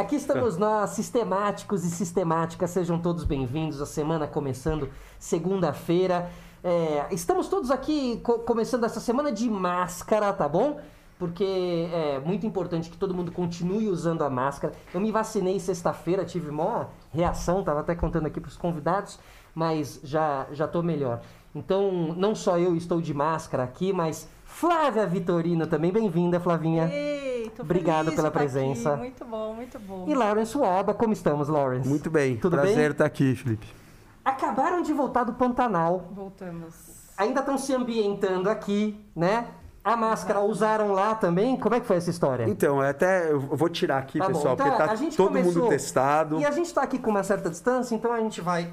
[0.00, 3.82] Aqui estamos nós, sistemáticos e sistemáticas, sejam todos bem-vindos.
[3.82, 4.88] A semana começando
[5.18, 6.30] segunda-feira.
[6.64, 10.80] É, estamos todos aqui co começando essa semana de máscara, tá bom?
[11.18, 11.44] Porque
[11.92, 14.72] é muito importante que todo mundo continue usando a máscara.
[14.94, 19.20] Eu me vacinei sexta-feira, tive maior reação, tava até contando aqui para os convidados,
[19.54, 21.20] mas já já tô melhor.
[21.54, 25.90] Então, não só eu estou de máscara aqui, mas Flávia Vitorino também.
[25.92, 26.88] Bem-vinda, Flavinha.
[26.92, 28.90] Ei, tô Obrigado feliz pela estar presença.
[28.90, 29.00] aqui.
[29.00, 30.04] Muito bom, muito bom.
[30.08, 31.88] E Lawrence Waba, como estamos, Lawrence?
[31.88, 32.36] Muito bem.
[32.36, 32.86] Tudo Prazer bem?
[32.90, 33.66] estar aqui, Felipe.
[34.24, 36.08] Acabaram de voltar do Pantanal.
[36.12, 36.74] Voltamos.
[37.16, 39.46] Ainda estão se ambientando aqui, né?
[39.82, 41.56] A máscara usaram lá também?
[41.56, 42.44] Como é que foi essa história?
[42.48, 45.16] Então, é até eu vou tirar aqui, Tá bom, pessoal, então, porque a tá gente
[45.16, 46.38] todo começou- mundo testado.
[46.38, 48.70] E a gente tá aqui com uma certa distância, então a gente vai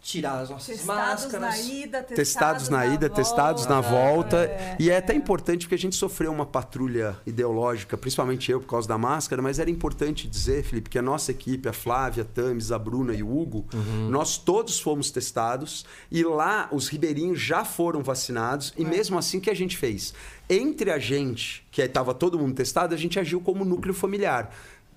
[0.00, 1.40] tirar as nossas Testados máscaras.
[1.40, 4.36] na ida, testados, Testados na ida, testados na volta.
[4.44, 8.68] É, e é até importante porque a gente sofreu uma patrulha ideológica, principalmente eu por
[8.68, 12.26] causa da máscara, mas era importante dizer, Felipe, que a nossa equipe, a Flávia, a
[12.26, 14.08] Tamis, a Bruna e o Hugo, Uhum.
[14.08, 19.40] nós todos fomos testados e lá os ribeirinhos já foram vacinados e mesmo assim o
[19.40, 20.14] que a gente fez?
[20.48, 24.54] Entre a gente, que estava todo mundo testado, a gente agiu como núcleo familiar.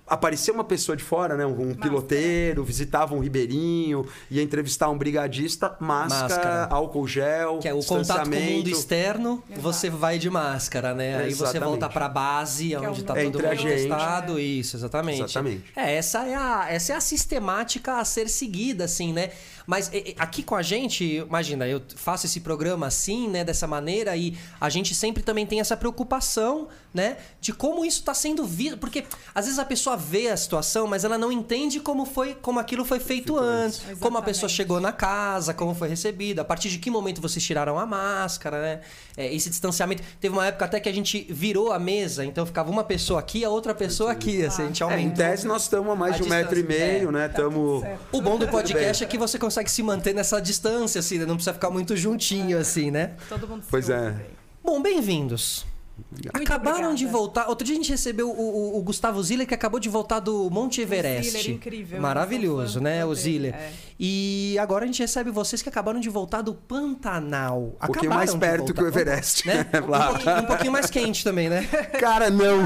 [0.09, 1.45] Apareceu uma pessoa de fora, né?
[1.45, 6.67] Um piloteiro, visitava um ribeirinho, ia entrevistar um brigadista, máscara, Máscara.
[6.71, 9.61] álcool gel, Que é o contato com o mundo externo, Exato.
[9.61, 11.17] você vai de máscara, né?
[11.17, 14.39] Aí você volta pra base, é onde o tá É todo a mundo testado.
[14.39, 15.21] Isso, exatamente.
[15.21, 15.63] Exatamente.
[15.75, 19.29] É, essa é, a, essa é a sistemática a ser seguida, assim, né?
[19.69, 24.35] Mas aqui com a gente, imagina, eu faço esse programa assim, né, dessa maneira, e
[24.59, 28.79] a gente sempre também tem essa preocupação, né, de como isso tá sendo visto.
[28.79, 29.03] Porque
[29.35, 32.83] às vezes a pessoa vê a situação, mas ela não entende como foi, como aquilo
[32.83, 34.55] foi feito antes, como a pessoa Exatamente.
[34.55, 38.59] chegou na casa, como foi recebida, a partir de que momento vocês tiraram a máscara,
[38.59, 38.81] né?
[39.15, 40.01] É, esse distanciamento.
[40.19, 43.45] Teve uma época até que a gente virou a mesa, então ficava uma pessoa aqui,
[43.45, 45.15] a outra pessoa aqui, assim, a gente É, em aumentou.
[45.17, 47.11] tese nós estamos a mais A de um metro e meio, é.
[47.11, 47.25] né?
[47.27, 47.81] Estamos.
[47.81, 47.99] certo.
[48.11, 51.25] O bom do podcast é que você consegue se manter nessa distância, assim, né?
[51.25, 53.11] não precisa ficar muito juntinho, assim, né?
[53.27, 54.11] Todo mundo se Pois é.
[54.11, 54.25] bem.
[54.63, 55.65] Bom, bem-vindos.
[56.33, 56.95] Acabaram obrigada.
[56.95, 57.47] de voltar.
[57.49, 60.49] Outro dia a gente recebeu o, o- o Gustavo Ziller, que acabou de voltar do
[60.49, 61.31] Monte Everest.
[61.31, 61.99] Ziller, incrível.
[61.99, 63.03] Maravilhoso, né?
[63.05, 63.53] O Ziller.
[63.53, 63.71] é.
[63.99, 67.57] E agora a gente recebe vocês que acabaram de voltar do Pantanal.
[67.59, 68.73] Um pouquinho Acabaram mais perto voltar.
[68.75, 69.45] que o Everest.
[69.45, 69.65] Né?
[69.75, 71.63] Um, pouquinho, um pouquinho mais quente também, né?
[71.99, 72.61] Cara, não.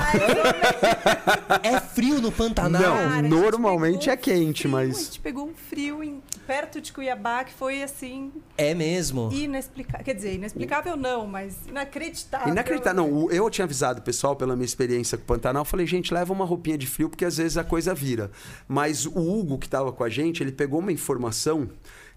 [1.63, 2.81] É frio no Pantanal?
[2.81, 2.95] Não.
[3.09, 7.43] Cara, normalmente é quente, frio, mas- A gente pegou um frio em- perto de Cuiabá
[7.43, 9.29] que foi assim, É mesmo.
[9.31, 10.03] inexplicável.
[10.05, 12.49] Quer dizer, inexplicável não, mas inacreditável.
[12.49, 13.03] Inacreditável.
[13.07, 15.61] Não, eu tinha avisado o pessoal pela minha experiência com o Pantanal.
[15.61, 18.31] Eu falei, gente, leva uma roupinha de frio, porque às vezes a coisa vira.
[18.67, 21.69] Mas o Hugo, que estava com a gente, ele pegou uma informação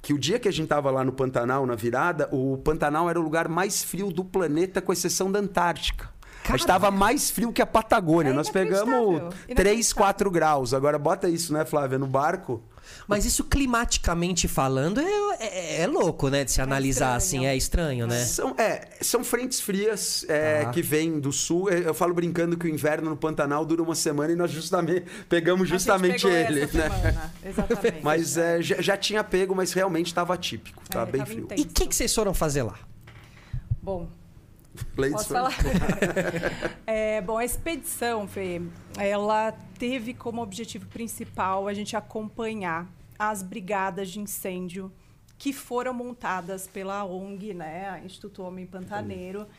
[0.02, 3.18] que o dia que a gente estava lá no Pantanal, na virada, o Pantanal era
[3.18, 6.14] o lugar mais frio do planeta, com exceção da Antártica.
[6.44, 8.30] A gente estava mais frio que a Patagônia.
[8.30, 8.86] É Nós pegamos
[9.18, 9.54] inacreditável.
[9.56, 10.72] 3, 4 graus.
[10.72, 12.62] Agora bota isso, né, Flávia, no barco.
[13.06, 16.44] Mas isso climaticamente falando é, é- é louco, né?
[16.44, 17.42] De se analisar estranho.
[17.42, 18.24] assim, é estranho, né?
[18.24, 20.70] São, é, são frentes frias é, Tá.
[20.70, 21.70] que vêm do sul.
[21.70, 25.04] É, Eu falo brincando que o inverno no Pantanal dura uma semana e nós justamente
[25.28, 27.30] pegamos A gente justamente pegou ele, essa né?
[27.44, 28.00] Exatamente.
[28.02, 31.44] Mas é, já, já tinha pego, mas realmente estava atípico, É, tava bem tava frio.
[31.44, 31.62] intenso.
[31.62, 32.74] E o que, que vocês foram fazer lá?
[33.82, 34.08] Bom,
[34.96, 35.52] Ladies Posso falar?
[36.86, 38.62] É, bom, a expedição, Fê,
[38.96, 42.86] ela teve como objetivo principal a gente acompanhar
[43.18, 44.92] as brigadas de incêndio
[45.38, 49.50] que foram montadas pela ONG, né, Instituto Homem Pantaneiro, que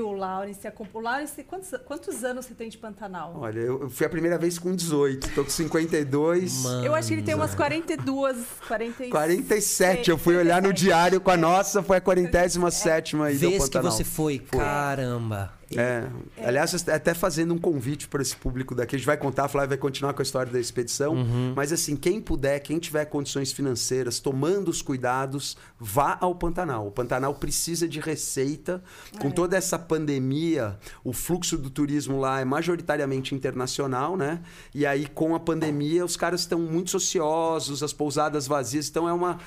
[0.00, 1.04] o Lawrence acompanhou.
[1.04, 3.34] Lawrence, quantos, quantos anos você tem de Pantanal?
[3.36, 6.62] Olha, eu fui a primeira vez com 18, tô com 52.
[6.62, 6.84] Mano.
[6.84, 9.10] Eu acho que ele tem umas 42, 46.
[9.10, 10.84] 47, eu fui olhar no 47.
[10.84, 13.92] diário com a nossa, foi a 47 aí do Vez que Pantanal.
[13.92, 15.52] você foi, caramba.
[15.78, 16.08] É.
[16.44, 19.70] Aliás, até fazendo um convite para esse público daqui, a gente vai contar, a Flávia
[19.70, 21.14] vai continuar com a história da expedição.
[21.14, 21.52] Uhum.
[21.56, 26.86] Mas assim, quem puder, quem tiver condições financeiras, tomando os cuidados, vá ao Pantanal.
[26.86, 28.82] O Pantanal precisa de receita.
[29.20, 34.40] Com toda essa pandemia, o fluxo do turismo lá é majoritariamente internacional, né?
[34.74, 38.88] E aí, com a pandemia, os caras estão muito ociosos, as pousadas vazias.
[38.88, 39.38] Então, é uma,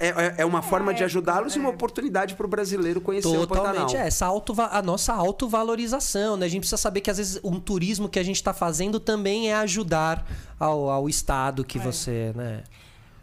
[0.00, 3.46] é, é- é uma forma de ajudá-los e uma oportunidade para o brasileiro conhecer o
[3.46, 3.72] Pantanal.
[3.72, 5.57] Totalmente, é, essa auto, a nossa autovalorização,
[6.36, 6.46] né?
[6.46, 9.50] A gente precisa saber que às vezes um turismo que a gente está fazendo também
[9.50, 10.26] é ajudar
[10.58, 12.64] ao, ao estado que você, né?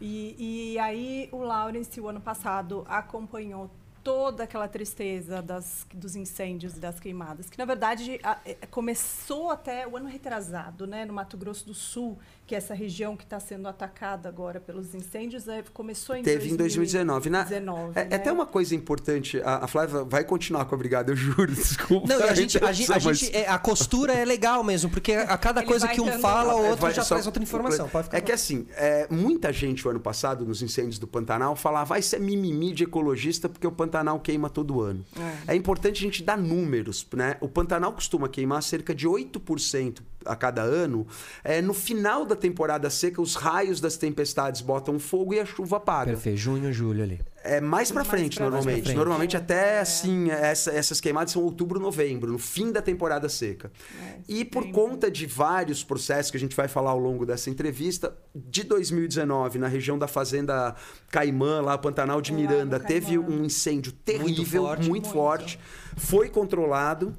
[0.00, 3.70] E, e aí o Lawrence, o ano passado, acompanhou
[4.06, 9.50] toda aquela tristeza das, dos incêndios e das queimadas, que na verdade a, é, começou
[9.50, 12.16] até o ano retrasado, né, no Mato Grosso do Sul,
[12.46, 16.48] que é essa região que está sendo atacada agora pelos incêndios, é, começou em Teve
[16.56, 17.28] 2019.
[17.28, 17.30] em 2019.
[17.30, 18.08] Na, 19, é, né?
[18.12, 21.46] é até uma coisa importante, a, a, Flávia vai continuar com a brigada, eu juro,
[21.52, 22.06] desculpa.
[22.06, 25.36] Não, a gente, a, gente, a, gente, é, a costura é legal mesmo, porque a
[25.36, 27.88] cada Ele coisa que um fala, o É, outro vai- já só- traz outra informação.
[27.88, 31.56] Pode ficar É que assim, é, muita gente o ano passado, nos incêndios do Pantanal,
[31.56, 35.04] falava vai ser mimimi de ecologista porque o Pantanal queima todo ano.
[35.48, 35.54] É.
[35.54, 37.36] importante a gente dar números, né?
[37.40, 41.06] O Pantanal costuma queimar cerca de 8% a cada ano.
[41.44, 45.76] É, no final da temporada seca, os raios das tempestades botam fogo e a chuva
[45.76, 46.12] apaga.
[46.12, 47.20] Perfeito, junho, julho ali.
[47.44, 48.82] É mais pra Mais frente, pra normalmente.
[48.82, 48.96] frente.
[48.96, 53.70] Normalmente até assim, essa- essas queimadas são outubro, novembro, no fim da temporada seca.
[54.02, 57.48] É, E por conta de vários processos que a gente vai falar ao longo dessa
[57.48, 60.74] entrevista, de 2019, na região da Fazenda
[61.10, 65.12] Caimã, lá Pantanal de Lá Miranda, teve um incêndio terrível, muito, forte.
[65.12, 66.00] forte, Muito.
[66.06, 67.14] foi controlado.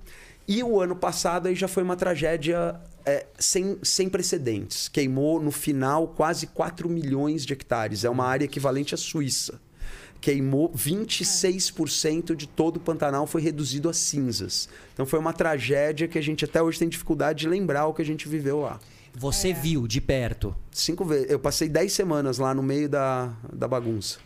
[0.45, 4.89] E o ano passado aí já foi uma tragédia é, sem, sem precedentes.
[4.89, 8.03] Queimou no final quase 4 milhões de hectares.
[8.03, 9.61] É uma área equivalente à Suíça.
[10.19, 14.67] Queimou 26% de todo o Pantanal foi reduzido a cinzas.
[14.93, 18.01] Então foi uma tragédia que a gente até hoje tem dificuldade de lembrar o que
[18.01, 18.77] a gente viveu lá.
[19.13, 20.53] Você viu de perto.
[20.71, 21.31] Cinco vezes.
[21.31, 24.19] Eu passei 10 semanas lá no meio da, da bagunça.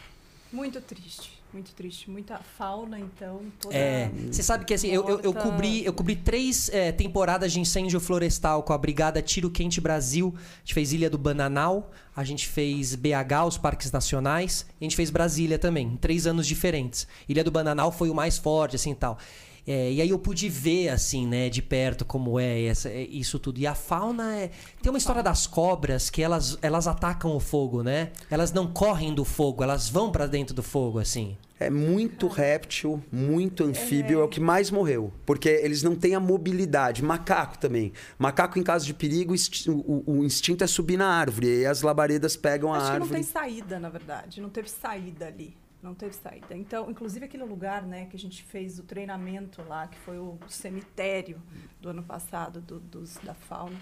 [0.51, 2.09] Muito triste, muito triste.
[2.09, 3.75] Muita fauna, então, toda...
[3.75, 7.59] É, você sabe que assim, eu, eu, eu cobri, eu cobri três é, temporadas de
[7.59, 10.33] incêndio florestal com a Brigada Tiro Quente Brasil.
[10.38, 14.86] A gente fez Ilha do Bananal, a gente fez BH, os parques nacionais, e a
[14.86, 17.07] gente fez Brasília também, em três anos diferentes.
[17.27, 19.18] Ilha do Bananal foi o mais forte, assim, tal.
[19.67, 23.37] É, e aí eu pude ver, assim, né, de perto como é, essa- é isso
[23.37, 23.59] tudo.
[23.59, 24.49] E a fauna é...
[24.81, 28.11] Tem uma história das cobras que elas, elas atacam o fogo, né?
[28.29, 31.37] Elas não correm do fogo, elas vão pra dentro do fogo, assim.
[31.59, 34.23] É muito réptil, muito anfíbio, é.
[34.23, 35.13] o que mais morreu.
[35.27, 37.03] Porque eles não têm a mobilidade.
[37.03, 37.93] Macaco também.
[38.17, 41.45] Macaco, em caso de perigo, insti- o, o instinto é subir na árvore.
[41.47, 43.13] E aí as labaredas pegam a Acho que não árvore.
[43.13, 44.41] tem saída, na verdade.
[44.41, 45.53] Não teve saída ali.
[45.81, 46.55] Não teve saída.
[46.55, 50.37] Então, inclusive aquele lugar, né, que a gente fez o treinamento lá, que foi o
[50.47, 51.41] cemitério
[51.81, 53.75] do ano passado do, dos, da fauna.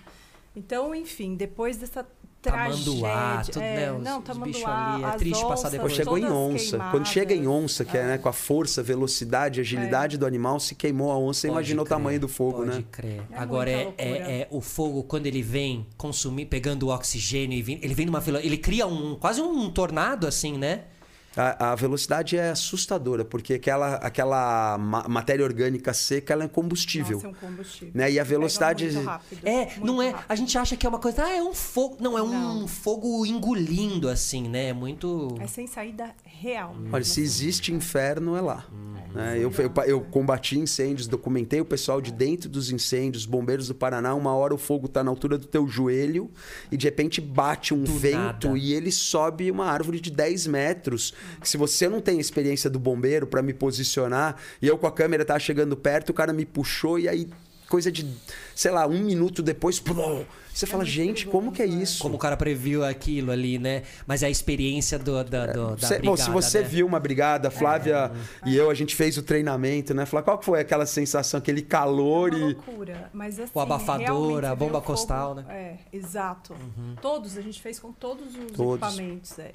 [0.56, 2.06] Então, enfim, depois dessa
[2.42, 5.92] Tamanduá, tragédia, tudo, é, né, os- não, os Tamanduá, ali, é triste passar depois.
[5.94, 6.70] Chegou em onça.
[6.70, 6.92] queimadas.
[6.92, 10.74] Quando chega em onça, que é né, com a força, velocidade, agilidade do animal, se
[10.74, 12.84] queimou a onça, você Pode imagina o crer, tamanho do fogo, pode né?
[12.90, 13.22] crer.
[13.30, 14.08] É Agora é, é,
[14.42, 18.24] é o fogo quando ele vem consumir, pegando o oxigênio e vem, ele vem numa
[18.42, 20.86] ele cria um quase um tornado assim, né?
[21.40, 27.16] A, a velocidade é assustadora, porque aquela, aquela ma- matéria orgânica seca ela é combustível.
[27.16, 27.92] Nossa, é um combustível.
[27.96, 28.12] Né?
[28.12, 30.10] E a velocidade- muito rápido, É, muito não é.
[30.10, 30.26] rápido.
[30.28, 32.68] A gente acha que é uma coisa, ah, é um fogo, não é um Não.
[32.68, 34.66] fogo engolindo assim, né?
[34.70, 36.76] É muito É sem saída real.
[36.92, 38.66] Olha, se existe inferno, é lá.
[38.72, 38.90] Hum.
[39.14, 39.38] né?
[39.38, 44.14] Eu, eu, eu combati incêndios, documentei o pessoal de dentro dos incêndios, bombeiros do Paraná.
[44.14, 46.30] Uma hora o fogo está na altura do teu joelho
[46.72, 48.58] e de repente bate um Do vento nada.
[48.58, 51.14] e ele sobe uma árvore de 10 metros.
[51.42, 54.88] Que se você não tem a experiência do bombeiro para me posicionar e eu com
[54.88, 57.28] a câmera tava chegando perto, o cara me puxou e aí.
[57.70, 58.04] Coisa de,
[58.56, 61.84] sei lá, um minuto depois, plum, você fala, muito gente, como que é perigoso, é.
[61.84, 62.02] isso?
[62.02, 63.84] como o cara previu aquilo ali, né?
[64.08, 66.68] Mas é a experiência do, da, do, da Cê- bom, se brigada, você né?
[66.68, 68.12] viu uma brigada, a Flávia
[68.44, 70.08] e eu, a gente fez o treinamento, né?
[70.08, 72.54] Flávia, qual que foi aquela sensação, aquele calor uma e.
[72.56, 73.08] loucura.
[73.14, 75.46] Mas assim, O abafador, a bomba o fogo- costal, né?
[75.48, 76.56] É, exato.
[77.00, 78.82] Todos, a gente fez com todos os Todos.
[78.82, 79.38] equipamentos.
[79.38, 79.52] É.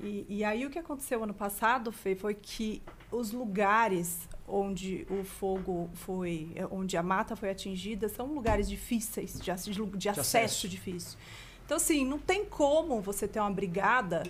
[0.00, 5.24] E, e aí o que aconteceu ano passado, Fê, foi que os lugares onde o
[5.24, 10.68] fogo foi, onde a mata foi atingida, são lugares difíceis, de, de de acesso, acesso.
[10.68, 11.18] difícil.
[11.64, 14.22] Então, assim, não tem como você ter uma brigada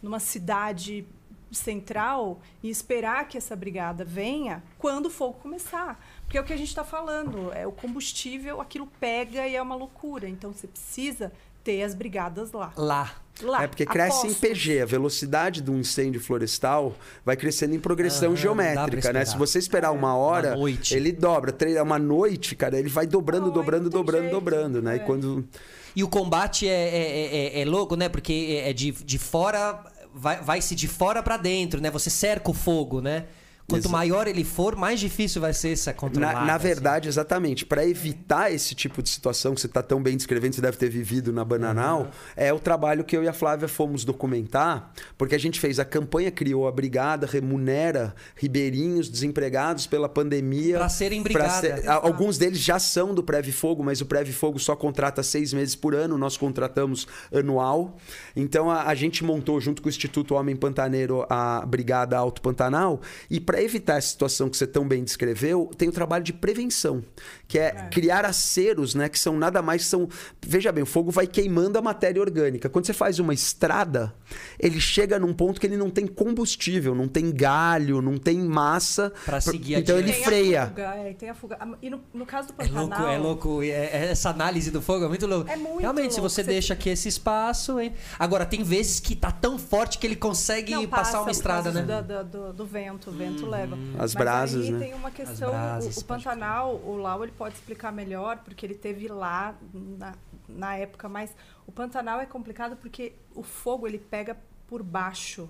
[0.00, 1.04] numa cidade
[1.50, 5.98] central e esperar que essa brigada venha quando o fogo começar.
[6.22, 9.62] Porque é o que a gente está falando, é o combustível, aquilo pega e é
[9.62, 10.28] uma loucura.
[10.28, 11.32] Então você precisa
[11.68, 12.72] ter as brigadas lá.
[12.76, 13.12] Lá.
[13.42, 13.62] Lá.
[13.62, 14.40] É porque cresce em aposto.
[14.40, 19.24] PG, a velocidade do incêndio florestal vai crescendo em progressão pra geométrica, né?
[19.24, 20.94] Se você esperar uma hora, Uma noite.
[20.96, 21.52] ele dobra.
[21.52, 24.32] Tre- Uma noite, cara, ele vai dobrando, dobrando, dobrando, jeito.
[24.34, 24.96] dobrando, né?
[24.96, 25.02] E É.
[25.02, 25.46] quando.
[25.94, 28.08] E o combate é, é, é, é louco, né?
[28.08, 29.84] Porque é de, de fora.
[30.14, 31.90] Vai- Vai-se de fora pra dentro, né?
[31.92, 33.26] Você cerca o fogo, né?
[33.70, 36.40] Quanto Exa- maior ele for, mais difícil vai ser essa controlada.
[36.40, 36.66] Na, na assim.
[36.68, 37.66] verdade, exatamente.
[37.66, 40.88] Para evitar esse tipo de situação que você está tão bem descrevendo, você deve ter
[40.88, 45.38] vivido na Bananal, é o trabalho que eu e a Flávia fomos documentar, porque a
[45.38, 50.78] gente fez a campanha, criou a brigada, remunera ribeirinhos desempregados pela pandemia.
[50.78, 51.76] Pra serem pra brigada.
[51.82, 55.52] ser- alguns deles já são do Preve Fogo, mas o Preve Fogo só contrata seis
[55.52, 57.98] meses por ano, nós contratamos anual.
[58.34, 63.00] Então a, a gente montou, junto com o Instituto Homem Pantaneiro, a Brigada Alto Pantanal,
[63.30, 66.32] e para para evitar essa situação que você tão bem descreveu, tem o trabalho de
[66.32, 67.02] prevenção,
[67.48, 70.06] que é, criar aceros, né, que são nada mais são,
[70.46, 72.68] veja bem, o fogo vai queimando a matéria orgânica.
[72.68, 74.14] Quando você faz uma estrada,
[74.60, 79.10] ele chega num ponto que ele não tem combustível, não tem galho, não tem massa,
[79.24, 80.12] Pra seguir então ele.
[80.12, 80.66] Tem a freia.
[80.66, 81.56] fuga, é, tem a fuga.
[81.58, 83.12] Ah, E no, no caso do É louco, Pantanal...
[83.12, 83.62] é louco.
[83.62, 85.50] É- é- essa análise do fogo é muito louco.
[85.50, 86.30] É muito Realmente, se louco.
[86.34, 87.80] você Você- deixa aqui esse espaço.
[87.80, 87.94] Hein?
[88.18, 91.30] Agora, tem vezes que tá tão forte que ele consegue Não, passar passa uma por
[91.30, 91.82] estrada, né?
[91.82, 93.76] da- do, do vento, o vento leva.
[93.94, 94.78] As Mas brasas, aí né?
[94.78, 98.74] tem uma questão, brasas, o, o Pantanal, o Lau ele pode explicar melhor, porque ele
[98.74, 100.14] teve lá na,
[100.48, 101.34] na época, mas
[101.66, 105.48] o Pantanal é complicado porque o fogo ele pega por baixo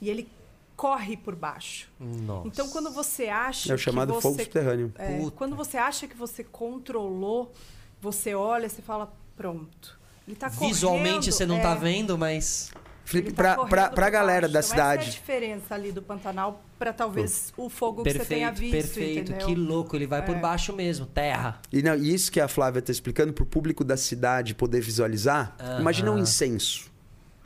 [0.00, 0.28] e ele
[0.76, 1.90] corre por baixo.
[2.00, 2.48] Nossa.
[2.48, 4.92] Então quando você acha É o chamado que fogo você, subterrâneo.
[4.96, 7.52] é, quando você acha que você controlou,
[8.00, 9.98] você olha, você fala pronto.
[10.26, 12.72] Ele tá Visualmente correndo, você não é, tá vendo, mas.
[13.04, 15.74] Felipe, tá pra, correndo pra, por pra galera da então, Essa é a cidade, diferença
[15.74, 19.30] ali do Pantanal para talvez o fogo que você tenha Perfeito, visto, perfeito.
[19.32, 19.46] entendeu?
[19.46, 20.40] Que louco, ele vai por É.
[20.40, 21.60] baixo mesmo, terra.
[21.72, 25.54] E não, isso que a Flávia está explicando para o público da cidade poder visualizar.
[25.60, 25.80] Aham.
[25.80, 26.92] Imagina um incenso.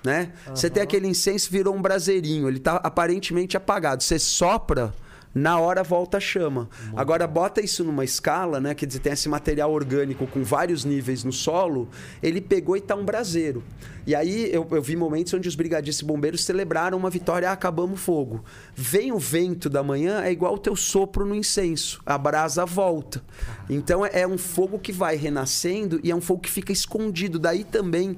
[0.05, 0.33] Né?
[0.47, 4.01] Você tem aquele incenso, virou um braseirinho, ele está aparentemente apagado.
[4.01, 4.95] Você sopra,
[5.35, 6.69] na hora volta a chama.
[6.97, 8.75] Agora bota isso numa escala, né?
[8.75, 11.89] Quer dizer, tem esse material orgânico com vários níveis no solo,
[12.23, 13.63] ele pegou e tá um braseiro.
[14.09, 17.53] E aí eu, eu vi momentos onde os brigadistas e bombeiros celebraram uma vitória, ah,
[17.53, 18.43] acabamos fogo.
[18.75, 22.01] Vem o vento da manhã, é igual o teu sopro no incenso.
[22.07, 23.23] A brasa volta.
[23.69, 27.39] Então é, é um fogo que vai renascendo e é um fogo que fica escondido.
[27.39, 28.17] Daí também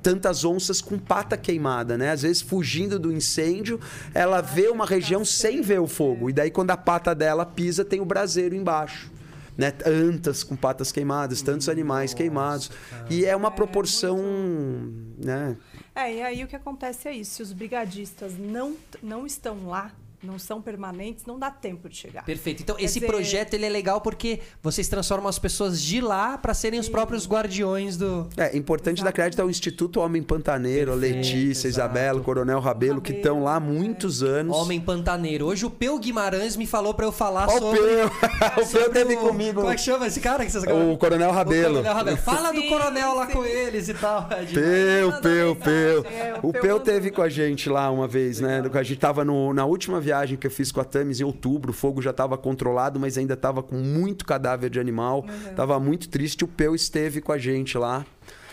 [0.00, 2.12] tantas onças com pata queimada, né?
[2.12, 3.80] Às vezes fugindo do incêndio,
[4.14, 6.30] ela vê uma região sem ver o fogo.
[6.30, 9.10] E daí quando a pata dela pisa, tem o braseiro embaixo.
[9.56, 9.72] Né?
[9.84, 12.70] Antas com patas queimadas, tantos animais queimados.
[13.10, 14.18] E é uma proporção,
[15.18, 15.56] né?
[15.94, 19.92] É, e aí o que acontece é isso, se os brigadistas não, não estão lá,
[20.22, 22.24] não são permanentes, não dá tempo de chegar.
[22.24, 22.62] Perfeito.
[22.62, 26.38] Então, Quer esse dizer- projeto ele é legal porque vocês transformam as pessoas de lá
[26.38, 28.28] para serem os próprios guardiões do.
[28.36, 31.88] É importante dar crédito ao Instituto Homem Pantaneiro, Perfeito, Letícia, exato.
[31.92, 34.56] Isabela, o Coronel Rabelo, que Rabelo, estão lá há muitos anos.
[34.56, 35.46] Homem Pantaneiro.
[35.46, 37.80] Hoje o Peu Guimarães me falou para eu falar Ó, o sobre.
[37.80, 38.06] Peu,
[38.62, 39.60] o Peu teve o- comigo.
[39.60, 41.64] Como é que chama esse cara que vocês acabaram- O Coronel Rabelo.
[41.64, 42.16] O Coronel Rabelo.
[42.18, 43.32] Fala do Sim, coronel lá sim.
[43.32, 44.28] com eles e tal.
[44.30, 44.44] É.
[44.44, 46.04] Peu, Peu, Peu.
[46.10, 48.62] é, o O Peu teve com a gente lá uma vez, né?
[48.72, 51.70] A gente tava no- na última viagem que eu fiz com a Tamis em outubro.
[51.70, 55.24] O fogo já estava controlado, mas ainda estava com muito cadáver de animal.
[55.28, 55.54] Uhum.
[55.54, 56.44] Tava muito triste.
[56.44, 58.04] O Peu esteve com a gente lá.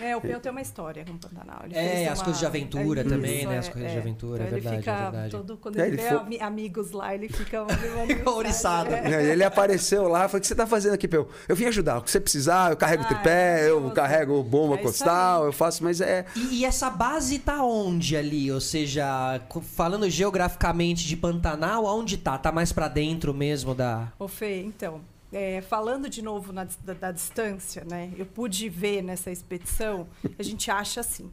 [0.01, 1.61] É, o Peu tem uma história com o Pantanal.
[1.65, 3.57] Ele É, fez as uma- coisas de aventura é também, isso, né?
[3.57, 5.31] As coisas de aventura, é Então verdade, Ele fica é verdade.
[5.31, 7.65] todo, quando É, ele, ele vê foi- ami- amigos lá, ele fica...
[8.07, 8.93] Fica ouriçado.
[8.93, 9.31] É.
[9.31, 11.27] Ele apareceu lá, falou: O que você tá fazendo aqui, Peu?
[11.47, 11.97] Eu vim ajudar.
[11.97, 15.51] O que você precisar, eu carrego Ah, tripé, é eu carrego bomba É costal, eu
[15.51, 16.25] faço, mas é.
[16.35, 18.51] E, e essa base tá onde ali?
[18.51, 19.39] Ou seja,
[19.75, 22.37] falando geograficamente de Pantanal, aonde tá?
[22.37, 24.11] Tá mais pra dentro mesmo da.
[24.17, 28.11] Ô, Fê, então, é, falando de novo na da, da distância, né?
[28.17, 30.07] Eu pude ver nessa expedição,
[30.37, 31.31] a gente acha assim.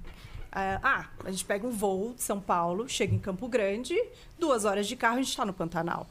[0.53, 3.95] ah, ah, a gente pega um voo de São Paulo, chega em Campo Grande,
[4.39, 6.07] duas horas de carro, a gente está no Pantanal.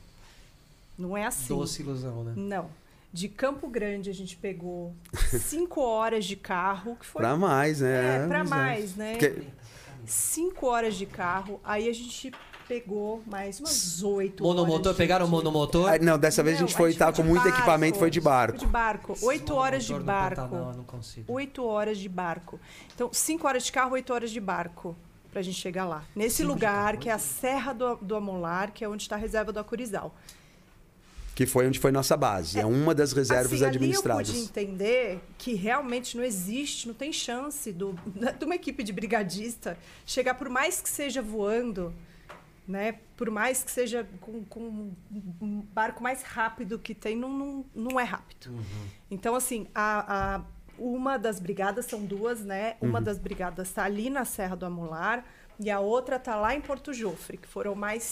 [0.98, 1.56] Não é assim.
[1.56, 2.34] Doce ilusão, né?
[2.36, 2.70] Não.
[3.12, 4.94] De Campo Grande a gente pegou
[5.40, 8.24] cinco horas de carro, que foi Pra mais, né?
[8.24, 9.12] é, pra Mas mais, né?
[9.18, 9.44] Porque-
[10.06, 12.32] Cinco horas de carro, aí a gente
[12.68, 14.92] pegou mais umas oito Monomotor, horas.
[14.94, 15.90] de- pegaram o monomotor?
[15.94, 17.58] Ah, Não, dessa vez a Não, gente foi estar de com muito barco.
[17.58, 18.58] equipamento, foi de barco.
[18.58, 19.18] Foi de barco.
[19.22, 20.42] Oito horas de barco.
[20.56, 21.32] Eu não consigo.
[21.34, 22.60] Oito horas de barco.
[22.94, 24.96] Então, cinco horas de carro, oito horas de barco
[25.32, 26.04] pra gente chegar lá.
[26.16, 29.52] Nesse lugar, que é a Serra do, do Amolar, que é onde está a reserva
[29.52, 30.16] do Acurizal.
[31.36, 32.58] Que foi onde foi nossa base.
[32.58, 34.30] É, uma das reservas assim, administradas.
[34.30, 37.94] Ali eu pude entender que realmente não existe, não tem chance do,
[38.40, 41.94] de uma equipe de brigadista chegar, por mais que seja voando,
[42.68, 42.94] né?
[43.16, 44.92] Por mais que seja com, com
[45.42, 48.52] um barco mais rápido que tem, não, não, não é rápido.
[49.10, 50.42] Então, assim, a, a-
[50.78, 52.76] uma das brigadas, são duas, né?
[52.82, 55.24] Uma das brigadas está ali na Serra do Amular
[55.60, 58.04] e a outra está lá em Porto Jofre, que foram mais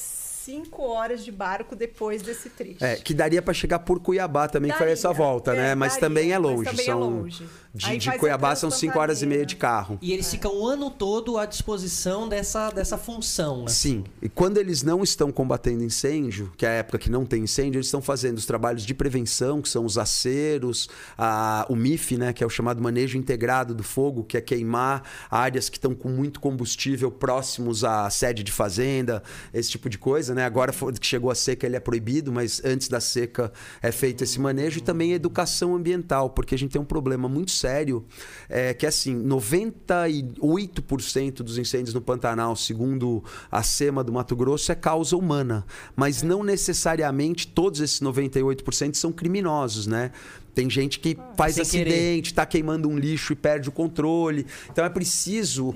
[0.44, 2.84] cinco horas de barco depois desse trecho.
[2.84, 5.76] É, que daria pra chegar por Cuiabá também, que foi Daria, essa volta, é, né?
[5.76, 6.70] Mas daria, também é mas longe.
[6.70, 7.00] também é são...
[7.00, 7.48] longe.
[7.76, 9.98] De, de Cuiabá são 5 horas e meia de carro.
[10.00, 13.70] E eles ficam o ano todo à disposição dessa, dessa função, né?
[13.70, 14.04] Sim.
[14.22, 17.80] E quando eles não estão combatendo incêndio, que é a época que não tem incêndio,
[17.80, 22.32] eles estão fazendo os trabalhos de prevenção, que são os aceros, a- o MIF, né,
[22.32, 26.10] que é o chamado manejo integrado do fogo, que é queimar áreas que estão com
[26.10, 30.46] muito combustível próximos à sede de fazenda, esse tipo de coisa, né?
[30.46, 34.40] Agora que chegou a seca ele é proibido, mas antes da seca é feito esse
[34.40, 38.06] manejo e também educação ambiental, porque a gente tem um problema muito sério,
[38.50, 44.72] é, que é assim, 98% dos incêndios no Pantanal, segundo a SEMA do Mato Grosso,
[44.72, 50.12] é causa humana, mas não necessariamente todos esses 98% são criminosos, né?
[50.54, 54.46] Tem gente que faz Sem acidente, está queimando um lixo e perde o controle.
[54.72, 55.74] Então é preciso.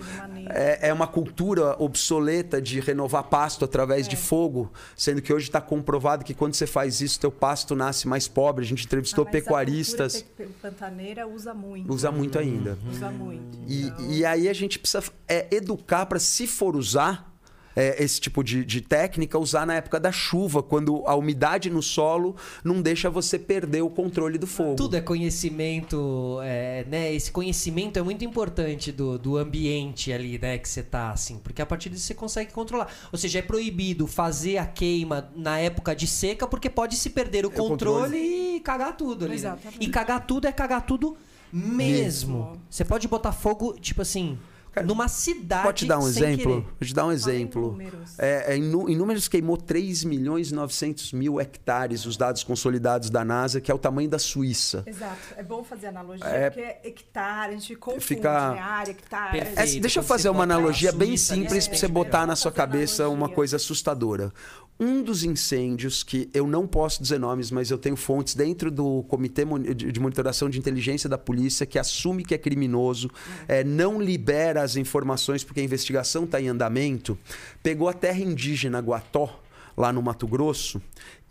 [0.49, 5.59] É, é uma cultura obsoleta de renovar pasto através de fogo, sendo que hoje está
[5.59, 8.63] comprovado que quando você faz isso, teu pasto nasce mais pobre.
[8.63, 10.21] A gente entrevistou Ah, mas a pecuaristas.
[10.35, 11.91] pe- pantaneira usa muito.
[11.91, 12.77] Usa muito ainda.
[12.85, 12.91] Uhum.
[12.91, 13.57] Usa muito.
[13.67, 17.35] E, Então, e aí a gente precisa é, educar para, se for usar
[17.77, 21.83] é, esse tipo de, de técnica, usar na época da chuva, quando a umidade no
[21.83, 24.75] solo não deixa você perder o controle do fogo.
[24.75, 27.13] Tudo é conhecimento, é, né?
[27.13, 30.57] Esse conhecimento é muito importante do, do ambiente ali, né?
[30.57, 31.37] Que você tá, assim.
[31.37, 32.91] Porque a partir disso você consegue controlar.
[33.11, 37.45] Ou seja, é proibido fazer a queima na época de seca, porque pode se perder
[37.45, 38.55] o controle, controle.
[38.55, 39.29] e cagar tudo ali.
[39.29, 39.35] né?
[39.35, 39.77] Exatamente.
[39.79, 41.15] E cagar tudo é cagar tudo
[41.53, 41.77] mesmo.
[41.77, 42.61] Mesmo.
[42.67, 44.35] Você pode botar fogo, tipo assim,
[44.83, 45.63] numa cidade.
[45.63, 46.37] Pode te dar um exemplo?
[46.37, 46.65] querer.
[46.79, 47.61] Vou te dar um exemplo.
[47.71, 48.17] números.
[48.19, 53.09] É, é, em, em números queimou 3 milhões e 900 mil hectares, os dados consolidados
[53.09, 54.83] da NASA, que é o tamanho da Suíça.
[54.85, 55.17] Exato.
[55.35, 58.59] É bom fazer analogia, É- porque é hectare, a gente confunde, Fica- né?
[58.59, 59.39] Área, hectare.
[59.39, 59.77] Perfeito.
[59.77, 62.25] É, deixa eu fazer uma analogia bem Suíça ali, simples é, para você é, botar
[62.27, 63.35] na sua cabeça uma analogia.
[63.35, 64.31] coisa assustadora.
[64.79, 69.01] Um dos incêndios que eu não posso dizer nomes, mas eu tenho fontes dentro do
[69.07, 69.43] Comitê
[69.73, 73.09] de de Monitoração de Inteligência da Polícia que assume que é criminoso,
[73.47, 77.17] é, não libera as informações porque a investigação está em andamento,
[77.63, 79.41] pegou a terra indígena Guató,
[79.75, 80.81] lá no Mato Grosso,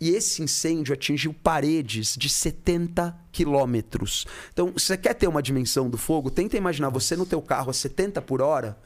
[0.00, 4.24] e esse incêndio atingiu paredes de 70 quilômetros.
[4.52, 7.70] Então, se você quer ter uma dimensão do fogo, tenta imaginar você no teu carro
[7.70, 8.78] a 70 por hora,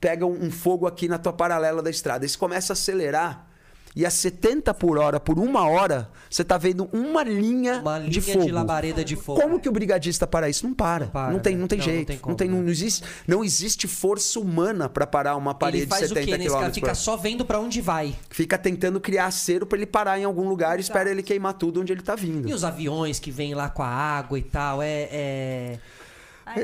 [0.00, 3.48] pega um, fogo aqui na tua paralela da estrada, e você começa a acelerar,
[3.94, 8.10] e a 70 por hora, por uma hora, você tá vendo uma linha, Uma linha
[8.10, 8.50] de de, fogo.
[8.50, 9.40] labareda de fogo.
[9.40, 10.66] Como que o brigadista para isso?
[10.66, 11.04] Não para.
[11.06, 11.60] Não para, não tem, né?
[11.60, 12.06] não tem Não, não jeito.
[12.06, 12.70] tem Não, como, tem, não, né?
[12.70, 16.30] existe, não existe força humana para parar uma parede Ele faz de o 70 quê
[16.38, 16.48] nesse cara?
[16.48, 18.14] quilômetros por Fica só vendo pra onde vai.
[18.30, 21.80] Fica tentando criar acero para ele parar em algum lugar e espera ele queimar tudo
[21.80, 22.48] onde ele tá vindo.
[22.48, 25.08] E os aviões que vêm lá com a água e tal, é.
[25.10, 25.78] é...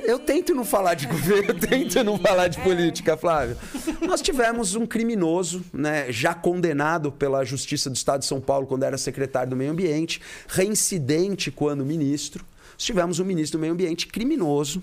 [0.05, 3.57] Eu tento não falar de governo, eu tento não falar de política, Flávio.
[4.01, 8.83] Nós tivemos um criminoso, né, já condenado pela Justiça do Estado de São Paulo quando
[8.83, 12.45] era secretário do Meio Ambiente, reincidente quando ministro.
[12.73, 14.83] Nós tivemos um ministro do Meio Ambiente criminoso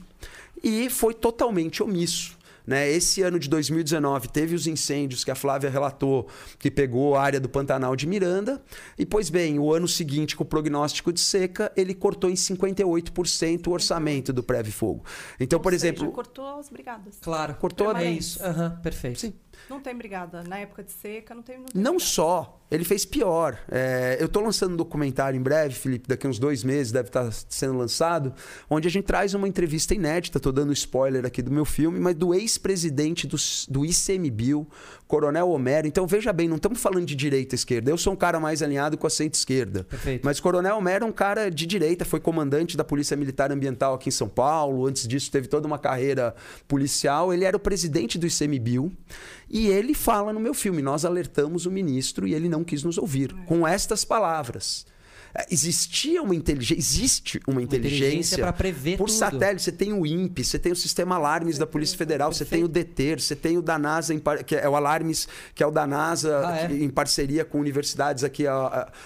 [0.63, 2.34] e foi totalmente omisso.
[2.65, 2.89] Né?
[2.89, 7.39] Esse ano de 2019 teve os incêndios que a Flávia relatou, que pegou a área
[7.39, 8.61] do Pantanal de Miranda.
[8.97, 13.67] E, pois bem, o ano seguinte, com o prognóstico de seca, ele cortou em 58%
[13.67, 15.03] o orçamento do Preve Fogo.
[15.39, 17.17] Então, Ou por seja, exemplo, cortou as brigadas.
[17.21, 17.55] Claro.
[17.55, 18.41] Cortou a- É isso.
[18.43, 19.19] Aham, perfeito.
[19.19, 19.33] Sim.
[19.69, 20.43] Não tem brigada.
[20.43, 21.57] Na época de seca, não tem.
[21.57, 23.57] Não, tem Não só, ele fez pior.
[23.69, 27.31] É, eu estou lançando um documentário em breve, Felipe, daqui uns dois meses deve estar
[27.31, 28.33] sendo lançado,
[28.69, 32.15] onde a gente traz uma entrevista inédita, estou dando spoiler aqui do meu filme, mas
[32.15, 33.37] do ex-presidente do,
[33.69, 34.67] do ICMBio,
[35.07, 35.87] Coronel Homero.
[35.87, 37.91] Então veja bem, não estamos falando de direita e esquerda.
[37.91, 39.85] Eu sou um cara mais alinhado com a centro-esquerda.
[40.23, 44.09] Mas Coronel Homero é um cara de direita, foi comandante da Polícia Militar Ambiental aqui
[44.09, 44.85] em São Paulo.
[44.85, 46.35] Antes disso, teve toda uma carreira
[46.67, 47.33] policial.
[47.33, 48.91] Ele era o presidente do ICMBio.
[49.49, 52.97] E ele fala no meu filme: Nós alertamos o ministro e ele não quis nos
[52.97, 53.33] ouvir.
[53.45, 54.85] Com estas palavras.
[55.37, 59.17] É, Existia uma inteligência, existe uma inteligência inteligência pra prever por tudo.
[59.17, 59.63] satélite.
[59.63, 62.67] Você tem o INPE, você tem o sistema alarmes da Polícia Federal, você tem o
[62.69, 64.13] DETER, você tem o da NASA,
[64.45, 66.67] que é o Alarmes, que é o da NASA, Ah, é?
[66.67, 68.43] que- em parceria com universidades aqui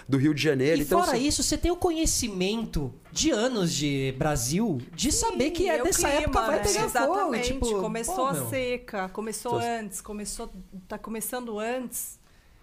[0.08, 0.78] do Rio de Janeiro.
[0.80, 5.50] E então, fora você- isso, você tem o conhecimento de anos de Brasil de saber
[5.52, 6.64] que é o dessa clima, época vai né?
[6.64, 6.86] pegar fogo.
[6.90, 7.54] Exatamente.
[7.54, 8.50] Tipo, começou pô, a meu.
[8.50, 10.52] seca, começou Então- antes, começou,
[10.88, 12.19] tá começando antes.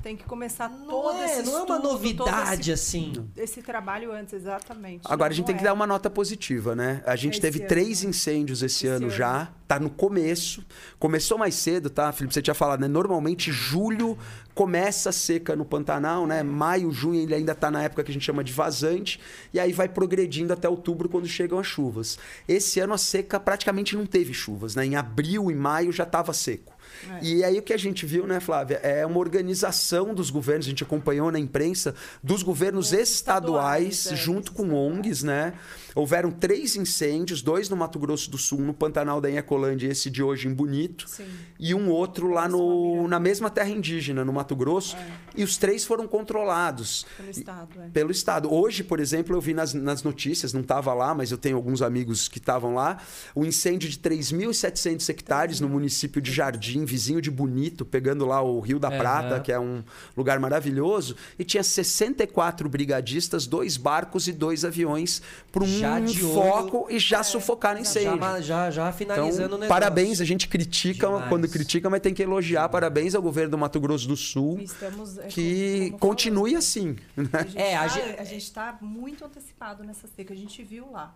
[0.07, 3.13] Tem que começar Não todo é, esse não é uma estudo, novidade todo assim.
[3.35, 5.01] esse, esse trabalho antes, exatamente.
[5.05, 5.65] Agora a gente Não tem que é.
[5.65, 7.03] dar uma nota positiva, né?
[7.05, 7.69] A gente Esse teve ano.
[7.69, 9.11] três incêndios esse, Esse ano, ano.
[9.11, 9.49] já.
[9.67, 10.65] Tá no começo.
[10.97, 12.33] Começou mais cedo, tá, Felipe?
[12.35, 12.87] Você tinha falado, né?
[12.87, 14.17] Normalmente julho
[14.57, 16.43] começa a seca no Pantanal, né?
[16.43, 19.21] Maio, junho ele ainda tá na época que a gente chama de vazante.
[19.53, 22.19] E aí vai progredindo até outubro quando chegam as chuvas.
[22.49, 24.87] Esse ano a seca praticamente não teve chuvas, né?
[24.87, 26.75] Em abril e maio já estava seco.
[27.11, 27.19] É.
[27.23, 30.71] E aí o que a gente viu, né, Flávia, é uma organização dos governos, a
[30.71, 35.53] gente acompanhou na imprensa, dos governos estaduais, estaduais, é, junto com ONGs, né?
[35.95, 40.23] Houveram três incêndios, dois no Mato Grosso do Sul, no Pantanal da e esse de
[40.23, 41.09] hoje em Bonito.
[41.09, 41.27] Sim.
[41.59, 44.97] E um outro lá no, na mesma terra indígena, no Mato Grosso.
[45.37, 47.05] E os três foram controlados.
[47.17, 47.89] Pelo Estado, é.
[47.89, 48.53] Pelo Estado.
[48.53, 51.83] Hoje, por exemplo, eu vi nas, nas notícias, não estava lá, mas eu tenho alguns
[51.83, 52.99] amigos que estavam lá,
[53.35, 58.61] o incêndio de 3.700 hectares no município de Jardim, vizinho de Bonito, pegando lá o
[58.61, 58.99] Rio da Aham.
[58.99, 59.83] Prata, que é um
[60.17, 65.21] lugar maravilhoso, e tinha 64 brigadistas, dois barcos e dois aviões
[65.53, 65.67] para um
[66.07, 66.35] de olho.
[66.35, 68.19] foco e já sufocar incêndio.
[68.19, 69.69] Já, já, já finalizando o Então, negócio.
[69.69, 71.29] parabéns, a gente critica Demais.
[71.29, 72.69] quando critica, mas tem que elogiar.
[72.69, 76.97] Parabéns ao governo do Mato Grosso do Sul, Estamos, é, que como continue assim.
[77.17, 77.29] né?
[77.33, 80.33] A gente É, a tá- gente- a gente está muito antecipado nessa seca.
[80.33, 81.15] A gente viu lá.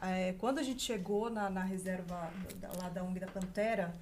[0.00, 2.28] É, quando a gente chegou na, na reserva
[2.60, 3.94] da- lá da ONG da Pantera,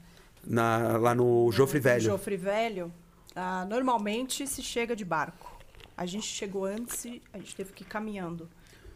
[0.45, 2.01] Na- lá no Jofre no Velho.
[2.03, 2.93] Jofre Velho,
[3.37, 5.59] ah, normalmente se chega de barco.
[5.97, 8.49] A gente chegou antes e a gente teve que ir caminhando.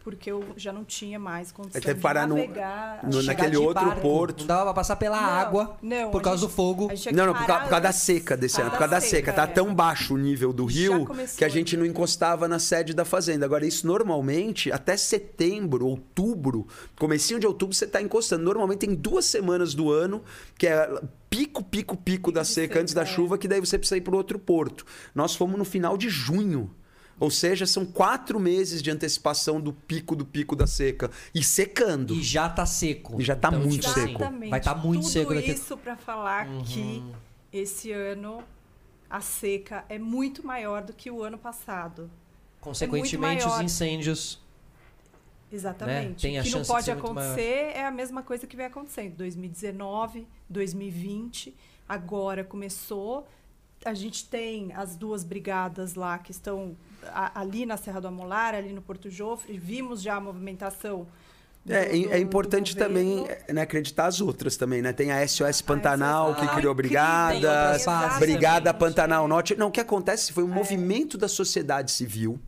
[0.05, 3.01] Porque eu já não tinha mais condição que de parar no- navegar.
[3.05, 4.41] no- Chegar naquele de outro barco, porto.
[4.41, 6.89] Não dava pra passar pela Não, água não, por causa gente- do fogo.
[7.15, 8.71] Não, não, por, parar causa, por causa da seca desse ano.
[8.71, 9.17] Por causa da da seca.
[9.17, 9.47] seca, Tá é.
[9.47, 13.47] tão baixo o nível do rio que a gente não encostava na sede da fazenda.
[13.47, 16.67] Agora, isso normalmente, até setembro, outubro,
[16.99, 18.45] comecinho de outubro, você tá encostando.
[18.45, 20.23] Normalmente tem duas semanas do ano,
[20.59, 20.87] que é
[21.31, 23.07] pico, pico, pico da seca seca, antes da é.
[23.07, 24.85] chuva, que daí você precisa ir para outro porto.
[25.15, 26.71] Nós fomos no final de junho.
[27.19, 31.11] Ou seja, são quatro meses de antecipação do pico do pico da seca.
[31.35, 32.15] E secando.
[32.15, 33.21] E já tá seco.
[33.21, 34.23] E já tá muito assim, seco.
[34.23, 34.51] Exatamente.
[34.51, 35.51] Vai estar muito Tudo seco daqui.
[35.53, 37.03] isso para falar que
[37.53, 38.43] esse ano
[39.09, 42.11] a seca é muito maior do que o ano passado.
[42.61, 44.43] Consequentemente, É muito os incêndios.
[45.53, 46.27] Exatamente.
[46.27, 46.31] Né?
[46.33, 48.67] Tem a o que não chance pode muito acontecer é a mesma coisa que vem
[48.67, 49.15] acontecendo.
[49.17, 51.55] 2019, 2020,
[51.89, 53.29] agora começou.
[53.85, 56.77] A gente tem as duas brigadas lá que estão
[57.13, 59.59] a- ali na Serra do Amolar, ali no Porto Jofre.
[59.59, 61.07] Vimos já a movimentação.
[61.65, 64.93] do- É, do- é importante também né, acreditar as outras também, né?
[64.93, 66.75] Tem a SOS Pantanal, SOS que Pantanal, criou
[67.41, 68.79] Tem outras fases Brigada Exatamente.
[68.79, 69.57] Pantanal Norte.
[69.57, 72.39] Não, o que acontece foi um movimento da sociedade civil,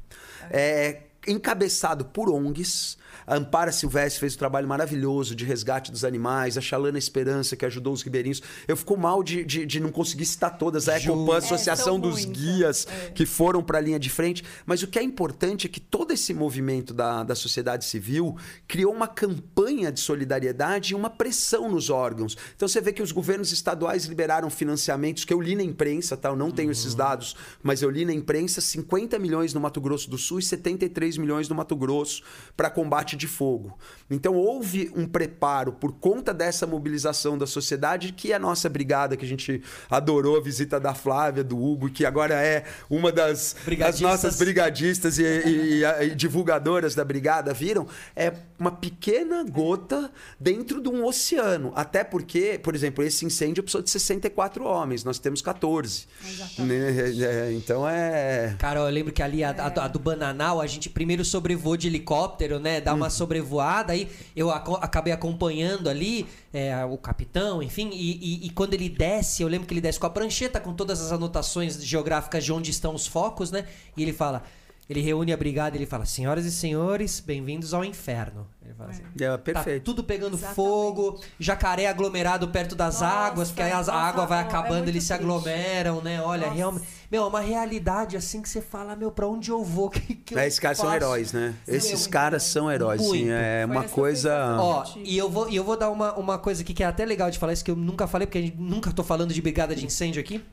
[0.51, 2.99] é, encabeçado por ONGs.
[3.27, 7.65] A Ampara Silvestre fez um trabalho maravilhoso de resgate dos animais, a Xalana Esperança, que
[7.65, 8.43] ajudou os ribeirinhos.
[8.67, 10.89] Eu fico mal de, de, de não conseguir citar todas.
[10.89, 12.43] A Ecopan, É, Associação dos muitas.
[12.43, 13.11] Guias, É.
[13.11, 14.43] que foram para a linha de frente.
[14.65, 18.93] Mas o que é importante é que todo esse movimento da, da sociedade civil criou
[18.93, 22.37] uma campanha de solidariedade e uma pressão nos órgãos.
[22.57, 26.31] Então você vê que os governos estaduais liberaram financiamentos que eu li na imprensa, tá?
[26.31, 30.09] Eu não tenho esses dados, mas eu li na imprensa 50 milhões no Mato Grosso
[30.11, 32.23] do Sul e 73 milhões no Mato Grosso
[32.57, 33.77] para combate de fogo.
[34.11, 39.25] Então houve um preparo por conta dessa mobilização da sociedade que a nossa brigada que
[39.25, 44.01] a gente adorou a visita da Flávia, do Hugo, que agora é uma das, das
[44.01, 50.81] nossas brigadistas e, e- e- e divulgadoras da brigada viram, é uma pequena gota dentro
[50.81, 51.73] de um oceano.
[51.75, 56.07] Até porque, por exemplo, esse incêndio precisou de 64 homens, nós temos 14.
[56.59, 56.95] Né?
[57.49, 58.55] É, Então é.
[58.59, 61.77] Cara, eu lembro que ali a, a do- a do Bananal, a gente primeiro sobrevoou
[61.77, 62.81] de helicóptero, né?
[62.81, 62.96] Dá Hum.
[62.97, 68.51] Uma sobrevoada, aí eu aco- acabei acompanhando ali é, o capitão, enfim, e, e- e
[68.51, 71.83] quando ele desce, eu lembro que ele desce com a prancheta, com todas as anotações
[71.85, 73.67] geográficas de onde estão os focos, né?
[73.97, 74.43] E ele fala.
[74.89, 78.47] Ele reúne a brigada e ele fala: Senhoras e senhores, bem-vindos ao inferno.
[78.65, 79.03] Ele fala assim.
[79.19, 79.83] É, Tá perfeito.
[79.83, 80.55] tudo pegando Exatamente.
[80.55, 84.91] fogo, jacaré aglomerado perto das Nossa, águas, porque aí a água vai é acabando, muito
[84.91, 85.25] eles se triste.
[85.25, 86.23] aglomeram, né?
[86.23, 86.87] Olha, realmente.
[87.11, 89.91] Meu, é uma realidade assim que você fala, meu, pra onde eu vou?
[89.97, 91.57] Que, que É, esses caras são heróis, né?
[91.65, 93.09] Sim, Esses muito caras são heróis, sim.
[93.09, 93.31] Muito.
[93.33, 94.57] É Foi uma coisa.
[94.61, 97.05] Ó, e eu vou, e eu vou dar uma, uma coisa aqui que é até
[97.05, 99.43] legal de falar, isso que eu nunca falei, porque a gente nunca tô falando de
[99.43, 100.45] brigada de incêndio aqui.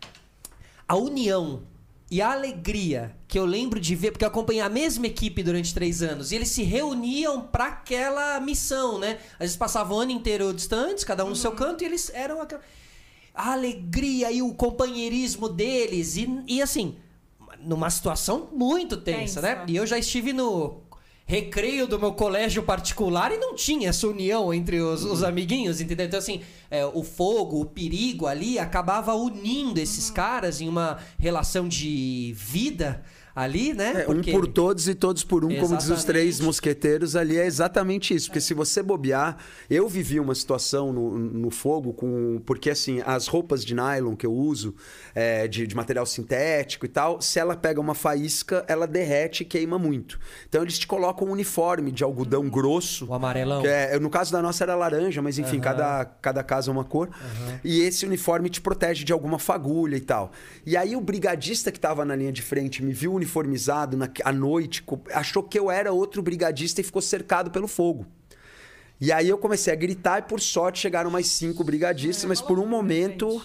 [0.88, 1.62] A união
[2.14, 5.74] e a alegria que eu lembro de ver, porque eu acompanhei a mesma equipe durante
[5.74, 9.18] três anos, e eles se reuniam pra aquela missão, né?
[9.34, 12.40] Às vezes passavam o ano inteiro distantes, cada um no seu canto, e eles eram
[12.40, 12.62] aquela.
[13.34, 16.98] A alegria e o companheirismo deles, e, e assim,
[17.60, 19.42] numa situação muito tensa, Tensa.
[19.42, 19.66] né?
[19.68, 20.83] E eu já estive no
[21.26, 26.06] recreio do meu colégio particular e não tinha essa união entre os, os amiguinhos, entendeu?
[26.06, 31.68] Então, assim, é, o fogo, o perigo ali acabava unindo esses caras em uma relação
[31.68, 33.04] de vida
[33.36, 34.06] ali, né?
[34.08, 36.06] É, um por todos e todos por um, como diz os Exatamente.
[36.06, 38.28] três mosqueteiros, ali é exatamente isso.
[38.28, 39.38] Porque se você bobear,
[39.70, 42.42] eu vivi uma situação no, no fogo com.
[42.46, 44.76] Porque assim, as roupas de nylon que eu uso,
[45.16, 49.46] é, de, de material sintético e tal, se ela pega uma faísca, ela derrete e
[49.46, 50.20] queima muito.
[50.48, 53.08] Então eles te colocam um uniforme de algodão grosso.
[53.08, 53.66] O amarelão.
[53.66, 57.10] É, no caso da nossa era laranja, mas enfim, cada, cada casa é uma cor.
[57.64, 60.32] E esse uniforme te protege de alguma fagulha e tal.
[60.66, 64.32] E aí o brigadista que estava na linha de frente me viu uniformizado na, à
[64.32, 64.84] noite,
[65.14, 68.06] achou que eu era outro brigadista e ficou cercado pelo fogo.
[69.06, 72.58] E aí eu comecei a gritar e por sorte chegaram mais cinco brigadistas, mas por
[72.58, 73.42] um momento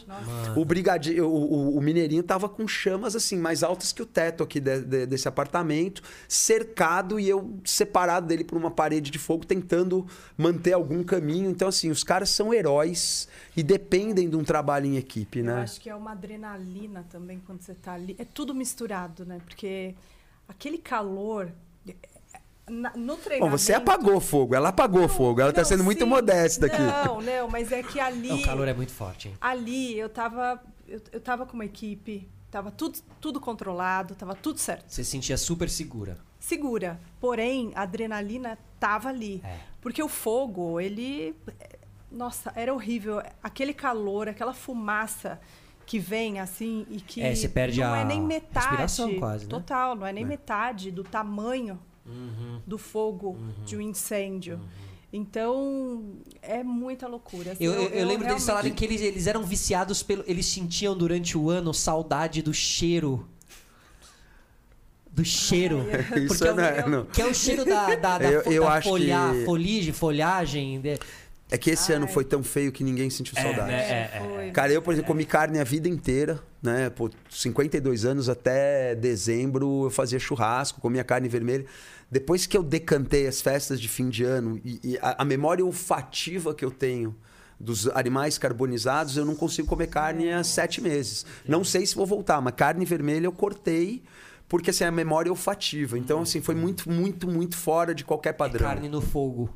[0.55, 1.21] o brigadi...
[1.21, 4.83] o, o, o mineirinho tava com chamas assim mais altas que o teto aqui de-
[4.83, 10.75] de- desse apartamento, cercado e eu separado dele por uma parede de fogo tentando manter
[10.75, 11.51] algum caminho.
[11.51, 15.62] Então assim, os caras são heróis e dependem de um trabalho em equipe, Eu né?
[15.62, 18.14] acho que é uma adrenalina também quando você tá ali.
[18.16, 19.40] É tudo misturado, né?
[19.44, 19.92] Porque
[20.49, 21.51] aquele calor.
[22.68, 23.59] Na- no Bom, treinamento.
[23.59, 26.09] você apagou fogo, ela apagou fogo, ela tá Não, sendo muito sim.
[26.09, 26.81] modesta aqui.
[26.81, 28.33] Não, não, mas é que ali.
[28.33, 29.35] O calor é muito forte, hein?
[29.40, 30.61] Ali eu tava.
[30.87, 34.85] Eu, eu tava com uma equipe, tava tudo, tudo controlado, tava tudo certo.
[34.88, 36.16] Você se sentia super segura.
[36.40, 36.98] Segura.
[37.20, 39.42] Porém, a adrenalina tava ali.
[39.44, 39.57] É.
[39.81, 41.35] Porque o fogo, ele.
[42.11, 43.22] Nossa, era horrível.
[43.42, 45.38] Aquele calor, aquela fumaça
[45.85, 47.20] que vem assim e que.
[47.22, 48.66] É, você perde não a é nem metade.
[48.66, 49.50] respiração quase, né?
[49.50, 51.78] Total, não é nem metade do tamanho
[52.09, 52.61] Uhum.
[52.66, 54.59] do fogo de um incêndio.
[55.12, 57.53] Então, é muita loucura.
[57.53, 60.23] assim, Eu, eu- eu lembro deles realmente- falarem que eles, eles eram viciados pelo.
[60.27, 63.27] Eles sentiam durante o ano saudade do cheiro.
[65.11, 65.85] Do cheiro.
[66.16, 67.05] Isso Porque é o- não é- não.
[67.07, 70.81] Que é o cheiro da, da, da, Eu- eu da acho folha, que- folhagem, folhagem.
[70.81, 70.99] de-
[71.51, 72.12] É que esse ano Ai.
[72.12, 73.68] foi tão feio que ninguém sentiu saudade.
[73.73, 73.81] né?
[73.81, 74.51] É, É, é.
[74.51, 76.90] Cara, eu, por exemplo, comi carne a vida inteira, né?
[76.90, 81.64] Por 52 anos até dezembro eu fazia churrasco, comia carne vermelha.
[82.11, 85.64] Depois que eu decantei as festas de fim de ano e, e a, a memória
[85.64, 87.14] olfativa que eu tenho
[87.61, 91.27] dos animais carbonizados, eu não consigo comer carne há sete meses.
[91.47, 94.03] Não sei se vou voltar, mas carne vermelha eu cortei
[94.49, 95.99] porque assim, a memória olfativa.
[95.99, 98.66] Então, assim, foi muito, muito, muito fora de qualquer é padrão.
[98.66, 99.51] carne no fogo.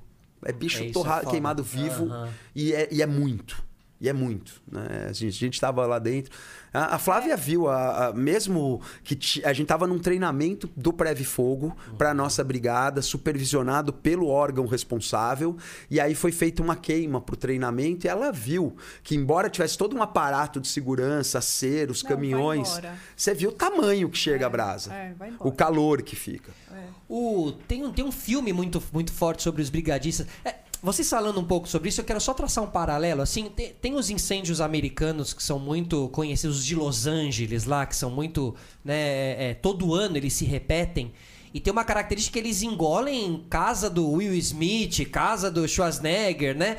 [0.45, 2.29] É bicho É, torrado, é queimado vivo Aham.
[2.55, 3.65] e, é, e é muito.
[4.03, 4.61] E é muito.
[4.71, 5.07] Né?
[5.09, 6.33] A gente, a gente tava lá dentro.
[6.75, 10.93] A, a Flávia viu, a, a- mesmo que ti- a gente tava num treinamento do
[10.93, 15.57] Preve Fogo para nossa brigada, supervisionado pelo órgão responsável.
[15.89, 19.95] E aí foi feita uma queima pro treinamento e ela viu que, embora tivesse todo
[19.97, 22.81] um aparato de segurança, aceros, Não, caminhões,
[23.17, 24.93] você viu o tamanho que chega a brasa.
[24.93, 26.51] é, o calor que fica.
[26.73, 26.83] É.
[27.09, 30.27] O, tem, um, tem um filme muito, muito forte sobre os brigadistas.
[30.45, 33.23] É, vocês falando um pouco sobre isso, eu quero só traçar um paralelo.
[33.23, 37.87] Assim, tem, tem os incêndios americanos que são muito conhecidos, os de Los Angeles lá,
[37.87, 38.55] que são muito.
[38.85, 41.13] Né, é, é, todo ano eles se repetem.
[41.55, 46.79] E tem uma característica que eles engolem casa do Will Smith, casa do Schwarzenegger, né?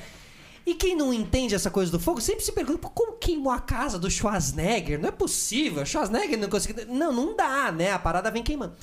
[0.66, 3.60] E quem não entende essa coisa do fogo sempre se pergunta "Pô, como queimou a
[3.60, 5.00] casa do Schwarzenegger?
[5.00, 6.86] Não é possível, Schwarzenegger não conseguiu.
[6.88, 7.92] Não, não dá, né?
[7.92, 8.74] A parada vem queimando.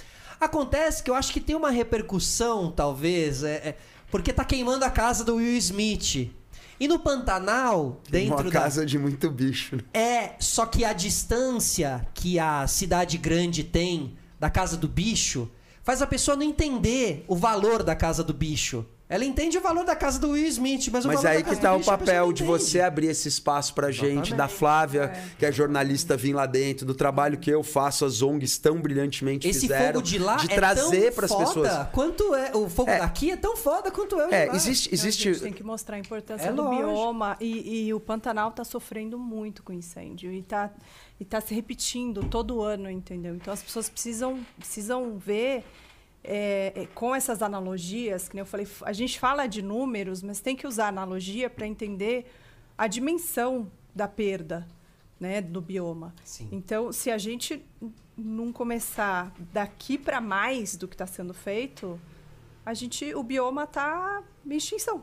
[0.41, 3.77] Acontece que eu acho que tem uma repercussão, talvez, é, é,
[4.11, 6.31] porque tá queimando a casa do Will Smith.
[6.79, 8.61] E no Pantanal, dentro uma da.
[8.61, 9.77] casa de muito bicho.
[9.77, 9.83] né?
[9.93, 15.51] É, só que a distância que a cidade grande tem da casa do bicho
[15.83, 18.87] faz a pessoa não entender o valor da casa do bicho.
[19.11, 21.43] Ela entende o valor da casa do Will Smith, mas o Mas valor aí da
[21.43, 24.47] que casa tá do o papel de você abrir esse espaço pra gente, da.
[24.47, 28.81] Flávia, que é jornalista, vir lá dentro, do trabalho que eu faço, as ONGs tão
[28.81, 29.95] brilhantemente Esse fizeram.
[29.95, 31.89] fogo de lá de é trazer tão pras foda pessoas.
[31.93, 32.99] quanto é o fogo É.
[33.01, 34.55] daqui é tão foda quanto é o de É, lá.
[34.55, 36.83] existe, Então, a existe gente tem que mostrar a importância É do lógico.
[36.87, 40.71] bioma e, e o Pantanal está sofrendo muito com incêndio e está
[41.19, 43.35] e tá se repetindo todo ano, entendeu?
[43.35, 45.65] Então as pessoas precisam precisam ver
[46.23, 50.41] é, é, com essas analogias, que nem eu falei, a gente fala de números, mas
[50.41, 52.31] tem que usar analogia para entender
[52.77, 54.67] a dimensão da perda,
[55.19, 56.15] né, do bioma.
[56.25, 56.49] Sim.
[56.53, 57.65] Então, se a gente
[58.17, 62.01] não começar daqui para mais do que está sendo feito,
[62.65, 65.03] a gente, o bioma está em extinção.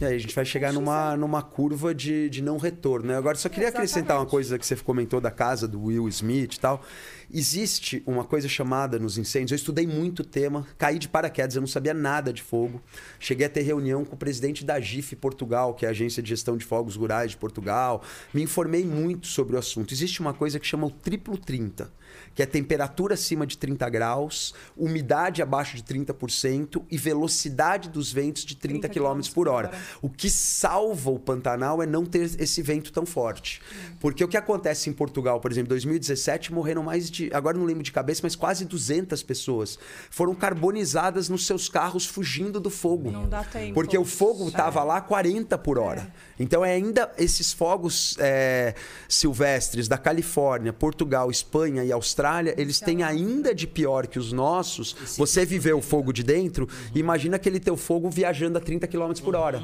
[0.00, 3.08] E aí a gente vai chegar numa, numa curva de, de não retorno.
[3.08, 3.16] Né?
[3.16, 6.60] Agora, só queria acrescentar uma coisa que você comentou da casa do Will Smith e
[6.60, 6.84] tal.
[7.32, 9.50] Existe uma coisa chamada nos incêndios.
[9.50, 12.80] Eu estudei muito o tema, caí de paraquedas, eu não sabia nada de fogo.
[13.18, 16.28] Cheguei a ter reunião com o presidente da GIF Portugal, que é a Agência de
[16.28, 18.02] Gestão de Fogos Rurais de Portugal.
[18.32, 19.92] Me informei muito sobre o assunto.
[19.92, 21.90] Existe uma coisa que chama o triplo 30,
[22.38, 28.44] que é temperatura acima de 30 graus, umidade abaixo de 30% e velocidade dos ventos
[28.44, 29.72] de 30 km por hora.
[30.00, 33.60] O que salva o Pantanal é não ter esse vento tão forte.
[33.98, 37.64] Porque o que acontece em Portugal, por exemplo, em 2017 morreram mais de, agora não
[37.64, 39.76] lembro de cabeça, mas quase 200 pessoas.
[40.08, 43.10] Foram carbonizadas nos seus carros fugindo do fogo.
[43.10, 43.74] Não dá tempo.
[43.74, 46.08] Porque o fogo estava lá 40 por hora.
[46.38, 48.76] Então é ainda esses fogos é,
[49.08, 54.94] silvestres da Califórnia, Portugal, Espanha e Austrália, eles têm ainda de pior que os nossos.
[55.16, 59.34] Você viveu o fogo de dentro, imagina aquele teu fogo viajando a 30 km por
[59.34, 59.62] hora.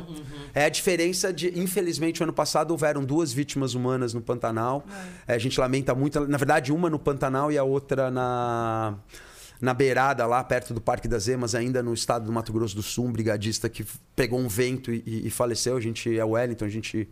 [0.55, 4.85] É a diferença de, infelizmente, o ano passado houveram duas vítimas humanas no Pantanal.
[5.27, 8.95] É, a gente lamenta muito, na verdade, uma no Pantanal e a outra na
[9.61, 12.83] na beirada lá, perto do Parque das Emas, ainda no estado do Mato Grosso do
[12.83, 15.77] Sul, um brigadista que pegou um vento e, e faleceu.
[15.77, 17.09] A gente é Wellington, a gente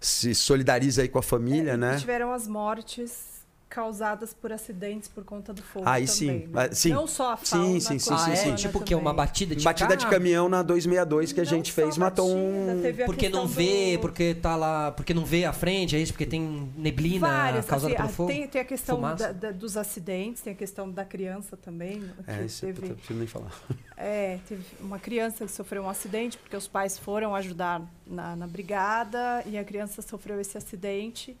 [0.00, 1.96] se solidariza aí com a família, é, né?
[1.96, 3.33] Tiveram as mortes
[3.74, 6.68] causadas por acidentes por conta do fogo Aí também, sim, né?
[6.70, 6.90] ah, sim.
[6.90, 8.50] Não só a fauna, Sim, sim, sim, a sim, ah, sim.
[8.52, 8.54] é?
[8.54, 8.94] Tipo o quê?
[8.94, 10.14] Uma batida de Batida de carro?
[10.16, 12.66] caminhão na 262 que a Não gente só fez, matou um.
[12.66, 15.96] batida, teve a Porque não vê, do- porque tá lá, porque não vê a frente,
[15.96, 16.12] é isso?
[16.12, 18.28] Porque tem neblina Várias, causada assim, pelo ah, fogo?
[18.30, 22.00] Tem, tem a questão da- da- dos acidentes, tem a questão da criança também.
[22.24, 23.50] que É, isso teve, eu preciso nem falar.
[23.96, 28.46] é, teve uma criança que sofreu um acidente porque os pais foram ajudar na, na
[28.46, 31.36] brigada e a criança sofreu esse acidente.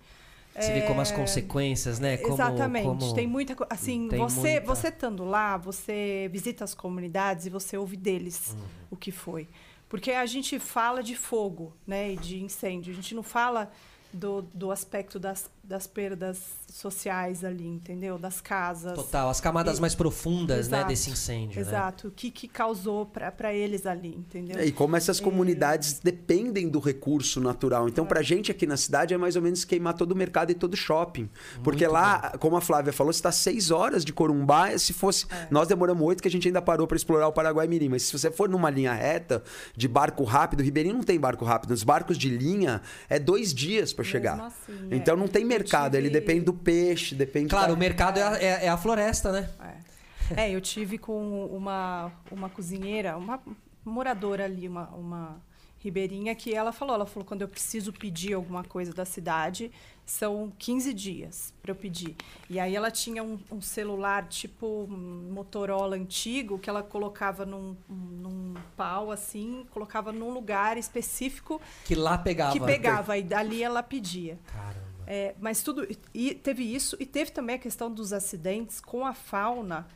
[0.56, 2.16] Você vê como as É, consequências, né?
[2.18, 2.84] Como, Exatamente.
[2.86, 3.72] como- Tem muita coisa.
[3.72, 8.52] Assim, tem você, muita- você estando lá, você visita as comunidades e você ouve deles
[8.56, 8.64] Uhum.
[8.92, 9.48] o que foi.
[9.88, 12.12] Porque a gente fala de fogo, né?
[12.12, 12.92] E de incêndio.
[12.92, 13.70] A gente não fala
[14.12, 16.40] do, do aspecto das, das perdas
[16.76, 18.18] sociais ali, entendeu?
[18.18, 18.94] Das casas.
[18.94, 20.88] Total, as camadas E- mais profundas, né, Exato.
[20.88, 21.68] desse incêndio, né?
[21.68, 22.08] Exato.
[22.08, 24.58] O que, que causou para eles ali, entendeu?
[24.58, 27.88] É, E como essas comunidades dependem do recurso natural.
[27.88, 30.54] Então, pra gente aqui na cidade é mais ou menos queimar todo o mercado e
[30.54, 31.28] todo o shopping.
[31.62, 34.76] Porque lá, como a Flávia falou, está seis horas de Corumbá.
[34.78, 35.26] Se fosse.
[35.50, 37.88] Nós demoramos oito que a gente ainda parou para explorar o Paraguai Mirim.
[37.88, 39.42] Mas se você for numa linha reta
[39.76, 41.70] de barco rápido, Ribeirinho não tem barco rápido.
[41.72, 44.40] Os barcos de linha é dois dias para chegar.
[44.40, 44.96] assim, é.
[44.96, 45.94] então não tem mercado.
[45.94, 47.48] Ele tive- depende do peixe, depende.
[47.50, 49.50] Claro, da- o mercado é a, é- é a floresta, né?
[49.60, 50.44] É.
[50.46, 53.38] É, eu tive com uma, uma cozinheira, uma
[53.84, 55.36] moradora ali, uma, uma
[55.78, 59.70] ribeirinha, que ela falou, ela falou, quando eu preciso pedir alguma coisa da cidade,
[60.06, 62.16] são 15 dias para eu pedir.
[62.48, 67.76] E aí ela tinha um, um celular tipo um Motorola antigo, que ela colocava num,
[67.86, 72.52] num pau, assim, colocava num lugar específico Que lá pegava.
[72.52, 74.38] que pegava, e dali ela pedia.
[74.46, 74.93] Caramba.
[75.06, 75.86] É, mas tudo.
[76.12, 79.86] E teve isso, e teve também a questão dos acidentes com a fauna,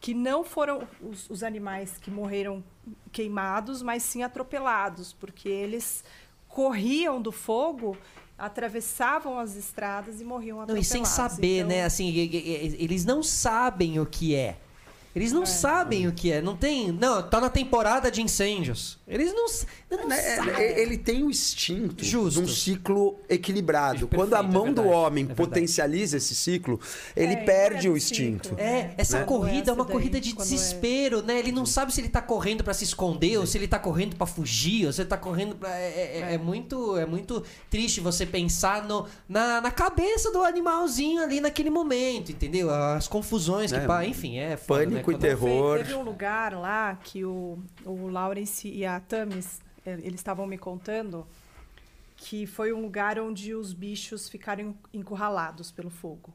[0.00, 2.62] que não foram os, os animais que morreram
[3.12, 6.04] queimados, mas sim atropelados, porque eles
[6.48, 7.96] corriam do fogo,
[8.38, 10.88] atravessavam as estradas e morriam Não, e atropelados.
[10.88, 11.84] sem saber, Então, né?
[11.84, 14.58] Assim, eles não sabem o que é.
[15.16, 16.42] Eles não sabem o que é.
[16.42, 16.92] Não tem.
[16.92, 18.98] Não, tá na temporada de incêndios.
[19.08, 19.46] Eles não,
[20.06, 20.54] não É, sabem.
[20.56, 22.38] é, ele tem o instinto Justo.
[22.42, 24.00] de um ciclo equilibrado.
[24.06, 26.78] Perfeito, Quando a é mão do homem é potencializa esse ciclo,
[27.16, 28.48] ele É, perde é o instinto.
[28.48, 28.60] ciclo.
[28.62, 29.24] É, essa Né?
[29.24, 31.38] corrida é uma é corrida de é- desespero, né?
[31.38, 34.16] Ele não sabe se ele tá correndo pra se esconder, ou se ele tá correndo
[34.16, 35.70] pra fugir, ou se ele tá correndo pra.
[35.78, 36.38] É, é- é É.
[36.38, 42.30] muito, é muito triste você pensar no, na, na cabeça do animalzinho ali naquele momento,
[42.32, 42.68] entendeu?
[42.70, 43.78] As confusões que.
[43.78, 43.86] É.
[43.86, 45.05] pa- Enfim, é foda, Pânico né?
[45.10, 45.78] E Quando- terror.
[45.78, 50.58] Teve um lugar lá que o, o Lawrence e a Tamis, eh, eles estavam me
[50.58, 51.26] contando
[52.16, 56.32] que foi um lugar onde os bichos ficaram encurralados pelo fogo.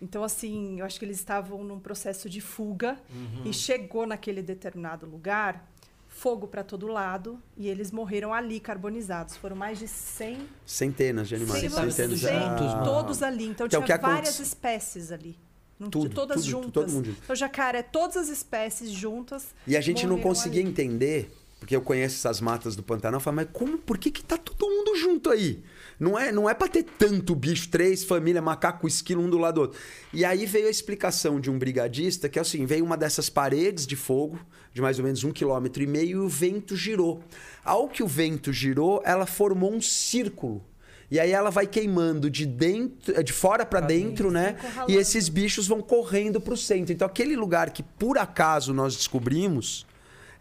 [0.00, 3.42] Então, assim, eu acho que eles estavam num processo de fuga Uhum.
[3.46, 5.68] e chegou naquele determinado lugar
[6.06, 9.36] fogo para todo lado e eles morreram ali carbonizados.
[9.36, 11.60] Foram mais de 100, Centenas de animais.
[11.72, 12.26] Centenas de...
[12.26, 12.84] juntos, mano.
[12.84, 13.48] todos ali.
[13.48, 15.36] Então Que é tinha várias aconte- espécies ali.
[15.78, 16.72] Tudo, todas tudo, juntas.
[16.72, 17.20] todo mundo junto.
[17.22, 19.54] Então, jacaré, todas as espécies juntas.
[19.66, 20.70] E a gente não conseguia ali.
[20.70, 24.24] entender, porque eu conheço essas matas do Pantanal, eu falo, mas como, por que que
[24.24, 25.62] tá todo mundo junto aí?
[25.98, 29.54] Não é, não é pra ter tanto bicho, três famílias, macaco, esquilo, um do lado
[29.56, 29.80] do outro.
[30.12, 33.86] E aí veio a explicação de um brigadista, que é assim, veio uma dessas paredes
[33.86, 34.38] de fogo,
[34.72, 37.22] de mais ou menos um quilômetro e meio, e o vento girou.
[37.64, 40.64] Ao que o vento girou, ela formou um círculo.
[41.10, 44.56] E aí ela vai queimando de dentro, de fora para dentro, né?
[44.86, 46.92] E esses bichos vão correndo pro centro.
[46.92, 49.86] Então aquele lugar que por acaso nós descobrimos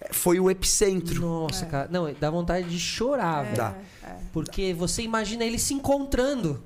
[0.02, 1.22] eh, foi o epicentro.
[1.22, 1.88] Nossa, cara.
[1.90, 3.56] Não, dá vontade de chorar, velho.
[3.56, 3.76] Dá.
[4.34, 6.62] Porque você imagina eles se encontrando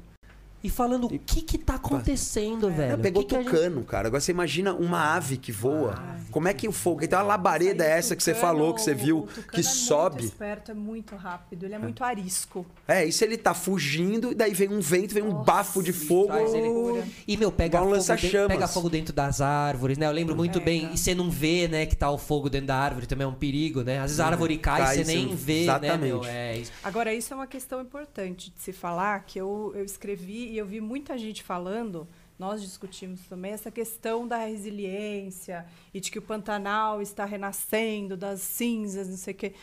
[0.63, 2.93] e falando o que que tá acontecendo, velho.
[2.93, 4.08] Ela pegou que que a gente- tucano, cara.
[4.08, 5.95] Agora você imagina uma ave que voa.
[6.32, 7.04] Como é que o fogo.
[7.04, 9.60] Então a labareda é essa que você Tucano, falou, que você viu, o tucano que
[9.60, 10.24] é muito sobe.
[10.26, 12.65] esperto, é muito rápido, ele é muito arisco.
[12.88, 16.34] É, isso ele tá fugindo, daí vem um vento, vem um Nossa, bafo de fogo.
[16.34, 20.06] Ele- E, meu, pega um fogo, dentro, pega fogo dentro das árvores, né?
[20.08, 20.65] Eu lembro muito Pega.
[20.65, 20.89] bem.
[20.93, 23.34] E você não vê, né, que tá o fogo dentro da árvore, também é um
[23.34, 23.97] perigo, né?
[23.97, 26.17] Às vezes a árvore cai, Cai, você você nem não- vê, né, meu?
[26.21, 26.28] Exatamente.
[26.28, 26.71] É isso.
[26.84, 30.65] Agora, isso é uma questão importante de se falar, que eu, eu escrevi e eu
[30.65, 36.21] vi muita gente falando, nós discutimos também, essa questão da resiliência e de que o
[36.21, 39.53] Pantanal está renascendo das cinzas, não sei o quê.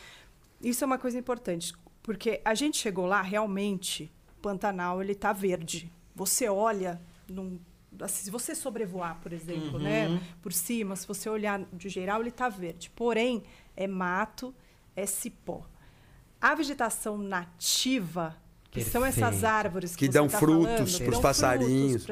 [0.61, 5.31] Isso é uma coisa importante, porque a gente chegou lá, realmente, o Pantanal ele está
[5.31, 5.91] verde.
[6.15, 6.99] Você olha,
[7.29, 7.59] num,
[8.01, 9.83] assim, se você sobrevoar, por exemplo, Uhum.
[9.83, 12.89] né, por cima, se você olhar de geral, ele está verde.
[12.95, 13.43] Porém,
[13.75, 14.53] é mato,
[14.95, 15.65] é cipó.
[16.41, 18.35] A vegetação nativa
[18.71, 22.05] Que são essas árvores que, Que você dão tá frutos pros dão passarinhos.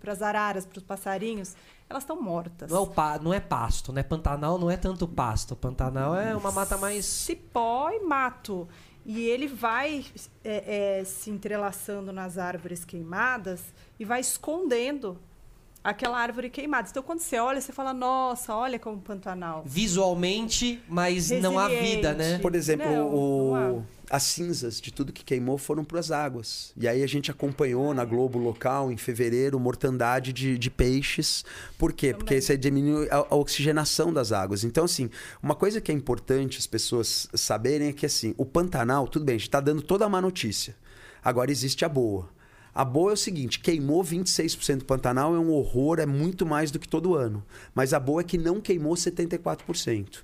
[0.00, 1.54] Para as araras, para os passarinhos,
[1.88, 2.68] elas estão mortas.
[2.70, 4.02] Não é, o pa- não é pasto, né?
[4.02, 5.54] Pantanal não é tanto pasto.
[5.54, 7.04] Pantanal é uma mata mais.
[7.06, 8.68] cipó e mato.
[9.06, 10.04] E ele vai
[10.44, 13.62] é, é, se entrelaçando nas árvores queimadas
[13.98, 15.16] e vai escondendo
[15.82, 16.88] aquela árvore queimada.
[16.90, 19.62] Então, quando você olha, você fala, nossa, olha como o Pantanal.
[19.64, 22.16] Visualmente, mas não há vida, né?
[22.18, 22.42] Resiliente.
[22.42, 26.72] Por exemplo, Não, o- não as cinzas de tudo que queimou foram para as águas.
[26.76, 31.44] E aí a gente acompanhou na Globo local, em fevereiro, mortandade de, de peixes.
[31.78, 32.12] Por quê?
[32.12, 34.64] Porque isso aí diminui a, a oxigenação das águas.
[34.64, 35.08] Então, assim,
[35.40, 39.36] uma coisa que é importante as pessoas saberem é que, assim, o Pantanal, tudo bem,
[39.36, 40.74] a gente está dando toda a má notícia.
[41.22, 42.28] Agora existe a boa.
[42.74, 46.70] A boa é o seguinte: queimou 26% do Pantanal, é um horror, é muito mais
[46.70, 47.44] do que todo ano.
[47.74, 50.22] Mas a boa é que não queimou 74%.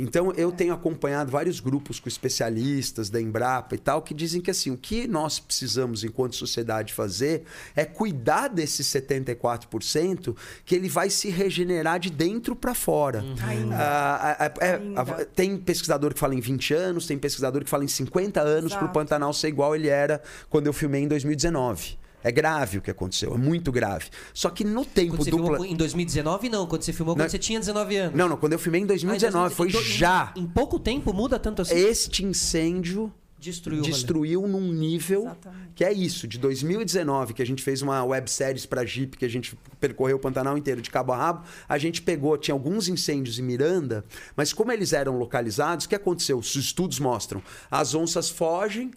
[0.00, 4.48] Então, eu tenho acompanhado vários grupos com especialistas da Embrapa e tal, que dizem que
[4.48, 7.42] assim, o que nós precisamos, enquanto sociedade, fazer
[7.74, 13.24] é cuidar desses 74%, que ele vai se regenerar de dentro para fora.
[13.44, 13.76] Ainda.
[13.76, 15.00] Ah, é, Ainda.
[15.00, 18.74] ah, tem pesquisador que fala em 20 anos, tem pesquisador que fala em 50 anos
[18.76, 18.88] para o.
[18.90, 21.97] Pantanal ser igual ele era quando eu filmei em 2019.
[22.22, 24.06] É grave o que aconteceu, é muito grave.
[24.34, 25.36] Só que no tempo Quando você do.
[25.36, 26.66] filmou em 2019, não.
[26.66, 27.30] Quando você filmou quando Não.
[27.30, 28.16] você tinha 19 anos.
[28.18, 30.32] Não, não, quando eu filmei em Ah, em 2019, foi 2000 em- já.
[30.36, 31.74] Em pouco tempo muda tanto assim?
[31.76, 33.82] Este incêndio Destruiu.
[33.82, 35.68] destruiu num nível Exatamente.
[35.76, 39.28] que é isso, de 2019, que a gente fez uma websérie pra Jeep, que a
[39.30, 43.38] gente percorreu o Pantanal inteiro de cabo a rabo, a gente pegou, tinha alguns incêndios
[43.38, 44.04] em Miranda,
[44.36, 46.36] mas como eles eram localizados, o que aconteceu?
[46.36, 47.40] Os estudos mostram,
[47.70, 48.90] as onças fogem,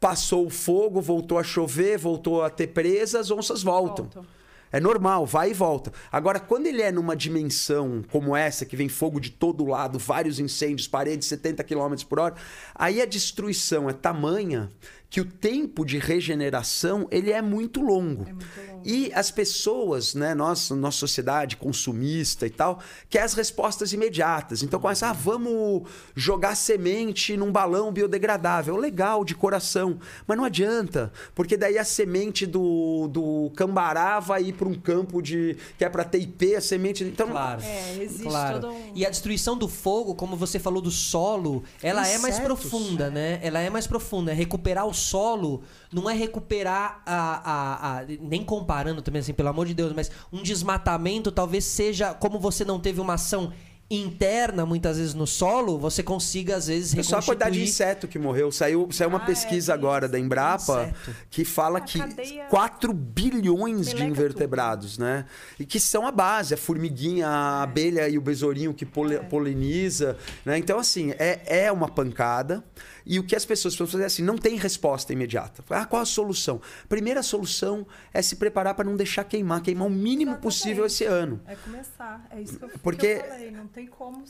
[0.00, 4.04] passou o fogo, voltou a chover, voltou a ter presa, as onças voltam.
[4.04, 4.38] Voltam.
[4.70, 5.90] É normal, vai e volta.
[6.12, 10.38] Agora, quando ele é numa dimensão como essa, que vem fogo de todo lado, vários
[10.38, 12.34] incêndios, paredes 70 km por hora,
[12.74, 14.70] aí a destruição é tamanha
[15.10, 18.24] que o tempo de regeneração ele é muito longo.
[18.28, 18.82] É muito longo.
[18.84, 22.78] E as pessoas, né, nós, nossa sociedade consumista e tal,
[23.08, 24.62] quer as respostas imediatas.
[24.62, 28.76] Então começa, ah, vamos jogar semente num balão biodegradável.
[28.76, 29.98] Legal, de coração.
[30.26, 35.22] Mas não adianta, porque daí a semente do, do cambará vai ir para um campo
[35.22, 37.02] de que é para ter IP, a semente.
[37.04, 37.62] Então, Claro.
[37.62, 38.60] É, existe claro.
[38.60, 38.92] todo um...
[38.94, 42.60] E a destruição do fogo, como você falou do solo, ela é mais Insetos.
[42.60, 43.38] profunda, né?
[43.42, 44.32] Ela é mais profunda.
[44.32, 49.66] Recuperar o solo não é recuperar a, a, a- Nem comparando também, assim, pelo amor
[49.66, 52.12] de Deus, mas um desmatamento talvez seja.
[52.14, 53.52] Como você não teve uma ação
[53.90, 57.86] interna, muitas vezes, no solo, você consiga, às vezes, É só a quantidade de reconstituir...
[57.88, 58.52] inseto que morreu.
[58.52, 61.16] Saiu, saiu uma Ah, é, pesquisa tem agora da Embrapa Inseto.
[61.30, 65.24] que fala A que cadeia 4 bilhões de invertebrados, né?
[65.58, 70.18] E que são a base, a formiguinha, a abelha e o besourinho que poli- poliniza,
[70.44, 70.58] né?
[70.58, 72.62] Então, assim, é, é uma pancada.
[73.10, 75.64] E o que as pessoas precisam fazer é assim, não tem resposta imediata.
[75.70, 76.60] Ah, qual a solução?
[76.90, 80.42] Primeira solução é se preparar para não deixar queimar, queimar o mínimo Exatamente.
[80.42, 81.40] possível esse ano.
[81.46, 82.26] É começar.
[82.30, 83.50] É isso que eu, Porque- que eu falei.
[83.50, 84.22] Não tem como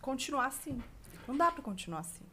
[0.00, 0.82] continuar assim.
[1.28, 2.24] Não dá pra continuar assim.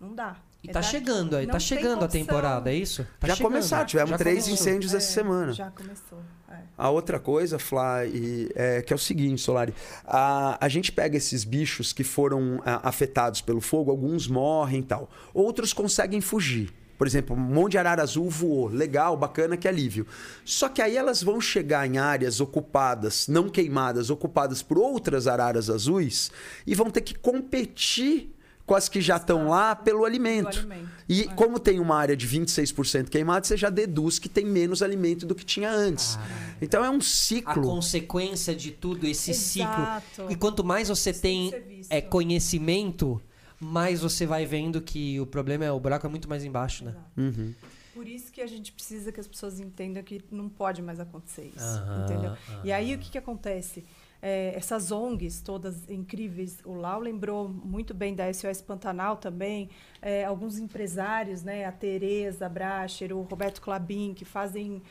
[0.00, 0.36] Não dá.
[0.68, 3.06] E É tá daqui- chegando aí, tá tem chegando a temporada, é isso?
[3.18, 3.52] Tá Já chegando.
[3.52, 4.66] começaram, tivemos Já três começou.
[4.68, 5.52] incêndios essa É, semana.
[5.54, 6.18] Já começou.
[6.50, 6.58] é.
[6.76, 9.74] A outra coisa, Flá, e, é, que é o seguinte, Solari.
[10.04, 14.82] A, a gente pega esses bichos que foram a, afetados pelo fogo, alguns morrem e
[14.82, 15.08] tal.
[15.32, 16.70] Outros conseguem fugir.
[16.98, 18.66] Por exemplo, um monte de arara azul voou.
[18.68, 20.04] Legal, bacana, que alívio.
[20.44, 25.70] Só que aí elas vão chegar em áreas ocupadas, não queimadas, ocupadas por outras araras
[25.70, 26.30] azuis
[26.66, 28.34] e vão ter que competir
[28.68, 30.58] com as que já estão lá pelo alimento.
[30.58, 31.26] alimento, E é.
[31.28, 35.34] como tem uma área de 26% queimada, você já deduz que tem menos alimento do
[35.34, 36.18] que tinha antes.
[36.60, 37.62] Então é um A ciclo.
[37.62, 40.04] consequência de tudo, esse Exato.
[40.12, 40.30] ciclo.
[40.30, 43.18] E quanto mais você Isso tem tem é, conhecimento,
[43.58, 46.94] mais você vai vendo que o problema é o buraco é muito mais embaixo, né?
[47.16, 47.54] Uhum.
[47.94, 51.50] Por isso que a gente precisa que as pessoas entendam que não pode mais acontecer
[51.56, 52.36] isso, entendeu?
[52.62, 53.82] E aí o que, que acontece?
[54.20, 59.70] É, essas ONGs todas incríveis, o Lau lembrou muito bem da SOS Pantanal também,
[60.02, 64.82] é, alguns empresários, né, a Tereza Bracher, o Roberto Clabin, que fazem,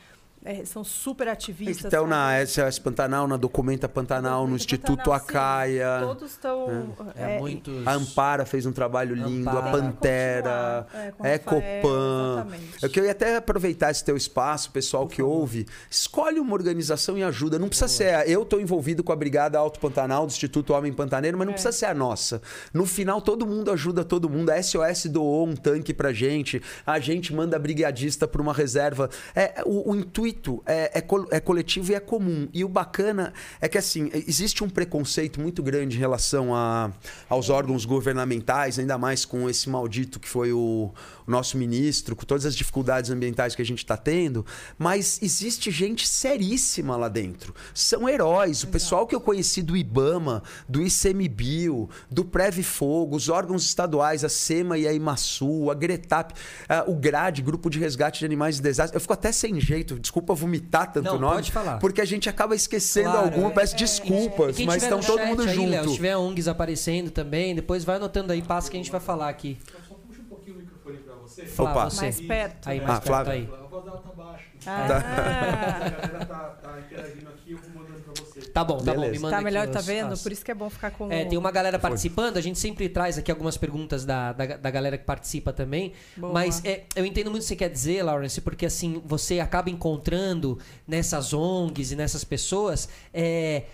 [0.44, 1.84] é, são super ativistas.
[1.86, 5.24] Então na SOS Pantanal, na Documenta Pantanal, no Documenta Instituto Pantanal, sim.
[5.30, 6.00] Acaia.
[6.02, 6.96] Todos estão...
[7.16, 7.82] É, muito.
[7.84, 9.68] A Ampara fez um trabalho lindo, Ampara.
[9.68, 12.32] a Pantera, é, com a Ecopan.
[12.34, 12.82] exatamente.
[12.82, 17.58] Eu queria até aproveitar esse teu espaço, pessoal que ouve, escolhe uma organização e ajuda.
[17.58, 18.28] Não precisa ser.
[18.28, 21.54] Eu estou envolvido com a Brigada Alto Pantanal do Instituto Homem Pantaneiro, mas não É.
[21.54, 22.40] precisa ser a nossa.
[22.72, 24.50] No final, todo mundo ajuda todo mundo.
[24.50, 29.10] A SOS doou um tanque pra gente, a gente manda brigadista para uma reserva.
[29.34, 30.27] É, o, o intuito
[30.66, 32.48] é, é, é coletivo e é comum.
[32.52, 36.92] E o bacana é que, assim, existe um preconceito muito grande em relação a,
[37.28, 40.92] aos órgãos governamentais, ainda mais com esse maldito que foi o,
[41.26, 44.44] o nosso ministro, com todas as dificuldades ambientais que a gente está tendo.
[44.78, 47.54] Mas existe gente seríssima lá dentro.
[47.74, 48.62] São heróis.
[48.62, 54.24] O pessoal que eu conheci do IBAMA, do ICMBio, do Preve Fogo, os órgãos estaduais,
[54.24, 56.34] a SEMA e a IMASU, a GRETAP,
[56.68, 58.96] ah, o GRAD, Grupo de Resgate de Animais em Desastre.
[58.96, 61.34] Eu fico até sem jeito, desculpa vomitar tanto Não, nome.
[61.36, 61.78] pode falar.
[61.78, 65.16] Porque a gente acaba esquecendo Claro, alguma, é, peço E desculpas, quem mas tiver estão
[65.16, 65.70] todo mundo aí, junto.
[65.70, 69.00] Léo, se tiver ONGs aparecendo também, depois vai anotando aí, passa que a gente vai
[69.00, 69.58] falar aqui.
[69.88, 71.46] Só puxa um pouquinho o microfone pra você.
[71.46, 71.90] Flávio, Opa.
[71.90, 72.00] você.
[72.02, 72.68] Mais perto.
[72.68, 73.32] Aí, Ah, mais perto Flávio.
[73.32, 73.48] aí.
[73.52, 74.44] A voz dela tá baixa.
[74.66, 78.40] Ah, A galera tá, tá interagindo aqui, eu vou mandando pra você.
[78.42, 79.00] Tá bom, tá bom.
[79.00, 79.12] Beleza.
[79.12, 80.12] Me manda tá aqui melhor, tá os- vendo?
[80.12, 81.10] as- Por isso que é bom ficar com.
[81.12, 84.70] É, tem uma galera participando, a gente sempre traz aqui algumas perguntas da, da, da
[84.70, 85.92] galera que participa também.
[86.16, 86.32] Boa.
[86.32, 89.70] Mas é, eu entendo muito o que você quer dizer, Lawrence, porque assim, você acaba
[89.70, 93.64] encontrando nessas ONGs e nessas pessoas é,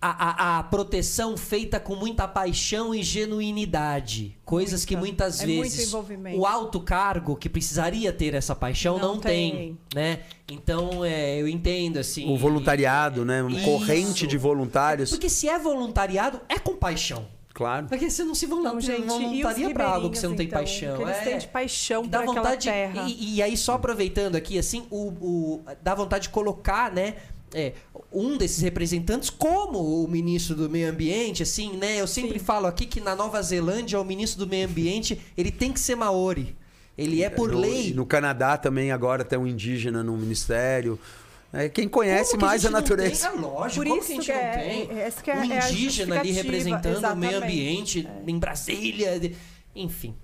[0.00, 4.36] a, a, a proteção feita com muita paixão e genuinidade.
[4.44, 5.24] Coisas que Muita.
[5.24, 5.92] muitas É vezes
[6.36, 9.50] o alto cargo que precisaria ter essa paixão não, Não tem.
[9.52, 9.78] tem.
[9.94, 10.20] né?
[10.50, 12.32] Então, é, eu entendo assim.
[12.32, 13.42] O voluntariado, né?
[13.42, 13.64] Uma Isso.
[13.64, 15.10] corrente de voluntários.
[15.10, 17.26] Porque se é voluntariado, é com paixão.
[17.52, 17.86] Claro.
[17.88, 20.36] Porque você não se volun- Não, gente, e os voluntaria pra algo que você não
[20.36, 20.94] tem paixão.
[20.94, 21.24] então, que eles é.
[21.24, 22.68] têm de paixão Dá vontade.
[22.68, 23.04] terra.
[23.08, 27.16] E, e aí, só aproveitando aqui, assim, o, o- dá vontade de colocar, né?
[27.54, 27.72] É,
[28.12, 32.00] um desses representantes como o ministro do meio ambiente, assim, né?
[32.00, 32.44] Eu sempre Sim.
[32.44, 35.94] falo aqui que na Nova Zelândia o ministro do meio ambiente ele tem que ser
[35.94, 36.56] maori.
[36.96, 37.94] Ele é por no, lei.
[37.94, 40.98] No Canadá também agora tem um indígena no ministério.
[41.52, 43.30] É, quem conhece que mais a, não natureza.
[43.30, 43.38] Tem?
[43.38, 44.90] É lógico, Por isso que a gente que não é- tem?
[44.90, 49.32] é- é- um é a indígena ali representando o meio ambiente em Brasília.
[49.74, 50.14] Enfim.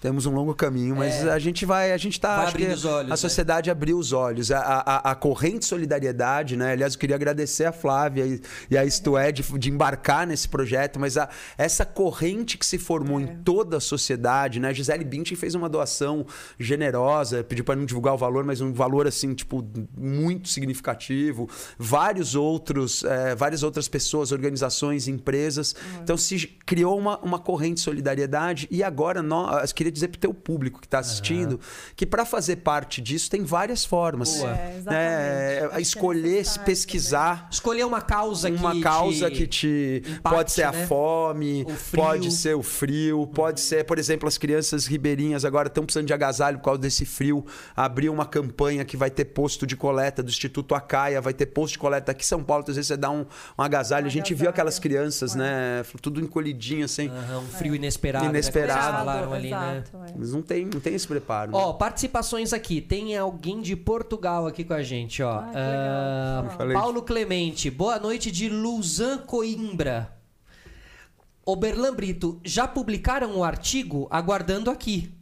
[0.00, 1.30] Temos um longo caminho, mas É.
[1.32, 2.36] a gente vai, a gente tá.
[2.36, 3.16] Vai acho abrindo que os olhos, A né?
[3.16, 4.50] sociedade abriu os olhos.
[4.52, 6.72] A, a, a corrente solidariedade, né?
[6.72, 8.40] Aliás, eu queria agradecer a Flávia e,
[8.70, 12.76] e a Isto É de, de embarcar nesse projeto, mas a, essa corrente que se
[12.78, 13.22] formou É.
[13.22, 14.68] em toda a sociedade, né?
[14.68, 16.26] A Gisele Bündchen fez uma doação
[16.58, 19.66] generosa, pediu para não divulgar o valor, mas um valor assim, tipo,
[19.96, 21.48] muito significativo.
[21.78, 25.74] Vários outros, eh, várias outras pessoas, organizações, empresas.
[26.02, 30.20] Então se criou uma, uma corrente de solidariedade e agora nós queria dizer para o
[30.20, 31.60] teu público que está assistindo
[31.94, 34.36] que para fazer parte disso tem várias formas.
[34.36, 34.50] Boa.
[34.50, 35.68] É, né?
[35.68, 40.36] que é escolher, se pesquisar Escolher uma causa que uma causa te que te impacte,
[40.36, 40.86] pode ser a né?
[40.86, 46.06] fome, pode ser o frio, pode ser, por exemplo, as crianças ribeirinhas agora estão precisando
[46.06, 47.44] de agasalho por causa desse frio.
[47.74, 51.74] Abriu uma campanha que vai ter posto de coleta do Instituto Acaia, vai ter posto
[51.74, 53.26] de coleta aqui em São Paulo, às vezes você dá um,
[53.58, 54.04] um agasalho.
[54.04, 54.50] Um a gente viu agasalho.
[54.50, 57.08] aquelas crianças, né, tudo encolhidinho assim.
[57.08, 58.24] Aham, um frio inesperado.
[58.24, 58.72] né, Inesperado.
[58.72, 59.75] como vocês falaram ali, né?
[59.78, 60.14] Exato, é.
[60.16, 61.52] Eles não tem, não tem esse preparo.
[61.52, 61.58] né?
[61.58, 62.80] Ó, participações aqui.
[62.80, 65.40] Tem alguém de Portugal aqui com a gente, ó.
[65.54, 66.72] Ah, Ah.
[66.72, 67.70] Paulo Clemente.
[67.70, 70.12] Boa noite de Luzan Coimbra.
[71.44, 74.08] Oberlan Brito, já publicaram o artigo?
[74.10, 75.12] Aguardando aqui.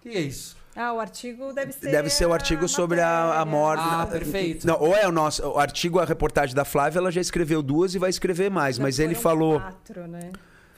[0.00, 0.56] O que é isso?
[0.76, 1.90] Ah, o artigo deve ser.
[1.92, 3.84] Deve ser o artigo a sobre a, a morte.
[3.86, 4.66] Ah, perfeito.
[4.66, 7.94] Não, ou é o nosso o artigo, a reportagem da Flávia, ela já escreveu duas
[7.94, 9.60] e vai escrever mais, Já mas ele falou.
[9.60, 10.32] Quatro, né?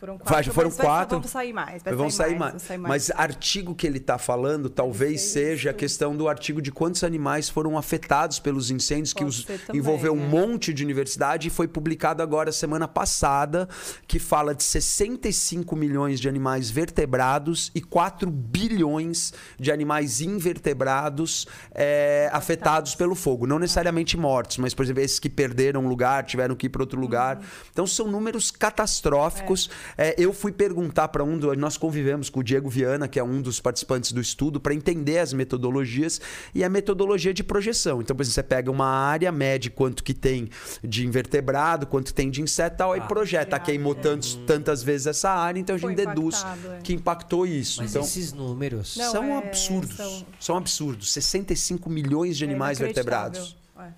[0.07, 0.44] Foram Vai, quatro.
[0.44, 1.18] já foram mas vai- quatro.
[1.20, 1.82] Vão sair mais.
[1.82, 2.52] Vão sair, mais.
[2.52, 3.09] vão sair mais.
[3.09, 7.48] Mas artigo que ele está falando, talvez seja a questão do artigo de quantos animais
[7.48, 10.28] foram afetados pelos incêndios, que Pode os, ser também, envolveu um é.
[10.28, 13.68] monte de universidade e foi publicado agora semana passada,
[14.07, 22.30] que fala de 65 milhões de animais vertebrados e 4 bilhões de animais invertebrados é,
[22.32, 23.46] afetados pelo fogo.
[23.46, 26.82] Não necessariamente mortos, mas, por exemplo, esses que perderam um lugar, tiveram que ir para
[26.82, 27.40] outro lugar.
[27.72, 29.68] Então são números catastróficos.
[29.99, 31.57] É, eu fui perguntar para um dos.
[31.57, 35.18] Nós convivemos com o Diego Viana, que é um dos participantes do estudo, para entender
[35.18, 36.20] as metodologias
[36.55, 38.03] e a metodologia de projeção.
[38.03, 40.49] Então, por exemplo, você pega uma área, mede quanto que tem
[40.84, 43.07] de invertebrado, quanto tem de inseto e tal, aí Ah.
[43.07, 43.59] projeta.
[43.59, 46.80] Queimou tantos, tantas vezes essa área, então a gente deduz é.
[46.82, 47.80] que impactou isso.
[47.80, 48.97] Mas então, esses números.
[48.97, 49.97] Não, são é- absurdos.
[49.97, 50.57] são- São...
[50.57, 51.12] absurdos.
[51.12, 53.57] 65 milhões de É animais vertebrados.
[53.78, 53.88] É.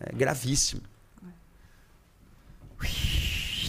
[0.00, 0.80] É gravíssimo.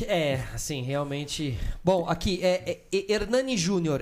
[0.08, 1.58] É, assim, realmente.
[1.84, 4.02] Bom, aqui, é, é Hernani Júnior.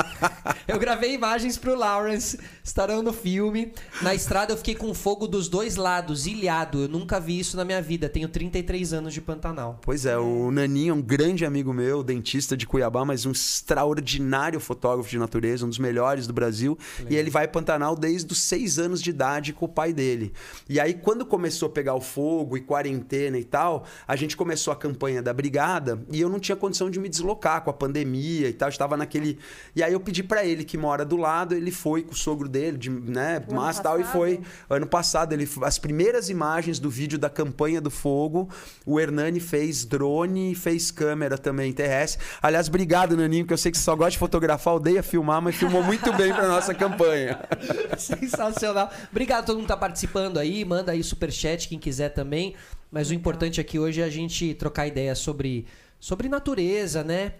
[0.70, 3.72] Eu gravei imagens pro Lawrence, estarão no filme.
[4.02, 6.82] Na estrada eu fiquei com fogo dos dois lados, ilhado.
[6.82, 8.08] Eu nunca vi isso na minha vida.
[8.08, 9.80] Tenho 33 anos de Pantanal.
[9.82, 14.60] Pois é, o Naninho é um grande amigo meu, dentista de Cuiabá, mas um extraordinário
[14.60, 16.78] fotógrafo de natureza, um dos melhores do Brasil.
[17.08, 20.32] E ele vai Pantanal desde os seis anos de idade com o pai dele.
[20.68, 24.72] E aí, quando começou a pegar o fogo e quarentena e tal, a gente começou
[24.72, 28.48] a campanha da brigada e eu não tinha condição de me deslocar com a pandemia
[28.48, 28.68] e tal.
[28.68, 29.38] eu Estava naquele.
[29.74, 32.48] E aí eu pedi pra ele, que mora do lado, ele foi com o sogro
[32.48, 35.32] dele, de, né, ano e tal, e foi ano passado.
[35.32, 38.48] Ele, as primeiras imagens do vídeo da campanha do fogo,
[38.84, 42.24] o Hernani fez drone e fez câmera também terrestre.
[42.42, 45.56] Aliás, obrigado, Naninho, que eu sei que você só gosta de fotografar, odeia filmar, mas
[45.56, 47.40] filmou muito bem pra nossa campanha.
[47.98, 48.90] Sensacional.
[49.10, 50.64] Obrigado a todo mundo que tá participando aí.
[50.64, 52.54] Manda aí o superchat, quem quiser também.
[52.90, 55.66] Mas o importante aqui hoje é a gente trocar ideias sobre,
[55.98, 57.34] sobre natureza, né?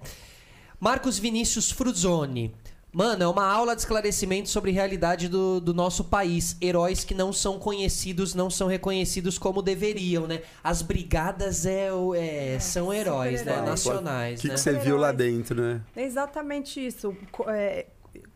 [0.81, 2.55] Marcos Vinícius Fruzoni.
[2.93, 6.57] Mano, é uma aula de esclarecimento sobre a realidade do, do nosso país.
[6.61, 10.43] Heróis que não são conhecidos, não são reconhecidos como deveriam, né?
[10.64, 13.53] As brigadas é, o- é, são heróis, né?
[13.53, 13.68] super-heróis.
[13.68, 14.55] Nacionais, O que, né?
[14.55, 15.81] que você viu lá dentro, né?
[15.95, 17.14] É exatamente isso.
[17.47, 17.87] É,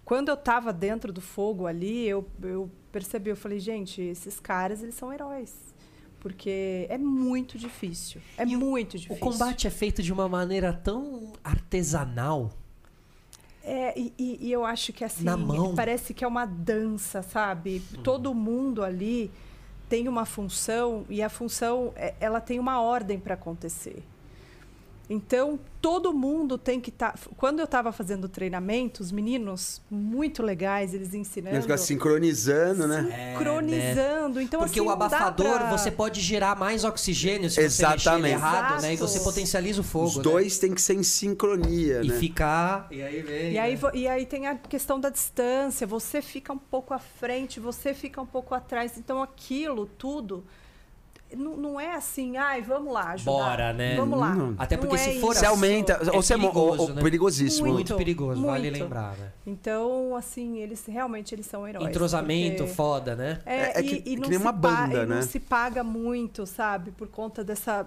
[0.05, 4.83] quando eu estava dentro do fogo ali, eu, eu percebi, eu falei, gente, esses caras,
[4.85, 5.53] eles são heróis.
[6.25, 8.18] Porque é muito difícil.
[8.39, 9.20] É E o- muito O difícil.
[9.20, 12.51] combate é feito de uma maneira tão artesanal.
[13.62, 15.75] É, e, e- eu acho que assim, Na mão.
[15.75, 17.83] parece que é uma dança, sabe?
[18.03, 19.31] Todo mundo ali
[19.87, 24.03] tem uma função e a função, é- ela tem uma ordem para acontecer.
[25.09, 27.15] Então, todo mundo tem que estar.
[27.37, 31.57] Quando eu estava fazendo treinamento, os meninos muito legais, eles ensinando.
[31.57, 33.35] Ele fica sincronizando, né?
[33.37, 34.41] sincronizando.
[34.41, 38.33] Então, Porque assim, o abafador, pra- você pode gerar mais oxigênio se você mexer Exatamente.
[38.33, 38.91] errado, né?
[38.91, 39.11] E Exato.
[39.11, 40.07] você potencializa o fogo.
[40.07, 40.23] Os né?
[40.23, 42.19] dois têm que ser em sincronia, E né?
[42.19, 42.89] ficar.
[42.91, 43.53] E aí vem.
[43.53, 43.91] E aí, né?
[43.93, 48.23] e aí tem a questão da distância, você fica um pouco à frente, você fica
[48.23, 48.97] um pouco atrás.
[48.97, 50.45] Então aquilo tudo
[51.37, 53.30] não, não é assim, ai, vamos lá, ajudar.
[53.32, 53.97] Bora, né?
[53.97, 54.35] Vamos lá.
[54.35, 54.55] Não.
[54.59, 55.41] Até porque Não é se for isso.
[55.41, 57.03] Você aumenta, É ou você mo- ou- perigoso, ou né?
[57.03, 57.66] perigosíssimo.
[57.66, 58.82] Muito, Muito, perigoso, vale muito.
[58.82, 59.28] lembrar, né?
[59.47, 61.89] Então, assim, eles realmente eles são heróis.
[61.89, 63.41] Entrosamento porque- foda, né?
[63.45, 65.22] É, É- é e, que- e que nem se uma banda, e não né?
[65.22, 66.91] se paga muito, sabe?
[66.93, 67.87] Por conta dessa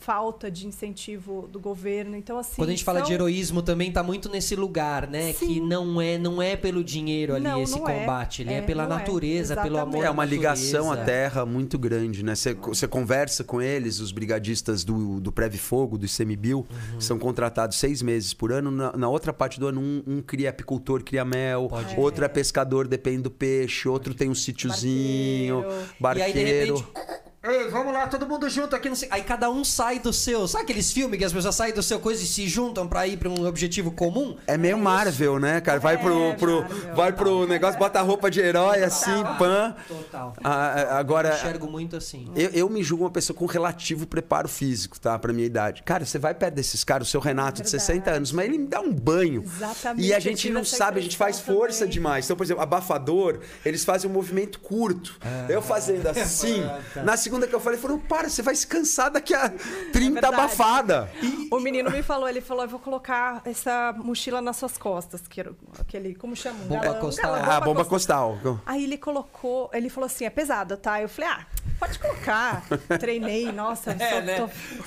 [0.00, 2.16] falta de incentivo do governo.
[2.16, 2.56] Então, assim.
[2.56, 5.32] Quando a gente fala de são- heroísmo também tá muito nesse lugar, né?
[5.32, 5.46] Sim.
[5.46, 8.00] Que não é, não é pelo dinheiro ali Não, esse não é.
[8.00, 8.86] combate, ele é, É, pela é.
[8.86, 12.34] natureza, pelo amor É uma ligação à terra muito grande, né?
[12.34, 12.54] Você,
[12.86, 17.00] você conversa com eles, os brigadistas do, do Preve Fogo, do ICMBio, Uhum.
[17.00, 18.70] são contratados seis meses por ano.
[18.70, 22.28] Na, na outra parte do ano, um, um cria apicultor, cria mel, Pode outro é
[22.28, 25.64] pescador, depende do peixe, outro tem um sítiozinho,
[26.00, 26.38] Barqueiro.
[26.38, 26.76] E aí, de barqueiro.
[26.76, 27.25] repente.
[27.48, 28.94] Ei, vamos lá, todo mundo junto aqui.
[28.96, 29.08] Sei.
[29.10, 30.48] Aí cada um sai do seu.
[30.48, 33.16] Sabe aqueles filmes que as pessoas saem do seu coisa e se juntam pra ir
[33.16, 34.36] pra um objetivo comum?
[34.46, 35.78] É meio Marvel, né, cara?
[35.78, 36.94] Vai pro, É, pro, Marvel.
[36.94, 39.74] vai pro negócio, bota a roupa de herói assim, pan.
[39.86, 40.34] Total.
[40.42, 42.28] Ah, agora, Enxergo muito assim.
[42.34, 45.18] Eu, eu me julgo uma pessoa com relativo preparo físico, tá?
[45.18, 45.82] Pra minha idade.
[45.84, 47.82] Cara, você vai perto desses caras, o seu Renato de Verdade.
[47.84, 49.42] 60 anos, mas ele me dá um banho.
[49.42, 51.92] Exatamente, E a eu gente não sabe, a gente faz força também.
[51.92, 52.24] demais.
[52.24, 55.18] Então, por exemplo, abafador, eles fazem um movimento curto.
[55.48, 56.62] eu fazendo assim.
[57.04, 60.26] Na segunda que eu falei, foram, para, você vai se cansar daqui a 30 verdade.
[60.34, 61.10] abafada.
[61.50, 65.40] O menino me falou, ele falou, eu vou colocar essa mochila nas suas costas, que
[65.40, 66.60] era aquele, como chama?
[66.64, 67.32] Bomba galão, costal.
[67.34, 68.38] galão, Ah, bomba costal.
[68.64, 71.02] Aí ele colocou, ele falou assim, é pesado, tá?
[71.02, 71.46] Eu falei, ah,
[71.80, 72.62] pode colocar.
[73.00, 74.36] Treinei, nossa, É, só né?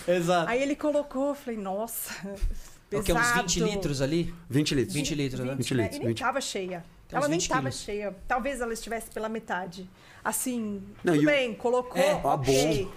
[0.05, 0.49] tô- Exato.
[0.49, 2.13] Aí ele colocou, eu falei, nossa,
[2.89, 3.01] pesado.
[3.01, 4.33] O que, uns 20 litros ali?
[4.49, 4.93] 20 litros.
[4.95, 5.55] 20 litros, né?
[5.55, 5.83] 20 né?
[5.83, 6.19] litros, E nem 20.
[6.19, 6.83] tava cheia.
[7.07, 7.75] Tem ela nem 20 tava quilos.
[7.79, 8.15] cheia.
[8.27, 9.89] Talvez ela estivesse pela metade.
[10.23, 12.83] Assim, Não, tudo e o- bem, colocou, É, ó, ok.
[12.85, 12.91] bom.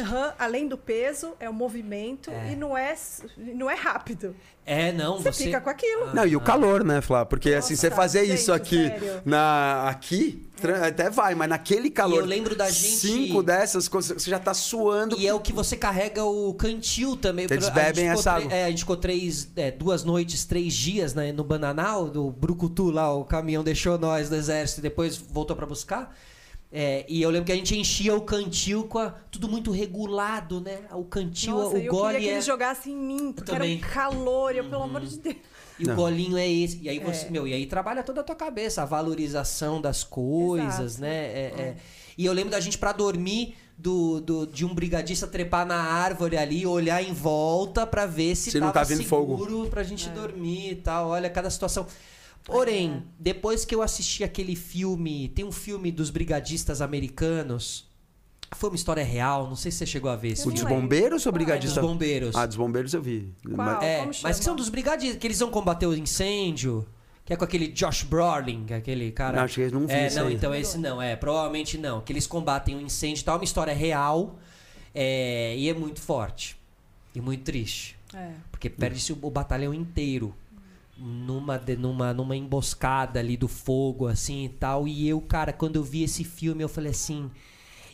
[0.00, 2.52] Aham, Além do peso, é o movimento É.
[2.52, 2.94] e não é,
[3.36, 4.34] não é rápido.
[4.64, 5.44] É, não, Você, você.
[5.44, 6.14] fica com aquilo.
[6.14, 7.26] Não, e o calor, né, Flá?
[7.26, 9.20] Porque assim, você Nossa, fazer gente, isso aqui sério.
[9.26, 12.20] na aqui, tra- até vai, mas naquele calor.
[12.20, 15.20] eu lembro da gente- Cinco dessas coisas, você já tá suando.
[15.20, 17.44] E é o que você carrega o cantil também.
[17.44, 18.56] Eles A gente bebem essa tre- água.
[18.56, 22.90] É, a gente ficou três, é, duas noites, três dias né, no Bananal, do Brucutu
[22.90, 26.16] lá, o caminhão deixou nós do exército e depois voltou pra buscar.
[26.76, 30.60] É, e eu lembro que a gente enchia o cantil com a- tudo muito regulado,
[30.60, 30.80] né?
[30.92, 32.32] O cantil, Nossa, o eu gole queria que é...
[32.32, 33.76] eles jogassem em mim, porque era também.
[33.76, 34.56] um calor.
[34.56, 35.36] Eu, pelo amor de Deus.
[35.78, 35.94] E o Não.
[35.96, 36.80] golinho é esse.
[36.82, 37.30] E aí você, É.
[37.30, 41.00] meu, e aí trabalha toda a tua cabeça, a valorização das coisas, Exato.
[41.02, 41.14] né?
[41.14, 41.76] É, é.
[42.18, 46.36] E eu lembro da gente pra dormir do, do- de um brigadista trepar na árvore
[46.36, 49.66] ali, olhar em volta pra ver se, Se não tava tá vindo seguro fogo.
[49.70, 51.08] pra gente dormir e tal.
[51.10, 51.86] Olha cada situação.
[52.44, 57.88] Porém, depois que eu assisti aquele filme, tem um filme dos brigadistas americanos.
[58.54, 61.24] Foi uma história real, não sei se você chegou a ver esse O dos bombeiros
[61.26, 61.44] ou Qual é?
[61.44, 61.80] brigadista?
[61.80, 62.36] Dos bombeiros.
[62.36, 63.32] Ah, dos bombeiros eu vi.
[63.42, 66.86] Mas- É, mas que são dos brigadistas, que eles vão combater o incêndio,
[67.24, 69.38] que é com aquele Josh Brolin, é aquele cara...
[69.38, 70.34] Não, acho que eu não vi É, não, aí.
[70.34, 72.00] então esse não, é, provavelmente não.
[72.02, 74.38] Que eles combatem o incêndio e tal, é uma história real,
[74.94, 76.56] é, e é muito forte.
[77.14, 77.96] E muito triste.
[78.14, 78.30] É.
[78.52, 80.32] Porque perde-se o, o batalhão inteiro.
[80.96, 84.86] Numa, numa, numa emboscada ali do fogo, assim e tal.
[84.86, 87.30] E eu, cara, quando eu vi esse filme, eu falei assim.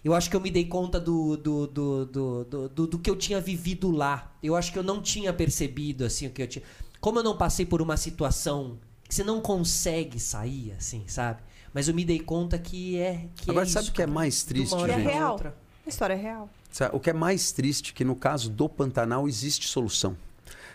[0.02, 3.10] Eu acho que eu me dei conta do, do, do, do, do, do- do que
[3.10, 4.34] eu tinha vivido lá.
[4.42, 6.64] Eu acho que eu não tinha percebido, assim, o que eu tinha.
[7.00, 11.42] Como eu não passei por uma situação que você não consegue sair, assim, sabe?
[11.74, 13.26] Mas eu me dei conta que é.
[13.36, 14.86] Que Agora, é sabe isso, o que é mais triste, é gente?
[14.86, 15.40] pra real.
[15.84, 16.48] A história é real.
[16.92, 20.16] O que é mais triste é que no caso do Pantanal existe solução.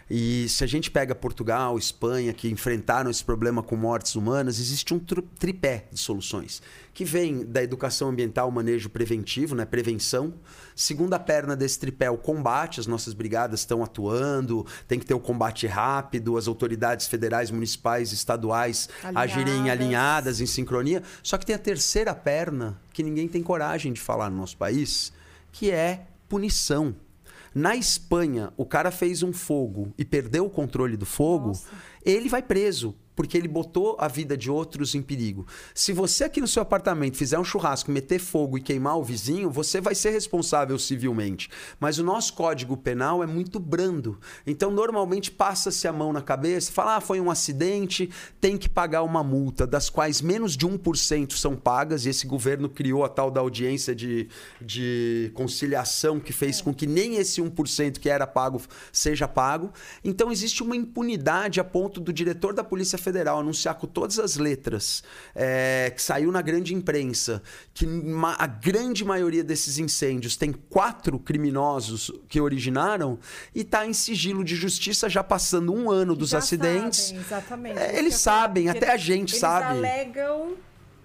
[0.09, 4.93] E se a gente pega Portugal, Espanha, que enfrentaram esse problema com mortes humanas, existe
[4.93, 6.61] um tripé de soluções,
[6.93, 10.35] que vem da educação ambiental, manejo preventivo, né, prevenção.
[10.75, 15.19] Segunda perna desse tripé, o combate, as nossas brigadas estão atuando, tem que ter o
[15.19, 19.71] combate rápido, as autoridades federais, municipais, estaduais agirem Alinhadas.
[19.71, 21.01] alinhadas, em sincronia.
[21.23, 25.11] Só que tem a terceira perna, que ninguém tem coragem de falar no nosso país,
[25.51, 26.95] que é punição.
[27.55, 31.69] Na Espanha, o cara fez um fogo e perdeu o controle do fogo, Nossa.
[32.03, 32.93] ele vai preso.
[33.15, 35.47] Porque ele botou a vida de outros em perigo.
[35.73, 39.49] Se você aqui no seu apartamento fizer um churrasco, meter fogo e queimar o vizinho,
[39.49, 41.49] você vai ser responsável civilmente.
[41.79, 44.19] Mas o nosso código penal é muito brando.
[44.45, 48.09] Então, normalmente, passa-se a mão na cabeça, fala, ah, foi um acidente,
[48.41, 52.69] tem que pagar uma multa, das quais menos de 1% são pagas, e esse governo
[52.69, 54.27] criou a tal da audiência de,
[54.61, 58.61] de conciliação que fez com que nem esse 1% que era pago
[58.91, 59.71] seja pago.
[60.03, 64.35] Então, existe uma impunidade a ponto do diretor da Polícia Federal anunciar com todas as
[64.35, 65.03] letras,
[65.35, 67.41] é, que saiu na grande imprensa,
[67.73, 67.87] que
[68.37, 73.19] a grande maioria desses incêndios tem quatro criminosos que originaram
[73.53, 77.07] e está em sigilo de justiça já passando um ano dos Já acidentes.
[77.07, 77.79] sabem, exatamente.
[77.79, 79.77] É, eles falar, sabem, até a gente eles sabe.
[79.77, 80.55] alegam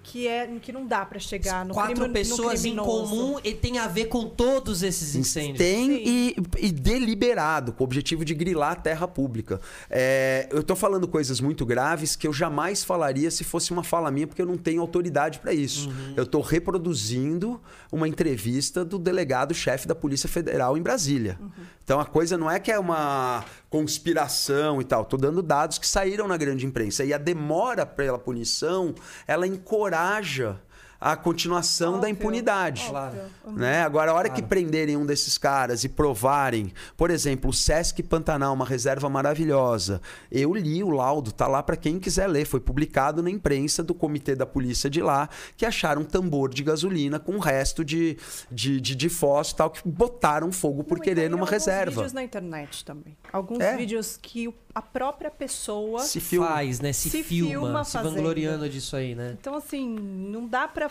[0.02, 3.10] que, é, que não dá pra chegar no Quatro crime- no pessoas em criminoso.
[3.10, 5.58] comum e tem a ver com todos esses incêndios.
[5.58, 9.60] Tem e, e deliberado, com o objetivo de grilar a terra pública.
[9.88, 14.10] É, eu tô falando coisas muito graves que eu jamais falaria se fosse uma fala
[14.10, 15.90] minha, porque eu não tenho autoridade para isso.
[16.16, 17.60] Eu tô reproduzindo
[17.92, 21.38] uma entrevista do delegado-chefe da Polícia Federal em Brasília.
[21.84, 25.04] Então a coisa não é que é uma conspiração e tal.
[25.04, 27.04] Tô dando dados que saíram na grande imprensa.
[27.04, 28.94] E a demora pela punição,
[29.26, 30.60] ela encoraja
[31.00, 32.82] a continuação da Óbvio, impunidade.
[32.92, 33.22] óbvio.
[33.56, 33.82] Né?
[33.82, 34.48] Agora, a hora que Claro.
[34.48, 40.00] prenderem um desses caras e provarem, por exemplo, o Sesc Pantanal, uma reserva maravilhosa.
[40.30, 42.44] Eu li o laudo, tá lá para quem quiser ler.
[42.44, 46.62] Foi publicado na imprensa do comitê da polícia de lá, que acharam um tambor de
[46.62, 48.18] gasolina com resto de,
[48.50, 51.90] de, de, de fósforo e tal, que botaram fogo por Não, querer numa alguns reserva.
[51.92, 53.16] vídeos na internet também.
[53.32, 53.76] Alguns É.
[53.76, 56.00] vídeos que o- a própria pessoa...
[56.00, 56.48] Se filma.
[56.48, 56.92] Faz, né?
[56.92, 59.36] Se, Se filma, filma se vangloriando disso aí, né?
[59.40, 60.88] Então, assim, não dá pra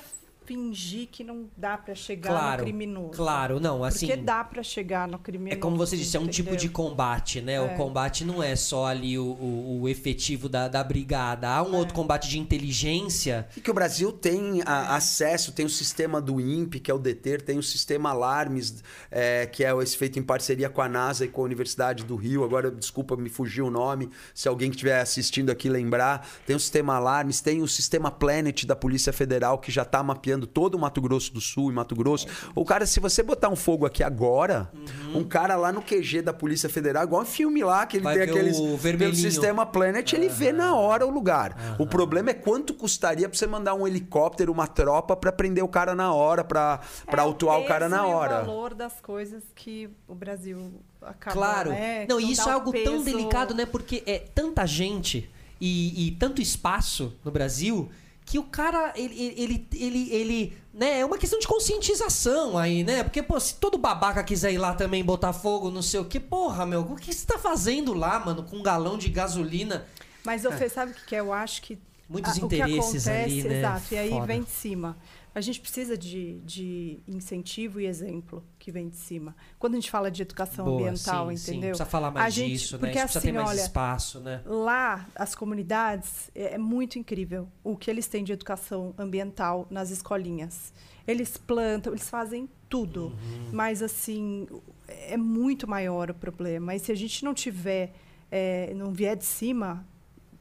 [0.53, 3.11] fingir que não dá pra chegar Claro, no criminoso.
[3.11, 4.07] claro, não, assim...
[4.07, 5.61] Porque dá pra chegar no É criminoso.
[5.61, 7.61] como você disse, é um tipo de combate, né?
[7.61, 7.75] O É.
[7.75, 11.47] combate não é só ali o, o- o efetivo da, da brigada.
[11.47, 13.47] Há um outro combate de inteligência.
[13.55, 16.97] E que o Brasil tem a- acesso, tem o sistema do INPE, que é o
[16.97, 21.25] DETER, tem o sistema Alarmes, é, que é esse feito em parceria com a NASA
[21.25, 22.43] e com a Universidade do Rio.
[22.43, 26.27] Agora, desculpa, me fugiu o nome, se alguém que estiver assistindo aqui lembrar.
[26.47, 30.38] Tem o sistema Alarmes, tem o sistema Planet da Polícia Federal, que já está mapeando
[30.47, 32.27] todo o Mato Grosso do Sul e Mato Grosso.
[32.55, 34.69] O cara, se você botar um fogo aqui agora,
[35.13, 38.15] um cara lá no QG da Polícia Federal, igual um filme lá, que ele Vai
[38.15, 38.57] tem aqueles.
[38.57, 41.75] o Pelo sistema Planet, ele vê na hora o lugar.
[41.79, 45.67] O problema é quanto custaria pra você mandar um helicóptero, uma tropa pra prender o
[45.67, 48.41] cara na hora, pra, pra É autuar o cara na hora.
[48.43, 50.71] o valor das coisas que o Brasil
[51.01, 51.69] acaba, Claro.
[51.71, 53.65] né, não, e isso dá é algo tão peso- delicado, né?
[53.65, 55.29] Porque é tanta gente
[55.61, 57.89] e, e tanto espaço no Brasil
[58.29, 60.99] que o cara, ele, ele, ele, ele, né?
[60.99, 63.01] É uma questão de conscientização aí, né?
[63.03, 66.19] Porque, pô, se todo babaca quiser ir lá também botar fogo, não sei o que,
[66.19, 69.87] porra, meu, o que você tá fazendo lá, mano, com um galão de gasolina?
[70.23, 71.21] Mas eu Fê, sabe o que que é?
[71.21, 73.57] Eu acho que Muitos a- o que interesses acontece, ali, né?
[73.59, 74.25] exato, e aí Foda.
[74.27, 74.95] vem de cima.
[75.33, 79.35] A gente precisa de, de incentivo e exemplo que vem de cima.
[79.57, 81.51] Quando a gente fala de educação Boa, ambiental, sim, sim.
[81.51, 81.69] entendeu?
[81.71, 82.79] Precisa falar mais A gente- disso, né?
[82.79, 84.41] porque Isso precisa ter assim, mais olha, espaço, né?
[84.45, 89.89] Lá, as comunidades, é é muito incrível o que eles têm de educação ambiental nas
[89.91, 90.73] escolinhas.
[91.07, 93.05] Eles plantam, eles fazem tudo.
[93.07, 93.49] Uhum.
[93.51, 94.47] Mas, assim,
[94.87, 96.75] é muito maior o problema.
[96.75, 97.93] E se a gente não tiver,
[98.31, 99.85] é, não vier de cima,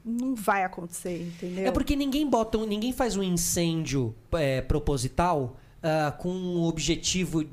[0.05, 1.67] não vai acontecer, entendeu?
[1.67, 7.45] É porque ninguém bota, ninguém faz um incêndio é, proposital ah, com um objetivo,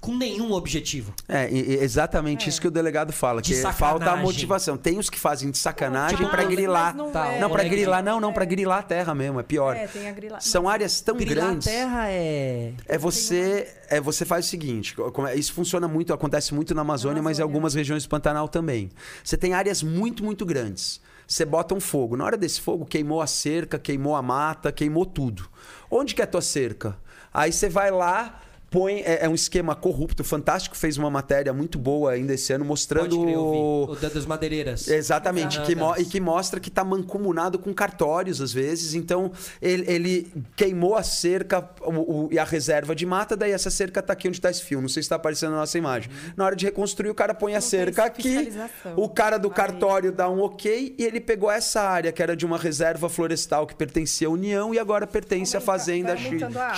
[0.00, 1.12] com nenhum objetivo.
[1.28, 2.48] É, exatamente É.
[2.48, 4.22] isso que o delegado fala, De que falta a sacanagem.
[4.24, 4.76] motivação.
[4.76, 6.94] Tem os que fazem de sacanagem Tipo, pra mas grilar.
[6.94, 7.40] não Tá, é.
[7.40, 7.68] Não, pra É.
[7.68, 9.74] grilar, não, não, pra grilar a terra mesmo, é pior.
[9.74, 10.40] É, tem a grila...
[10.40, 11.66] São áreas tão Grilar a grandes.
[11.66, 12.72] terra é.
[12.86, 16.82] É você, é você faz o seguinte, como é- isso funciona muito, acontece muito na
[16.82, 17.44] Amazônia, mas em Amazônia.
[17.44, 18.90] algumas regiões do Pantanal também.
[19.24, 21.00] Você tem áreas muito, muito grandes.
[21.26, 22.16] Você bota um fogo.
[22.16, 25.48] Na hora desse fogo, queimou a cerca, queimou a mata, queimou tudo.
[25.90, 26.96] Onde que é a tua cerca?
[27.34, 28.40] Aí você vai lá,
[28.70, 29.00] põe.
[29.00, 30.22] É, é um esquema corrupto.
[30.22, 33.10] O Fantástico fez uma matéria muito boa ainda esse ano mostrando.
[33.16, 33.50] Pode crer, eu
[33.86, 33.92] vi.
[33.92, 34.88] O da- das madeireiras.
[34.88, 38.94] Exatamente, Ah, que e que mostra que está mancomunado com cartórios às vezes.
[38.94, 43.70] Então, ele, ele queimou a cerca o- o- e a reserva de mata, daí essa
[43.70, 44.80] cerca está aqui onde está esse fio.
[44.80, 46.10] Não sei se está aparecendo na nossa imagem.
[46.36, 48.52] Na hora de reconstruir, o cara põe a Não tem cerca aqui,
[48.96, 49.54] o cara do Aí.
[49.54, 53.66] cartório dá um ok e ele pegou essa área que era de uma reserva florestal
[53.66, 56.74] que pertencia à União e agora pertence à Aumenta- Fazenda vai aumentando a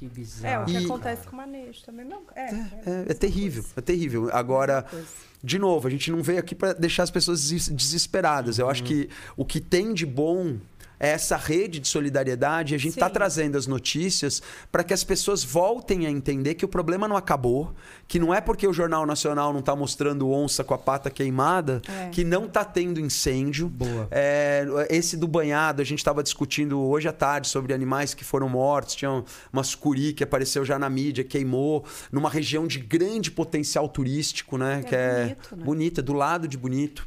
[0.00, 0.12] X.
[0.12, 2.04] Bizarro, que É, o que E- acontece com o manejo também.
[2.06, 2.50] Não, é, é,
[2.86, 4.30] É, é terrível, é terrível.
[4.32, 5.06] Agora, coisa.
[5.42, 8.58] de novo, a gente não veio aqui para deixar as pessoas des- desesperadas.
[8.58, 10.56] Eu acho que o que tem de bom
[11.00, 12.74] é essa rede de solidariedade.
[12.74, 16.68] A gente está trazendo as notícias para que as pessoas voltem a entender que o
[16.68, 17.74] problema não acabou,
[18.06, 21.80] que não é porque o Jornal Nacional não está mostrando onça com a pata queimada
[21.88, 22.08] É.
[22.08, 23.68] que não está tendo incêndio.
[23.68, 24.08] Boa.
[24.10, 28.48] É, esse do banhado, a gente estava discutindo hoje à tarde sobre animais que foram
[28.48, 28.94] mortos.
[28.94, 29.22] Tinha
[29.52, 34.80] uma sucuri que apareceu já na mídia, queimou, numa região de grande potencial turístico, né?
[34.80, 35.64] É que é bonito, né?
[35.64, 37.06] bonita, do lado de bonito.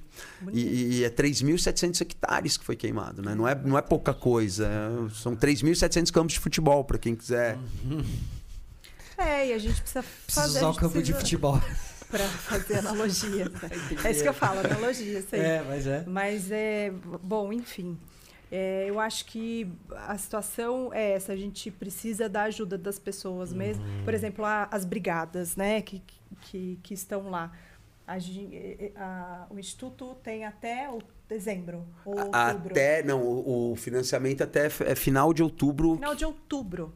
[0.51, 3.35] E, e é 3.700 hectares que foi queimado, né?
[3.35, 4.67] Não é, não é pouca coisa.
[4.67, 7.57] é- são 3.700 campos de futebol, para quem quiser.
[9.17, 10.57] É, e a gente precisa Precisa fazer.
[10.59, 11.61] usar a o campo de precisa- futebol.
[12.11, 13.49] Pra fazer analogia.
[14.03, 15.39] é isso que eu falo, analogia, isso aí.
[15.39, 16.03] É, mas é.
[16.05, 16.91] Mas é.
[17.23, 17.97] Bom, enfim.
[18.51, 19.65] É, eu acho que
[19.95, 23.81] a situação é essa, a gente precisa da ajuda das pessoas mesmo.
[23.85, 24.03] Uhum.
[24.03, 26.01] Por exemplo, a- as brigadas, né, que,
[26.41, 27.53] que, que estão lá.
[28.07, 28.17] A
[28.95, 30.99] a- o Instituto tem até o
[31.29, 32.71] dezembro ou outubro.
[32.71, 36.93] Até, não, o, o financiamento até é final de outubro Final de outubro.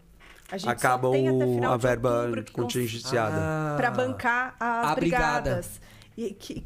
[0.51, 3.35] A gente acaba só tem até o- final a verba contingenciada.
[3.37, 3.73] Ah.
[3.77, 5.41] para bancar as A brigada.
[5.41, 5.81] brigadas.
[6.17, 6.65] E, que,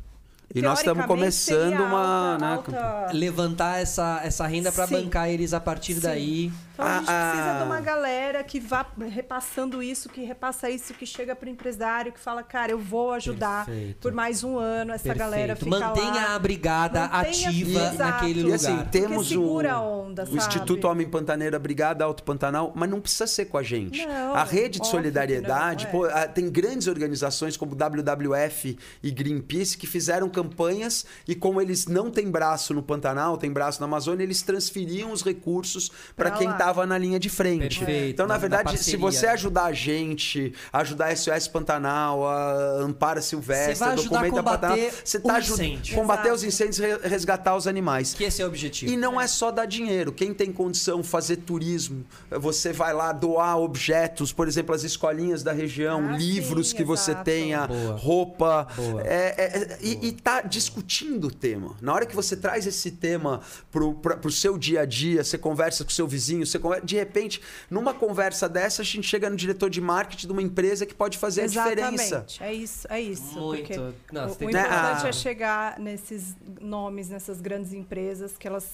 [0.53, 5.53] E nós estamos começando uma, alta, né, alta- Levantar essa, essa renda para bancar eles
[5.53, 5.99] a partir Sim.
[6.01, 6.51] daí.
[6.79, 7.57] Então a gente Ah, precisa ah.
[7.59, 12.11] de uma galera que vá repassando isso, que repassa isso, que chega para o empresário,
[12.13, 13.97] que fala, cara, eu vou ajudar Perfeito.
[13.99, 15.19] por mais um ano essa Perfeito.
[15.19, 16.35] galera fica Mantenha lá.
[16.35, 17.97] a brigada Mantenha- ativa Exato.
[17.97, 18.55] naquele E lugar.
[18.55, 20.35] assim, Porque temos o, a onda, o?
[20.37, 24.05] Instituto Homem Pantaneira Brigada Alto Pantanal, mas não precisa ser com a gente.
[24.05, 26.23] Não, a rede de solidariedade, não, pô, é.
[26.23, 32.09] ah, tem grandes organizações como WWF e Greenpeace que fizeram campanhas e como eles não
[32.09, 36.53] têm braço no Pantanal, têm braço na Amazônia, eles transferiam os recursos para quem lá.
[36.69, 37.79] Estava na linha de frente.
[37.79, 39.33] Perfeito, Então, na da- da verdade, se você né?
[39.33, 45.17] ajudar a gente, ajudar a SOS Pantanal, a Ampara Silvestre, a Documenta combater Pantanal, você
[45.17, 46.35] o está ajudando combater Exato.
[46.35, 48.13] os incêndios e re- resgatar os animais.
[48.13, 48.91] Que esse é o objetivo.
[48.91, 50.11] E não é só dar dinheiro.
[50.11, 55.51] Quem tem condição fazer turismo, você vai lá doar objetos, por exemplo, as escolinhas da
[55.51, 57.25] região, Ah, livros sim, que você exato.
[57.25, 57.95] tenha, Boa.
[57.95, 58.67] roupa.
[58.75, 59.01] Boa.
[59.01, 59.43] É, é,
[59.73, 61.75] é, e, e tá discutindo o tema.
[61.81, 63.41] Na hora que você traz esse tema
[63.71, 66.85] pro, pra, pro seu dia a dia, você conversa com o seu vizinho, você conversa,
[66.85, 70.85] de repente, numa conversa dessa, a gente chega no diretor de marketing de uma empresa
[70.85, 72.03] que pode fazer a diferença.
[72.03, 72.43] Exatamente.
[72.43, 73.39] É isso, é isso.
[73.39, 73.67] Muito.
[73.67, 73.79] Porque
[74.11, 75.07] Não, o, o que- importante Ah.
[75.07, 78.67] é chegar nesses nomes, nessas grandes empresas que elas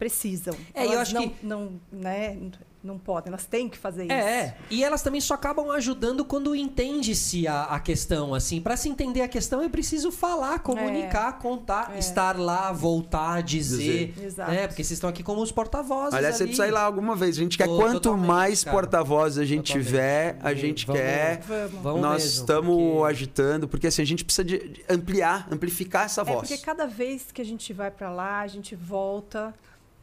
[0.00, 0.54] precisam.
[0.74, 2.36] É, e eu elas acho não, que- não, né,
[2.82, 4.12] não podem, elas têm que fazer isso.
[4.12, 8.58] É, e elas também só acabam ajudando quando entende-se a, a questão, assim.
[8.58, 11.98] Pra se entender a questão é preciso falar, comunicar, contar, É.
[11.98, 14.12] estar lá, voltar, dizer.
[14.14, 14.24] Dizer.
[14.26, 14.50] Exato.
[14.50, 14.66] Né?
[14.66, 16.52] Porque vocês estão aqui como os porta-vozes Aliás, você ali.
[16.52, 17.36] precisa ir lá alguma vez.
[17.36, 18.74] A gente quer Tô- quanto mais cara.
[18.74, 19.86] porta-voz a gente Totalmente.
[19.86, 21.40] tiver, a gente Vamos- quer.
[21.46, 21.82] Vamos.
[21.82, 26.24] Vamos Nós estamos porque- agitando, porque assim, a gente precisa de ampliar, amplificar essa É
[26.24, 26.48] voz.
[26.48, 29.54] porque cada vez que a gente vai para lá, a gente volta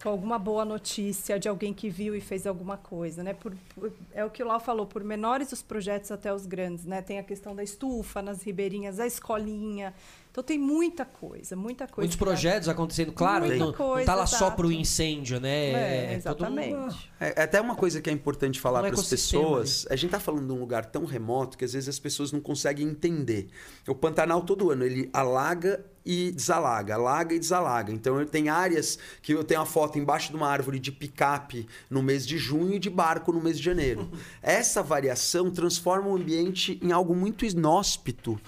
[0.01, 3.33] com alguma boa notícia de alguém que viu e fez alguma coisa, né?
[3.33, 6.85] Por- por- é o que o Lau falou, por menores os projetos até os grandes,
[6.85, 7.01] né?
[7.01, 9.93] Tem a questão da estufa nas ribeirinhas, a escolinha.
[10.37, 12.01] Então tem muita coisa, muita coisa.
[12.01, 14.55] Muitos projetos acontecendo, claro, Muita não, não coisa, tá lá só exato.
[14.57, 15.71] pro incêndio, né?
[15.71, 17.11] É, mundo- exatamente.
[17.19, 19.87] É, é até uma coisa que é importante falar Um para as pessoas.
[19.89, 22.39] A gente tá falando de um lugar tão remoto que às vezes as pessoas não
[22.39, 23.47] conseguem entender.
[23.87, 27.91] O Pantanal todo ano ele alaga e desalaga, alaga e desalaga.
[27.91, 31.67] Então ele tem áreas que eu tenho uma foto embaixo de uma árvore de picape
[31.89, 34.09] no mês de junho e de barco no mês de janeiro.
[34.41, 38.39] Essa variação transforma o ambiente em algo muito inóspito.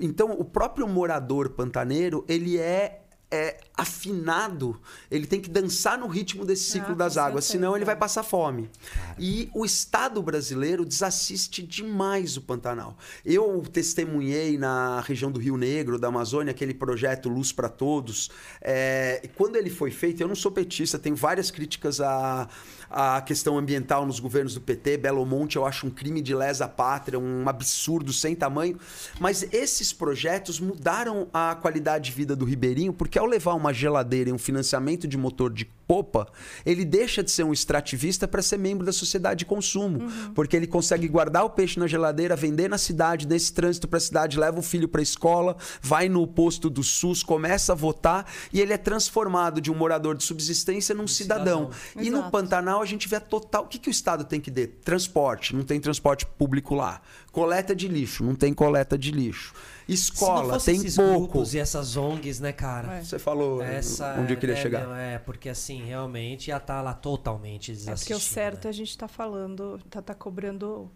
[0.00, 4.80] Então o próprio morador pantaneiro, ele é é afinado,
[5.10, 7.58] ele tem que dançar no ritmo desse ciclo Ah, das águas, certeza.
[7.62, 8.70] senão ele vai passar fome.
[9.18, 12.96] E o Estado brasileiro desassiste demais o Pantanal.
[13.26, 18.30] Eu testemunhei na região do Rio Negro, da Amazônia, aquele projeto Luz para Todos.
[18.62, 22.48] É, e quando ele foi feito, eu não sou petista, tenho várias críticas à,
[22.90, 24.96] à questão ambiental nos governos do PT.
[24.98, 28.78] Belo Monte eu acho um crime de lesa pátria, um absurdo sem tamanho.
[29.20, 34.30] Mas esses projetos mudaram a qualidade de vida do ribeirinho, porque ao levar uma geladeira
[34.30, 36.28] e um financiamento de motor de popa,
[36.66, 40.00] ele deixa de ser um extrativista para ser membro da sociedade de consumo.
[40.34, 44.00] Porque ele consegue guardar o peixe na geladeira, vender na cidade, nesse trânsito para a
[44.00, 48.30] cidade, leva o filho para a escola, vai no posto do SUS, começa a votar
[48.52, 51.72] e ele é transformado de um morador de subsistência num cidadão.
[51.72, 52.04] cidadão.
[52.04, 52.30] E no Exato.
[52.30, 53.64] Pantanal a gente vê a total.
[53.64, 54.78] O que, que o Estado tem que ter?
[54.84, 57.00] Transporte, não tem transporte público lá.
[57.32, 59.54] Coleta de lixo, não tem coleta de lixo.
[59.96, 61.18] Se não Escola, tem esses pouco.
[61.32, 62.96] grupos e essas ONGs, né, cara?
[62.98, 63.02] É.
[63.02, 64.80] Você falou Essa onde eu queria é, chegar.
[64.86, 68.18] meu, é, porque assim, realmente já tá lá totalmente É desassistido.
[68.18, 68.70] porque o certo né?
[68.70, 70.90] a gente tá falando, tá, tá cobrando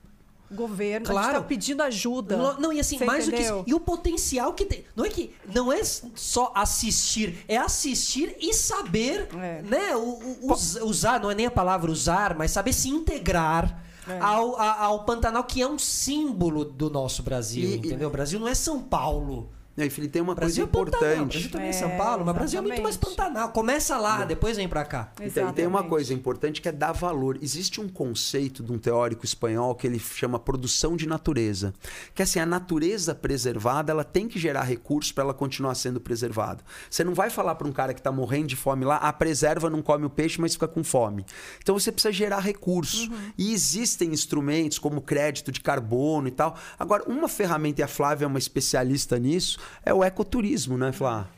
[0.50, 1.26] o governo, a Claro.
[1.32, 2.36] gente tá pedindo ajuda.
[2.36, 3.60] Não, não, e assim, Você mais do que entendeu?
[3.60, 3.64] isso.
[3.70, 4.84] E o potencial que tem.
[4.94, 5.34] Não é que.
[5.54, 9.62] Não é só assistir, é assistir e saber, É.
[9.62, 9.96] né?
[9.96, 13.82] o- o- us- usar, não é nem a palavra usar, mas saber se integrar.
[14.08, 14.18] É.
[14.20, 18.08] Ao, a- ao Pantanal, que é um símbolo do nosso Brasil, E- entendeu?
[18.08, 19.50] O Brasil não é São Paulo.
[19.76, 21.10] E aí, Felipe, tem uma Brasil coisa é Pantanal.
[21.10, 21.32] O importante.
[21.32, 22.96] Brasil também é, É, São Paulo, mas o Brasil é muito mais.
[22.96, 23.48] Pantanal.
[23.50, 25.12] Começa lá, depois vem pra cá.
[25.20, 27.38] Então, e tem uma coisa importante que é dar valor.
[27.40, 31.72] Existe um conceito de um teórico espanhol que ele chama produção de natureza.
[32.14, 36.62] Que assim, a natureza preservada, ela tem que gerar recursos para ela continuar sendo preservada.
[36.90, 39.70] Você não vai falar para um cara que está morrendo de fome lá, ah, preserva,
[39.70, 41.24] não come o peixe, mas fica com fome.
[41.62, 43.10] Então você precisa gerar recurso.
[43.38, 46.56] E existem instrumentos como crédito de carbono e tal.
[46.78, 51.28] Agora, uma ferramenta, e a Flávia é uma especialista nisso, é o ecoturismo, né, Flá?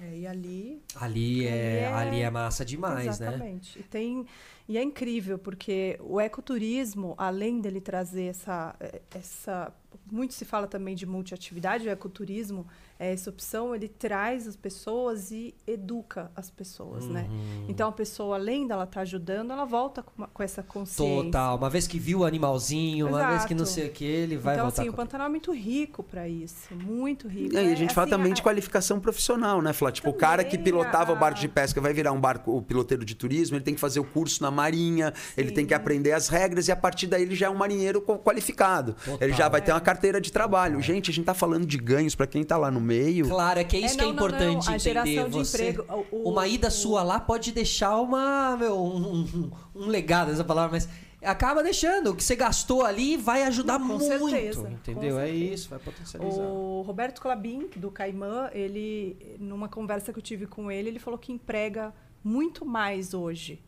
[0.00, 3.28] É, e ali Ali é, é- ali é massa demais, né?
[3.28, 3.78] Exatamente.
[3.78, 4.26] E, tem,
[4.68, 8.74] e é incrível, porque o ecoturismo, além dele trazer essa,
[9.14, 9.72] essa.
[10.10, 12.66] Muito se fala também de multiatividade, o ecoturismo,
[12.98, 17.26] essa opção, ele traz as pessoas e educa as pessoas, né?
[17.28, 17.66] Uhum.
[17.68, 21.24] Então a pessoa, além dela estar ajudando, ela volta com, uma- com essa consciência.
[21.24, 21.56] Total.
[21.56, 23.74] Uma vez que viu o animalzinho, uma vez que não Exato.
[23.80, 24.96] sei o que, ele vai então, voltar assim, o com...
[24.96, 26.72] Pantanal é muito rico para isso.
[26.74, 27.54] Muito rico.
[27.54, 29.90] E aí, a É, gente fala assim, também a- de qualificação profissional, né, Flá?
[29.90, 32.56] Tipo, o cara que Também, pilotava o a- barco de pesca vai virar um barco,
[32.56, 35.74] o piloteiro de turismo, ele tem que fazer o curso na marinha, ele tem que
[35.74, 38.94] aprender as regras e a partir daí ele já é um marinheiro qualificado.
[39.04, 39.18] Total.
[39.20, 39.74] Ele já vai ter É.
[39.74, 40.80] uma carteira de trabalho.
[40.80, 43.28] Gente, a gente tá falando de ganhos para quem tá lá no meio.
[43.28, 44.26] Claro, é que é isso É, que é não, não, não.
[44.36, 45.30] importante A geração entender.
[45.30, 49.22] de Você, emprego, o- o- uma ida o- sua lá pode deixar uma, meu, um,
[49.22, 50.88] um- um legado, essa palavra, mas
[51.22, 52.10] acaba deixando.
[52.10, 54.04] O que você gastou ali vai ajudar Com muito.
[54.04, 55.14] certeza, Entendeu?
[55.14, 55.54] com É certeza.
[55.54, 56.42] isso, vai potencializar.
[56.42, 61.18] O Roberto Clabin, do Caimã, ele, numa conversa que eu tive com ele, ele falou
[61.18, 63.60] que emprega muito mais hoje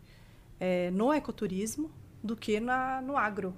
[0.61, 1.91] é, no ecoturismo
[2.23, 3.55] do que na, no agro,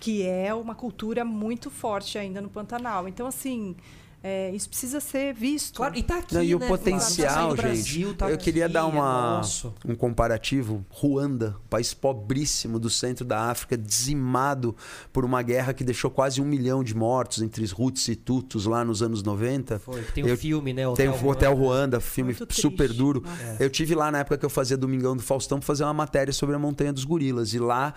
[0.00, 3.08] que é uma cultura muito forte ainda no Pantanal.
[3.08, 3.74] Então, assim,
[4.22, 5.76] é, isso precisa ser visto.
[5.76, 6.66] Claro, e tá aqui, Não, e o né?
[6.66, 7.62] potencial, Tá gente.
[7.62, 9.40] Brasil, tá eu queria aqui, dar é uma,
[9.86, 10.84] um comparativo.
[10.90, 14.74] Ruanda, país pobríssimo do centro da África, dizimado
[15.12, 18.66] por uma guerra que deixou quase um milhão de mortos entre os Hutus e Tutos
[18.66, 19.78] lá nos anos 90.
[19.78, 20.82] Foi, tem o Eu- filme, né?
[20.94, 22.00] Tem o Hotel Ruanda.
[22.00, 22.96] Filme Muito super triste.
[22.98, 23.22] duro.
[23.24, 23.56] Nossa.
[23.62, 26.32] Eu tive lá na época que eu fazia Domingão do Faustão pra fazer uma matéria
[26.32, 27.54] sobre a Montanha dos Gorilas.
[27.54, 27.94] E lá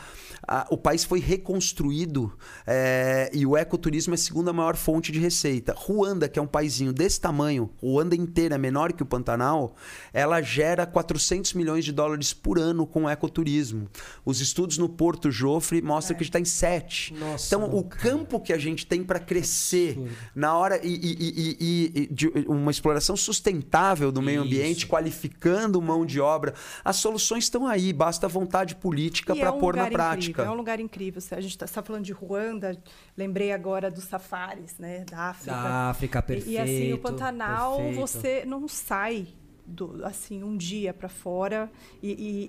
[0.47, 2.31] a- o país foi reconstruído
[2.65, 5.73] é, e o ecoturismo é a segunda maior fonte de receita.
[5.77, 9.75] Ruanda, que é um paísinho desse tamanho, Ruanda inteira é menor que o Pantanal,
[10.13, 13.87] ela gera 400 milhões de dólares por ano com ecoturismo.
[14.25, 17.13] Os estudos no Porto Jofre mostram que a gente está em 7.
[17.13, 18.01] Nossa, então, o cara.
[18.01, 20.11] campo que a gente tem para crescer Absurdo.
[20.35, 24.47] na hora e, e- e- e- e de uma exploração sustentável do meio Isso.
[24.47, 26.53] ambiente, qualificando mão de obra,
[26.83, 30.31] as soluções estão aí, basta vontade política para é um pôr na prática.
[30.31, 31.21] Incrível, é um lugar incrível.
[31.31, 32.77] A gente está falando de Ruanda,
[33.17, 35.51] lembrei agora dos safaris, né, da África.
[35.51, 36.49] Da África, E- perfeito.
[36.49, 37.99] E, assim, o Pantanal, perfeito.
[37.99, 39.27] você não sai
[39.65, 41.71] do, assim um dia para fora
[42.03, 42.47] e, e-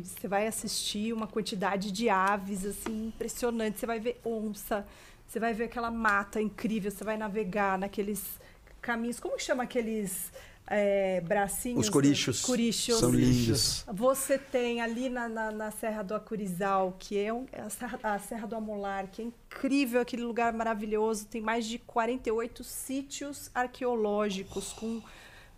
[0.00, 3.78] e você vai assistir uma quantidade de aves assim impressionante.
[3.78, 4.86] Você vai ver onça,
[5.26, 8.38] você vai ver aquela mata incrível, você vai navegar naqueles
[8.80, 9.18] caminhos.
[9.20, 10.32] Como que chama aqueles
[10.70, 11.80] é, bracinhos?
[11.86, 12.42] Os corichos.
[12.42, 12.98] Corichos.
[12.98, 13.84] São lindos.
[13.92, 18.18] Você tem ali na, na, na Serra do Acurizal, que é um- a, Serra, a
[18.18, 21.26] Serra do Amolar, que é incrível, aquele lugar maravilhoso.
[21.26, 25.00] Tem mais de 48 sítios arqueológicos com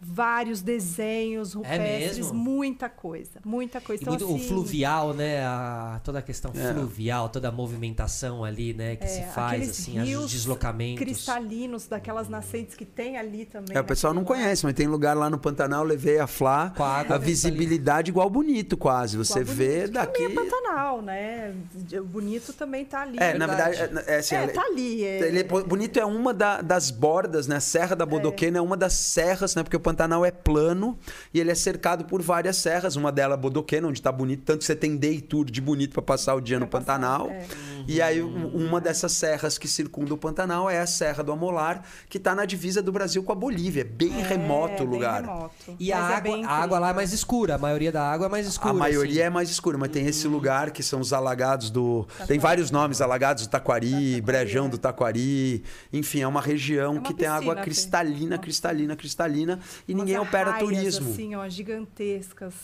[0.02, 2.34] vários desenhos rupestres, mesmo?
[2.34, 4.02] muita coisa, muita coisa.
[4.02, 5.44] Então, muito, assim, o fluvial, né?
[5.44, 6.72] A- toda a questão É.
[6.72, 8.96] fluvial, toda a movimentação ali, né?
[8.96, 11.04] Que se é, faz, aqueles assim, rios os deslocamentos.
[11.04, 13.76] cristalinos daquelas nascentes que tem ali também.
[13.76, 14.36] É, o pessoal não lugar.
[14.38, 16.72] conhece, mas tem lugar lá no Pantanal, levei a Flá,
[17.08, 19.16] a visibilidade igual bonito quase.
[19.16, 20.22] Você Igual vê bonito, daqui.
[20.28, 21.54] Também é Pantanal, né?
[22.00, 23.18] O bonito também tá ali.
[23.20, 25.04] É, na verdade, é, é assim, É, ele- tá ali.
[25.04, 27.56] É, é bonito é uma da- das bordas, né?
[27.56, 28.60] A Serra da Bodoquena é.
[28.60, 29.62] uma das serras, né?
[29.62, 30.98] Porque o Pantanal é plano
[31.34, 34.64] e ele é cercado por várias serras, uma delas Bodoquena, onde tá bonito, tanto que
[34.64, 37.28] você tem day tour de bonito para passar o dia no Pra passar, Pantanal.
[37.30, 37.46] é.
[37.88, 42.18] E aí uma dessas serras que circunda o Pantanal é a Serra do Amolar, que
[42.18, 45.22] tá na divisa do Brasil com a Bolívia, é bem remoto É, o bem lugar.
[45.22, 45.76] remoto.
[45.78, 48.02] E a Mas é água, bem a água lá é mais escura, a maioria da
[48.08, 48.70] água é mais escura.
[48.70, 49.26] A maioria assim.
[49.26, 52.06] é mais escura, mas tem esse lugar que são os alagados do.
[52.28, 55.64] Tem vários nomes: alagados do Taquari, Brejão do Taquari.
[55.92, 58.42] Enfim, é uma região É uma que tem água piscina, cristalina, Fê.
[58.42, 59.58] cristalina, cristalina.
[59.88, 61.10] E Umas ninguém opera arraias, turismo.
[61.10, 62.54] assim, ó, gigantescas,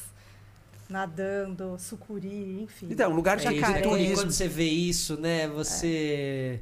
[0.89, 2.87] nadando, sucuri, enfim.
[2.91, 3.73] Então, é um lugar de É isso, né?
[3.81, 4.15] Quando- turismo.
[4.17, 5.49] Quando você vê isso, né?
[5.49, 6.61] Você.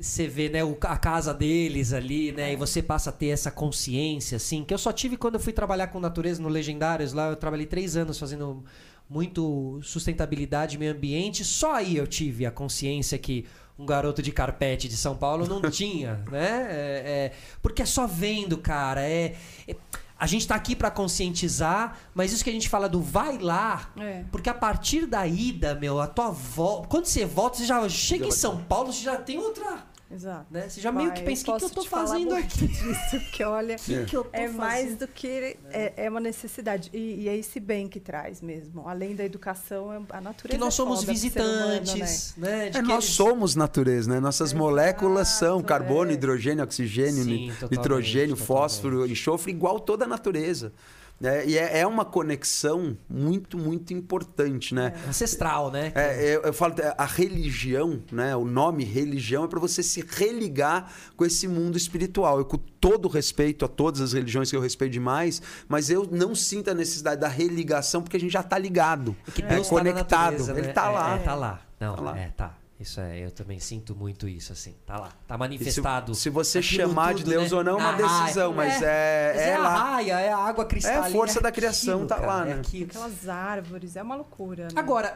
[0.00, 2.52] Você vê, né, o- a casa deles ali, né?
[2.52, 5.52] E você passa a ter essa consciência, assim, que eu só tive quando eu fui
[5.52, 7.12] trabalhar com natureza no Legendários.
[7.12, 8.62] Lá eu trabalhei três anos fazendo
[9.10, 11.44] muito sustentabilidade e meio ambiente.
[11.44, 13.44] Só aí eu tive a consciência que
[13.78, 16.66] um garoto de carpete de São Paulo não tinha, né?
[16.70, 19.02] É- é- porque é só vendo, cara.
[19.02, 19.34] É,
[19.68, 19.76] é-
[20.20, 23.92] a gente tá aqui pra conscientizar, mas isso que a gente fala do vai lá,
[23.96, 24.24] É.
[24.32, 26.88] porque a partir da ida, meu, a tua volta.
[26.88, 29.86] Quando você volta, você já chega em São Paulo, você já tem outra.
[30.10, 30.46] Exato.
[30.50, 30.68] Né?
[30.68, 32.66] Você já meio que pensa: o que, que eu falar fazendo aqui?
[32.66, 34.98] disso, porque olha, O que eu tô é mais fazendo?
[35.00, 38.88] do que é, é uma necessidade e, e é esse bem que traz mesmo.
[38.88, 40.56] Além da educação, é- a natureza.
[40.56, 41.80] Que nós é somos ser humano, né?
[41.82, 42.70] visitantes, né?
[42.70, 44.18] De É, que nós eles- somos natureza, né?
[44.18, 46.14] Nossas moléculas são carbono, é.
[46.14, 49.12] hidrogênio, oxigênio, Sim, ni- totalmente, nitrogênio, fósforo, totalmente.
[49.12, 50.72] enxofre, igual toda a natureza.
[51.20, 51.46] Né?
[51.46, 54.94] e é, é uma conexão muito, muito importante, né?
[55.08, 55.92] Ancestral, né?
[55.94, 58.34] É, eu, eu falo, é, a religião, né?
[58.36, 62.38] O nome religião é para você se religar com esse mundo espiritual.
[62.38, 66.34] Eu, com todo respeito a todas as religiões que eu respeito demais, mas eu não
[66.34, 69.16] sinto a necessidade da religação porque a gente já tá ligado.
[69.34, 70.22] que é Deus tá na conectado.
[70.32, 70.60] natureza, né?
[70.60, 71.14] Ele tá É, lá.
[71.14, 71.60] É, tá lá.
[71.80, 72.18] Não, Tá lá.
[72.18, 72.57] é, tá.
[72.80, 74.72] Isso é, eu também sinto muito isso, assim.
[74.86, 75.08] Tá lá.
[75.26, 76.14] Tá E se- manifestado.
[76.14, 77.56] Se, você aquilo chamar de tudo, Deus né?
[77.58, 78.22] ou não é uma A raia.
[78.22, 79.68] decisão, mas é, Mas é, é, a lá.
[79.76, 81.04] raia, é a água cristalina.
[81.06, 82.60] É a força da aquilo, criação, tá cara, lá, é né?
[82.60, 82.86] aquilo.
[82.90, 84.64] Aquelas árvores, é uma loucura.
[84.64, 84.70] Né?
[84.76, 85.12] Agora,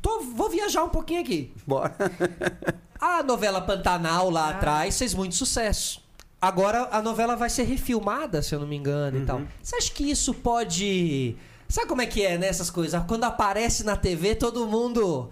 [0.00, 1.52] tô- vou viajar um pouquinho aqui.
[1.66, 1.94] Bora.
[3.00, 4.50] A novela Pantanal lá Ah.
[4.50, 6.00] atrás fez muito sucesso.
[6.40, 9.22] Agora a novela vai ser refilmada, se eu não me engano Uhum.
[9.22, 9.42] e tal.
[9.62, 11.36] Você acha que isso pode.
[11.68, 12.48] Sabe como é que é, né?
[12.48, 13.00] Essas coisas?
[13.06, 15.30] Quando aparece na TV, todo mundo.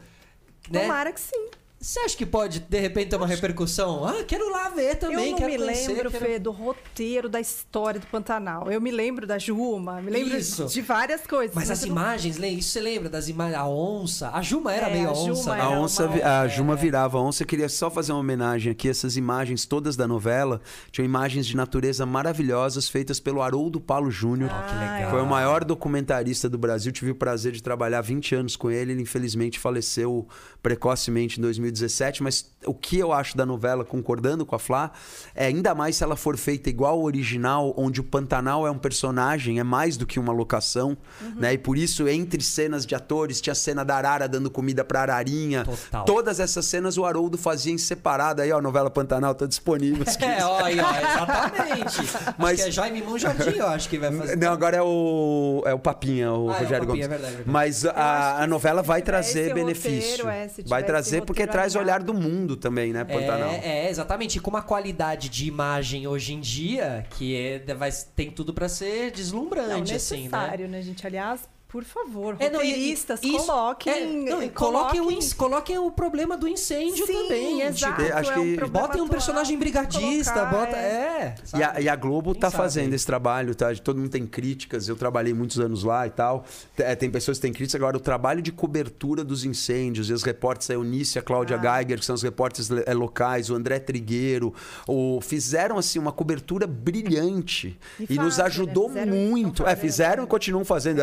[0.70, 0.82] Né?
[0.82, 1.46] Tomara que sim.
[1.82, 4.04] Você acha que pode, de repente, ter uma repercussão?
[4.06, 6.24] Ah, quero lá ver também, eu não quero me conhecer, lembro, quero...
[6.26, 8.70] Fê, do roteiro da história do Pantanal.
[8.70, 10.66] Eu me lembro da Juma, me lembro Isso.
[10.66, 11.56] de várias coisas.
[11.56, 13.56] Mas as eu não- imagens, lê, isso você lembra das imagens?
[13.58, 14.28] A onça.
[14.30, 15.24] A Juma era É, meio a onça.
[15.42, 15.62] Juma né?
[15.62, 16.76] A onça, uma a onça, Juma é.
[16.76, 17.42] virava onça.
[17.44, 18.86] Eu queria só fazer uma homenagem aqui.
[18.86, 20.60] Essas imagens todas da novela
[20.92, 24.50] tinham imagens de natureza maravilhosas feitas pelo Haroldo Paulo Júnior.
[24.50, 25.10] que legal.
[25.12, 26.92] Foi o maior documentarista do Brasil.
[26.92, 28.92] Tive o prazer de trabalhar 20 anos com ele.
[28.92, 30.28] Ele infelizmente faleceu
[30.62, 32.22] precocemente em 2017.
[32.22, 34.90] Mas o que eu acho da novela, concordando com a Flá,
[35.34, 38.78] é ainda mais se ela for feita igual ao original, onde o Pantanal é um
[38.78, 40.96] personagem, é mais do que uma locação.
[41.36, 41.54] Né?
[41.54, 45.00] E por isso, entre cenas de atores, tinha a cena da Arara dando comida pra
[45.02, 45.64] Ararinha.
[45.64, 46.04] Total.
[46.04, 48.42] Todas essas cenas o Haroldo fazia em separado.
[48.42, 50.04] Aí, ó, a novela Pantanal tá disponível.
[50.20, 52.00] É, ó, aí, ó, exatamente.
[52.00, 54.36] Acho Mas- que é Jaime Monjardim, eu acho que vai fazer.
[54.36, 57.04] Não, agora é o, é o Papinha, o Ah, é o Rogério Papinha, Gomes.
[57.04, 57.50] é verdade, é verdade.
[57.50, 60.10] Mas acho a, a novela vai trazer o benefício.
[60.24, 63.50] roteiro, é, se vai trazer porque traz o olhar do mundo também, né, Pantanal?
[63.50, 64.36] É, é, exatamente.
[64.36, 68.68] E com uma qualidade de imagem hoje em dia que é, vai, tem tudo pra
[68.68, 70.20] ser Não, deslumbrante, assim, né?
[70.22, 70.82] necessário, né?
[70.82, 71.06] gente?
[71.06, 73.92] Aliás, por favor, É, não, e- roteiristas, isso- coloquem...
[73.92, 77.62] é, não, e coloquem, o, coloquem o problema do incêndio Sim, também.
[77.62, 80.76] exato, acho é um que- problema Botem um personagem brigadista, colocar, bota.
[80.76, 81.34] É.
[81.56, 82.62] E a, e a Globo Quem tá sabe?
[82.62, 83.74] fazendo esse trabalho, tá?
[83.76, 86.44] Todo mundo tem críticas, eu trabalhei muitos anos lá e tal.
[86.76, 87.80] É, Tem pessoas que têm críticas.
[87.80, 91.78] Agora, o trabalho de cobertura dos incêndios, e os repórteres, a Eunice a Cláudia Ah.
[91.78, 94.52] Geiger, que são os repórteres é, locais, o André Trigueiro,
[94.88, 97.78] o, fizeram assim uma cobertura brilhante.
[97.98, 98.46] E E, nos fácil, né?
[98.72, 99.66] ajudou muito.
[99.66, 101.00] É, fizeram e continuam fazendo.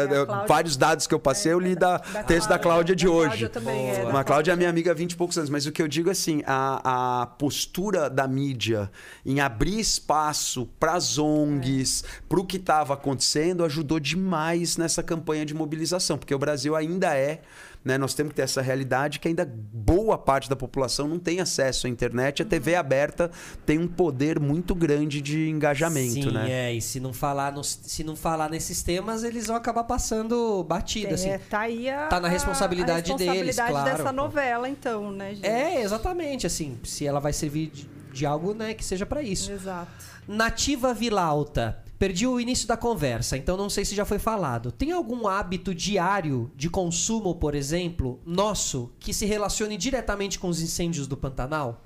[0.58, 2.96] É, a É, Vários dados que eu passei, eu li da, da texto da Cláudia.
[2.96, 3.28] De hoje.
[3.28, 5.72] Cláudia também, é, Uma Cláudia é minha amiga há 20 e poucos anos, mas o
[5.72, 8.90] que eu digo assim, a, a postura da mídia
[9.26, 15.46] em abrir espaço para as ONGs, para o que estava acontecendo, ajudou demais nessa campanha
[15.46, 17.42] de mobilização, porque o Brasil ainda é,
[17.84, 21.40] né, nós temos que ter essa realidade que ainda boa parte da população não tem
[21.40, 23.32] acesso à internet, a TV aberta
[23.66, 26.52] tem um poder muito grande de engajamento, Sim, né?
[26.52, 26.74] é.
[26.74, 31.14] E se não, falar nos- se não falar nesses temas, eles vão acabar passando batido,
[31.14, 31.30] assim.
[31.30, 35.34] É, tá aí a, Tá na responsabilidade a deles, responsabilidade claro, dessa novela, então, né,
[35.36, 35.46] gente?
[35.48, 36.78] É, exatamente, assim.
[36.84, 39.52] Se ela vai servir de, de algo, né, que seja pra isso.
[39.52, 39.92] Exato.
[40.28, 41.84] Nativa Vila Alta.
[42.00, 44.72] Perdi o início da conversa, então não sei se já foi falado.
[44.72, 50.62] Tem algum hábito diário de consumo, por exemplo, nosso, que se relacione diretamente com os
[50.62, 51.84] incêndios do Pantanal?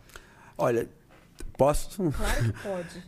[0.57, 0.89] Olha,
[1.57, 2.11] Posso?
[2.11, 3.03] Claro que pode.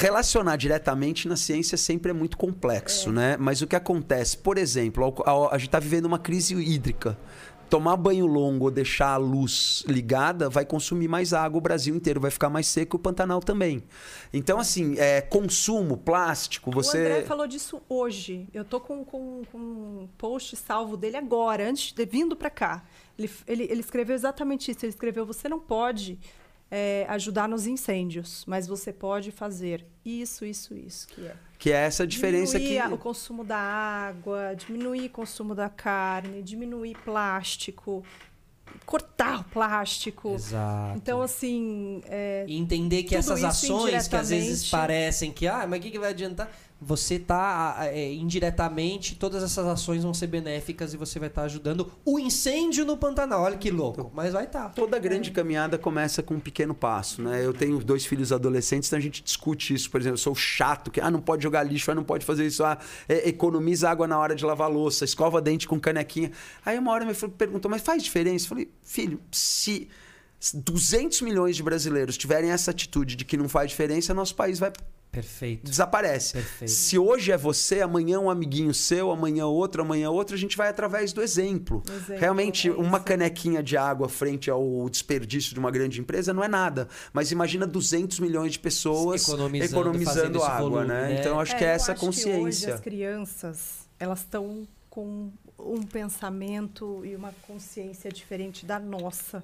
[0.00, 3.36] Relacionar diretamente na ciência sempre é muito complexo, né?
[3.38, 7.16] Mas o que acontece, por exemplo, ao- ao- a gente está vivendo uma crise hídrica.
[7.74, 12.20] Tomar banho longo ou deixar a luz ligada vai consumir mais água, o Brasil inteiro
[12.20, 13.82] vai ficar mais seco e o Pantanal também.
[14.32, 17.22] Então, assim, é, consumo, plástico, O André você.
[17.26, 18.46] falou disso hoje.
[18.54, 22.84] Eu tô com, com, com um post salvo dele agora, antes de vindo para cá.
[23.18, 24.86] Ele, ele, ele escreveu exatamente isso.
[24.86, 26.16] Ele escreveu: você não pode
[26.70, 31.34] é, ajudar nos incêndios, mas você pode fazer isso, isso, isso, que é
[31.64, 32.92] Que é essa diferença diminuir que.
[32.92, 38.04] o consumo da água, diminuir o consumo da carne, diminuir plástico,
[38.84, 40.34] cortar o plástico.
[40.34, 40.98] Exato.
[40.98, 45.78] Então, assim, é, E entender que essas ações que às vezes parecem que, ah, mas
[45.78, 46.52] o que, que vai adiantar?
[46.86, 51.90] Você tá é, indiretamente, todas essas ações vão ser benéficas e você vai estar ajudando
[52.04, 53.42] o incêndio no Pantanal.
[53.42, 54.10] Olha que louco.
[54.14, 54.68] Mas vai estar.
[54.70, 57.44] Toda grande caminhada começa com um pequeno passo, né?
[57.44, 59.90] Eu tenho dois filhos adolescentes, então a gente discute isso.
[59.90, 62.46] Por exemplo, eu sou chato, que ah, não pode jogar lixo, ah, não pode fazer
[62.46, 62.78] isso, ah,
[63.08, 66.32] é, economiza água na hora de lavar louça, escova dente com canequinha.
[66.64, 68.44] Aí uma hora filho perguntou, mas faz diferença?
[68.44, 69.88] Eu falei, filho, se
[70.52, 74.72] 200 milhões de brasileiros tiverem essa atitude de que não faz diferença, nosso país vai
[75.14, 75.70] Perfeito.
[75.70, 76.32] desaparece.
[76.34, 76.70] Perfeito.
[76.70, 80.68] Se hoje é você, amanhã um amiguinho seu, amanhã outro, amanhã outro, a gente vai
[80.68, 81.82] através do exemplo.
[81.88, 86.42] Exemplo, Realmente, é uma canequinha de água frente ao desperdício de uma grande empresa não
[86.44, 86.88] é nada.
[87.12, 91.08] Mas imagina 200 milhões de pessoas Economizando, economizando, água, volume, né?
[91.08, 91.20] né?
[91.20, 92.74] Então, acho É, que é eu essa acho que hoje consciência.
[92.74, 99.42] as crianças, elas estão com um pensamento e uma consciência diferente da nossa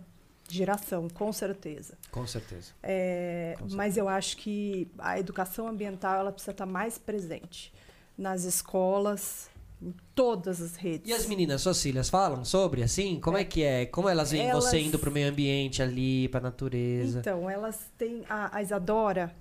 [0.55, 1.95] geração, com certeza.
[2.11, 2.73] Com certeza.
[2.83, 7.73] É, Com mas eu acho que a educação ambiental ela precisa estar mais presente
[8.17, 9.49] nas escolas,
[9.83, 11.09] em todas as redes.
[11.11, 13.19] E as meninas, suas filhas, falam sobre, assim?
[13.19, 13.87] Como é que é?
[13.87, 17.21] Como elas veem Elas- você indo pro meio ambiente ali, pra natureza?
[17.21, 18.23] Então, elas têm.
[18.29, 19.35] A, a Isadora,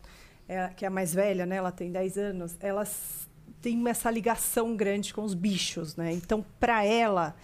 [0.47, 1.57] é, que é a mais velha, né?
[1.57, 3.27] Ela tem 10 anos, elas
[3.61, 6.13] têm essa ligação grande com os bichos, né?
[6.13, 7.35] Então, para ela,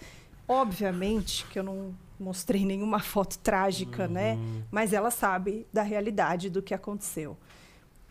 [0.48, 4.38] obviamente que eu não mostrei nenhuma foto trágica, né?
[4.70, 7.36] Mas ela sabe da realidade do que aconteceu.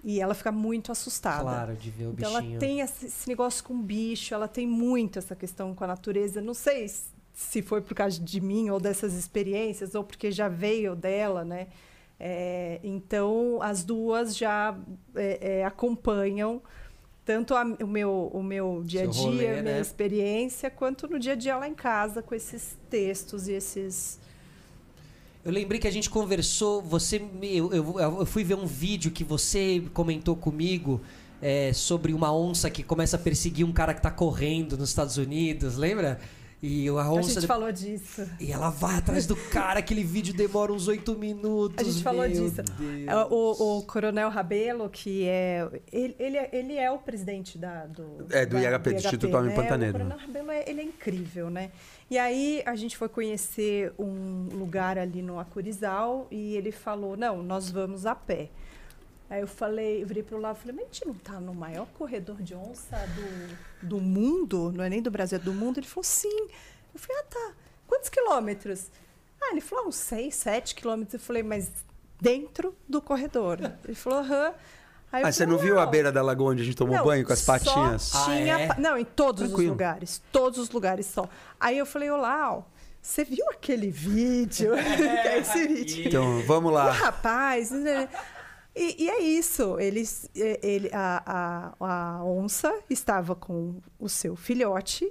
[0.04, 1.42] E ela fica muito assustada.
[1.42, 2.52] Claro, de ver o Então bichinho.
[2.52, 6.40] ela tem esse, negócio com bicho, ela tem muito essa questão com a natureza.
[6.42, 6.88] Não sei
[7.34, 11.68] se foi por causa de mim ou dessas experiências, ou porque já veio dela, né?
[12.20, 14.78] É, então as duas já
[15.16, 16.62] é, é, acompanham
[17.26, 19.82] tanto a- o, meu, o meu dia a dia, rolê, a minha né?
[19.82, 24.20] experiência, quanto no dia a dia lá em casa, com esses textos e esses.
[25.44, 29.12] Eu lembrei que a gente conversou, você, me- eu, eu, eu fui ver um vídeo
[29.12, 31.02] que você comentou comigo
[31.42, 35.18] é, sobre uma onça que começa a perseguir um cara que tá correndo nos Estados
[35.18, 36.20] Unidos, lembra?
[36.68, 37.34] E a A onça.
[37.42, 38.28] gente falou disso.
[38.40, 41.78] E ela vai atrás do cara, aquele vídeo demora uns oito minutos.
[41.78, 42.62] A gente falou disso.
[43.08, 45.68] É, O, o Coronel Rabelo, que é.
[45.92, 48.26] Ele, ele, é- ele é o presidente da, do.
[48.32, 49.56] É, do da- IHP, do Instituto Homem né?
[49.56, 49.96] Pantaneiro.
[49.96, 51.72] O Coronel Rabelo é, ele é incrível, né?
[52.10, 57.44] E aí a gente foi conhecer um lugar ali no Acurizal e ele falou: não,
[57.44, 58.50] nós vamos a pé.
[59.30, 61.54] Aí eu falei, eu virei pro lado e falei, mas a gente não tá no
[61.54, 62.96] maior corredor de onça
[63.82, 64.72] do, do mundo?
[64.76, 65.80] Não é nem do Brasil, é do mundo?
[65.80, 66.48] Ele falou, sim.
[66.94, 67.52] Eu falei, ah, tá.
[67.88, 68.88] Quantos quilômetros?
[69.42, 71.16] Ah, ele falou, uns 6, 7 quilômetros.
[71.16, 71.72] Eu falei, mas
[72.22, 73.60] dentro do corredor?
[73.84, 74.54] Ele falou, aham.
[75.12, 77.04] Aí Ah, você falei, não viu a beira da lagoa onde a gente tomou Não,
[77.04, 78.14] banho com as só patinhas?
[78.16, 78.68] Ah, Tinha, é?
[78.68, 79.70] pa- Não, em todos Tranquilo.
[79.72, 80.22] os lugares.
[80.32, 81.28] Todos os lugares só.
[81.60, 82.62] Aí eu falei, olá,
[83.02, 84.74] você viu aquele vídeo?
[85.26, 86.08] É esse vídeo.
[86.08, 86.92] Então, vamos O lá.
[86.92, 87.72] rapaz.
[87.72, 88.08] né?
[88.76, 89.80] E, e é isso.
[89.80, 95.10] Eles, ele, a, a, a onça estava com o seu filhote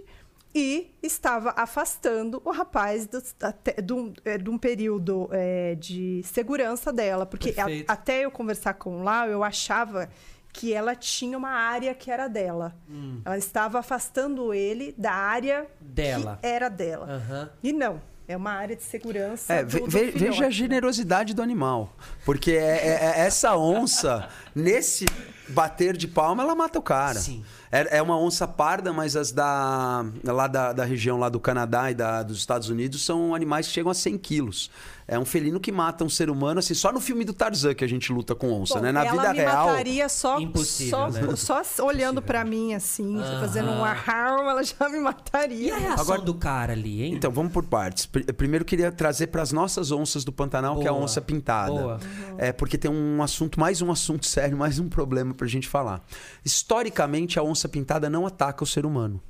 [0.55, 6.23] e estava afastando o rapaz do, até, de, um, eh, de um período eh, de
[6.25, 7.27] segurança dela.
[7.27, 10.09] Porque a- até eu conversar com o Lau, eu achava
[10.53, 12.77] que ela tinha uma área que era dela.
[13.25, 16.39] Ela estava afastando ele da área Dela.
[16.41, 17.07] que era dela.
[17.11, 17.51] Aham.
[17.61, 18.01] E não.
[18.27, 19.53] É uma área de segurança.
[19.53, 20.51] É, do- ve- do veja a né?
[20.51, 21.95] generosidade do animal.
[22.25, 22.55] Porque é-
[22.87, 25.05] é- é- essa onça, nesse
[25.49, 27.19] bater de palma, ela mata o cara.
[27.21, 27.45] Sim.
[27.71, 31.91] É, é uma onça parda, mas as da, lá da, da região lá do Canadá
[31.91, 34.71] e da- dos Estados Unidos são animais que chegam a 100 quilos.
[35.07, 37.85] É um felino que mata um ser humano, assim, só no filme do Tarzan que
[37.85, 38.93] a gente luta com onça, Bom, né?
[38.93, 39.67] Na ela vida me real.
[39.67, 40.91] mataria só, Impossível,
[41.37, 41.65] só, né?
[41.65, 45.75] só olhando pra mim assim, fazendo um arrau, ela já me E mataria.
[45.75, 47.13] a reação Agora- do cara ali, hein?
[47.15, 48.07] Então, vamos por partes.
[48.07, 51.05] Pr- Primeiro, eu queria trazer para as nossas onças do Pantanal, que é a Boa.
[51.05, 51.71] onça pintada.
[51.73, 52.01] Boa.
[52.39, 56.05] É porque tem um assunto, mais um assunto sério, mais um problema pra gente falar.
[56.45, 59.23] Historicamente, a onça pintada não ataca o ser humano.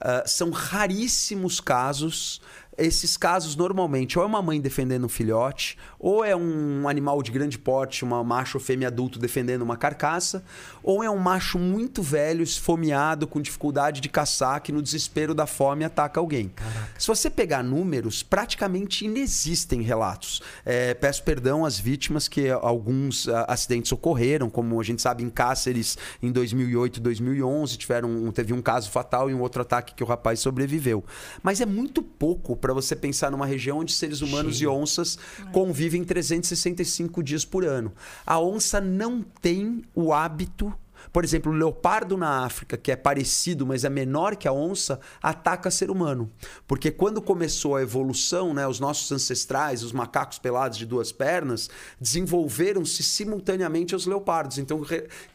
[0.00, 2.40] Ah, são raríssimos casos
[2.78, 7.32] esses casos normalmente ou é uma mãe defendendo um filhote, ou é um animal de
[7.32, 10.44] grande porte, uma macho ou fêmea adulto defendendo uma carcaça,
[10.82, 15.46] ou é um macho muito velho, esfomeado, com dificuldade de caçar, que no desespero da
[15.46, 16.50] fome ataca alguém.
[16.98, 20.40] Se você pegar números, praticamente inexistem relatos.
[20.64, 25.30] É, peço perdão às vítimas que alguns ah, acidentes ocorreram, como a gente sabe em
[25.30, 30.02] Cáceres em 2008 e 2011 tiveram, teve um caso fatal e um outro ataque que
[30.02, 31.04] o rapaz sobreviveu.
[31.42, 35.18] Mas é muito pouco para você pensar numa região onde seres humanos e onças
[35.52, 37.92] convivem 365 dias por ano.
[38.26, 40.72] A onça não tem o hábito
[41.12, 45.00] por exemplo, o leopardo na África, que é parecido, mas é menor que a onça,
[45.22, 46.30] ataca ser humano.
[46.66, 51.70] Porque quando começou a evolução, né, os nossos ancestrais, os macacos pelados de duas pernas,
[52.00, 54.58] desenvolveram-se simultaneamente aos leopardos.
[54.58, 54.80] Então,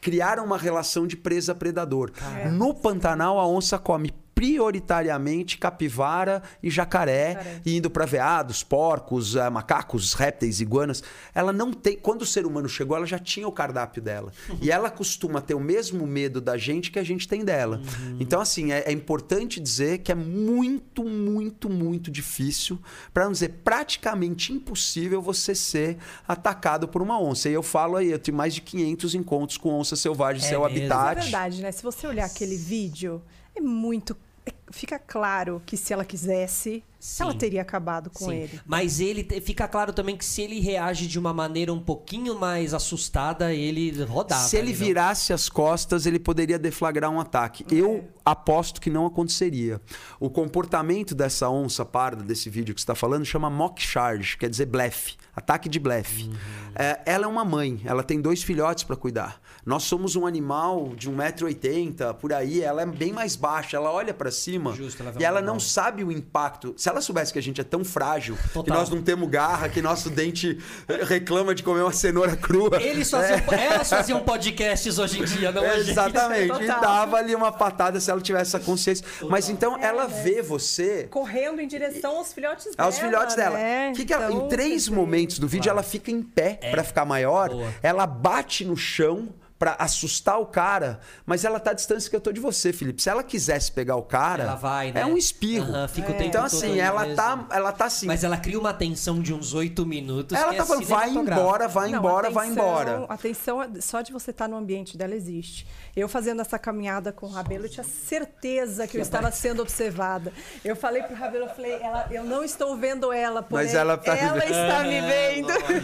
[0.00, 2.12] criaram uma relação de presa-predador.
[2.52, 7.60] No Pantanal, a onça come prioritariamente capivara e jacaré, Jacaré.
[7.64, 11.02] e indo para veados, porcos, eh, macacos, répteis, iguanas.
[11.34, 11.96] Ela não tem.
[11.96, 14.32] Quando o ser humano chegou, ela já tinha o cardápio dela.
[14.60, 17.80] e ela costuma ter o mesmo medo da gente que a gente tem dela.
[18.18, 22.78] Então, assim, é, é importante dizer que é muito, muito, muito difícil,
[23.12, 25.96] para não dizer praticamente impossível, você ser
[26.26, 27.48] atacado por uma onça.
[27.48, 30.60] E eu falo aí, eu tenho mais de 500 encontros com onça selvagem, É seu
[30.62, 30.74] mesmo?
[30.74, 31.22] Mas é habitat.
[31.22, 31.72] verdade, né?
[31.72, 33.22] Se você olhar aquele vídeo,
[33.56, 34.16] é muito.
[34.46, 37.22] é- Fica claro que se ela quisesse, Sim.
[37.22, 38.34] ela teria acabado com Sim.
[38.34, 38.60] ele.
[38.66, 42.38] Mas ele te- fica claro também que se ele reage de uma maneira um pouquinho
[42.38, 44.42] mais assustada, ele rodava.
[44.42, 44.78] Se ele não?
[44.78, 47.64] virasse as costas, ele poderia deflagrar um ataque.
[47.70, 49.80] Eu aposto que não aconteceria.
[50.18, 54.50] O comportamento dessa onça parda, desse vídeo que você está falando, chama mock charge, quer
[54.50, 56.30] dizer blefe, ataque de blefe.
[56.76, 59.40] É, ela é uma mãe, ela tem dois filhotes para cuidar.
[59.64, 64.12] Nós somos um animal de 1,80m, por aí, ela é bem mais baixa, ela olha
[64.12, 66.74] para cima Justo, ela e ela não sabe o impacto.
[66.76, 68.76] Se ela soubesse que a gente é tão frágil, que Total.
[68.76, 70.58] nós não temos garra, que nosso dente
[71.06, 72.82] reclama de comer uma cenoura crua.
[72.82, 75.90] Eles faziam, elas faziam podcasts hoje em dia, não a gente.
[75.90, 76.44] Exatamente.
[76.44, 76.80] E Total.
[76.80, 79.06] dava ali uma patada se ela tivesse essa consciência.
[79.30, 81.04] Mas então ela vê você.
[81.04, 82.88] Correndo em direção aos filhotes dela.
[82.88, 83.56] Aos filhotes dela.
[83.56, 83.92] Né?
[83.94, 84.94] Que que ela- Então, em três quer dizer,
[85.24, 87.50] momentos do vídeo, ela fica em pé pra ficar maior.
[87.50, 87.74] Boa.
[87.82, 89.28] Ela bate no chão
[89.64, 93.00] pra assustar o cara, mas ela tá à distância que eu tô de você, Felipe.
[93.00, 95.00] Se ela quisesse pegar o cara, Ela vai, né?
[95.00, 95.72] é um espirro.
[95.72, 97.16] Aham, fica o tempo então assim, ela mesmo.
[97.16, 98.06] tá, ela tá assim.
[98.06, 100.36] Mas ela cria uma tensão de uns oito minutos.
[100.36, 103.06] ela que tá é falando, vai embora, vai Não, embora, vai atenção- embora.
[103.08, 105.66] Atenção, só de você estar no ambiente dela existe.
[105.96, 110.30] Eu fazendo essa caminhada com o Rabelo, eu tinha certeza que eu estava sendo observada.
[110.62, 113.96] Eu falei pro Rabelo, eu falei, ela, eu não estou vendo ela, porém Mas ela
[113.96, 114.36] tá vendo.
[114.42, 115.52] está me vendo.
[115.64, 115.82] Tem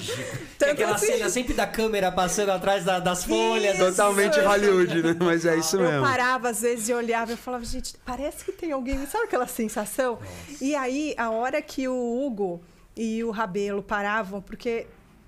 [0.58, 3.69] Tanto aquela assim, cena sempre da câmera passando atrás da- das folhas.
[3.72, 3.78] Isso.
[3.86, 5.16] Totalmente Hollywood, né?
[5.18, 6.02] Mas é isso eu mesmo.
[6.02, 9.04] parava às vezes e olhava e falava, gente, parece que tem alguém.
[9.06, 10.18] Sabe aquela sensação?
[10.60, 11.94] E aí, a hora que o
[12.26, 12.60] Hugo
[12.96, 14.86] e o Rabelo paravam, porque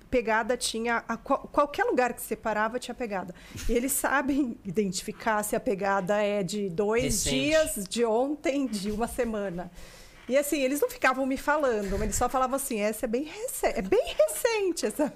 [0.09, 1.03] pegada tinha.
[1.07, 3.33] a qual- qualquer lugar que você parava tinha pegada.
[3.67, 7.29] E eles sabem identificar se a pegada é de dois Recente.
[7.35, 9.71] dias, de ontem, de uma semana.
[10.29, 13.65] E assim, eles não ficavam me falando, eles só falavam assim: essa é bem, rece
[13.65, 14.85] é bem recente.
[14.85, 15.11] Essa...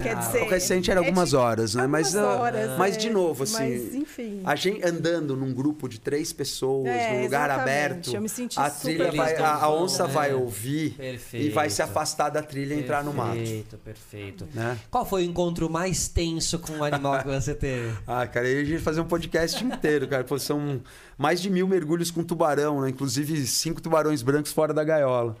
[0.00, 0.42] Quer dizer.
[0.42, 1.86] O recente era é algumas de- horas, né?
[1.86, 2.98] Mas, algumas ah, horas, mas é.
[2.98, 3.54] de novo, assim.
[3.82, 4.40] Mas, enfim.
[4.44, 8.58] A gente andando num grupo de três pessoas, É, num lugar aberto, Eu me senti
[8.58, 10.06] a super trilha vai, a, a onça É.
[10.06, 10.96] vai ouvir
[11.34, 11.82] e vai se Perfeito.
[11.82, 13.36] afastar da trilha e entrar no mato.
[13.36, 14.48] Perfeito, perfeito.
[14.54, 14.78] Né?
[14.90, 17.92] Qual foi o encontro mais tenso com o animal que você teve?
[18.06, 20.24] Ah, cara, aí a gente ia fazer um podcast inteiro, cara.
[20.24, 20.80] Pô, são
[21.18, 22.88] mais de mil mergulhos com tubarão, né?
[22.90, 25.36] Inclusive cinco tubarões brancos fora da gaiola.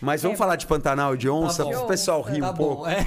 [0.00, 0.38] Mas vamos É.
[0.38, 1.70] falar de Pantanal e de onça, bom.
[1.70, 2.86] para o pessoal rir tá um bom, pouco.
[2.88, 3.06] é.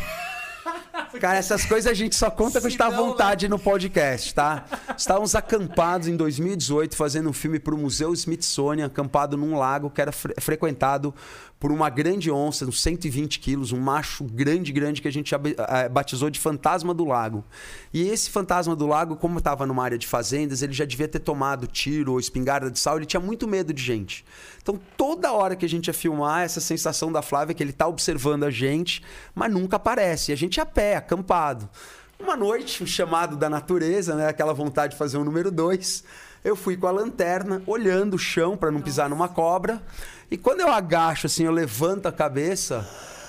[1.19, 2.97] Cara, essas coisas a gente só conta quando a gente tá à né?
[2.97, 4.65] vontade no podcast, tá?
[4.97, 10.01] Estávamos acampados em 2018 fazendo um filme para o Museu Smithsonian, acampado num lago que
[10.01, 11.13] era fre- frequentado
[11.61, 15.31] por uma grande onça, uns 120 quilos, um macho grande, grande, que a gente
[15.91, 17.45] batizou de Fantasma do Lago.
[17.93, 21.19] E esse Fantasma do Lago, como estava numa área de fazendas, ele já devia ter
[21.19, 24.25] tomado tiro ou espingarda de sal, ele tinha muito medo de gente.
[24.59, 27.73] Então, toda hora que a gente ia filmar, essa sensação da Flávia é que ele
[27.73, 29.03] tá observando a gente,
[29.35, 30.31] mas nunca aparece.
[30.31, 31.69] E a gente a pé, acampado.
[32.19, 34.27] Uma noite, um chamado da natureza, né?
[34.27, 36.03] Aquela vontade de fazer um número dois.
[36.43, 39.81] Eu fui com a lanterna, olhando o chão para não pisar numa cobra.
[40.29, 42.87] E quando eu agacho, assim, eu levanto a cabeça.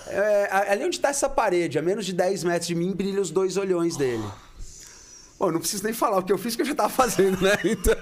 [0.08, 3.30] é, ali onde está essa parede, a menos de 10 metros de mim, brilham os
[3.30, 4.24] dois olhões dele.
[5.38, 7.58] Bom, não preciso nem falar o que eu fiz, que eu já estava fazendo, né?
[7.64, 7.94] Então,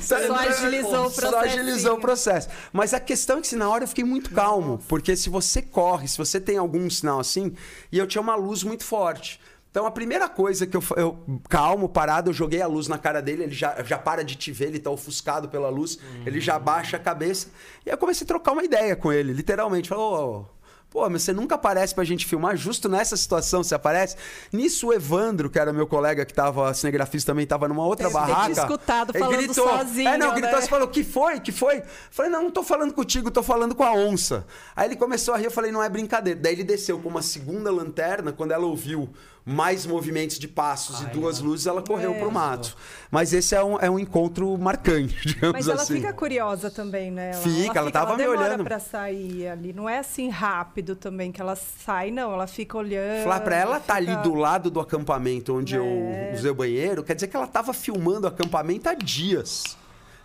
[0.00, 2.48] só, Só agilizou o Só agilizou o processo.
[2.72, 5.62] Mas a questão é que se na hora eu fiquei muito calmo, porque se você
[5.62, 7.54] corre, se você tem algum sinal assim,
[7.92, 9.40] e eu tinha uma luz muito forte.
[9.70, 11.18] Então a primeira coisa que eu, eu
[11.48, 14.50] calmo, parado, eu joguei a luz na cara dele, ele já, já para de te
[14.50, 17.48] ver, ele tá ofuscado pela luz, ele já baixa a cabeça.
[17.84, 19.88] E aí eu comecei a trocar uma ideia com ele, literalmente.
[19.88, 20.58] Falou, "Ô,
[20.90, 24.16] Pô, mas você nunca aparece pra gente filmar, justo nessa situação você aparece.
[24.50, 28.12] Nisso o Evandro, que era meu colega que tava cinegrafista também, tava numa outra te
[28.14, 28.52] barraca.
[28.52, 29.68] escutado ele falando gritou.
[29.68, 30.60] sozinho, É, não, gritou, né?
[30.62, 31.40] você falou, que foi?
[31.40, 31.82] Que foi?
[32.10, 34.46] Falei, não, não tô falando contigo, tô falando com a onça.
[34.74, 36.40] Aí ele começou a rir, eu falei, não é brincadeira.
[36.40, 39.10] Daí ele desceu com uma segunda lanterna, quando ela ouviu
[39.48, 42.76] mais movimentos de passos e duas luzes, ela correu pro mato.
[43.10, 45.94] Mas esse é um, é um encontro marcante, digamos Mas ela assim.
[45.94, 47.30] fica curiosa também, né?
[47.32, 48.64] Ela, Fica, ela tava me demora olhando.
[48.64, 49.72] pra sair ali.
[49.72, 52.30] Não é assim rápido também que ela sai, não.
[52.34, 53.22] Ela fica olhando.
[53.22, 56.32] Falar pra ela tá ali fica- do lado do acampamento onde eu É.
[56.34, 59.77] usei o banheiro, quer dizer que ela tava filmando o acampamento há dias.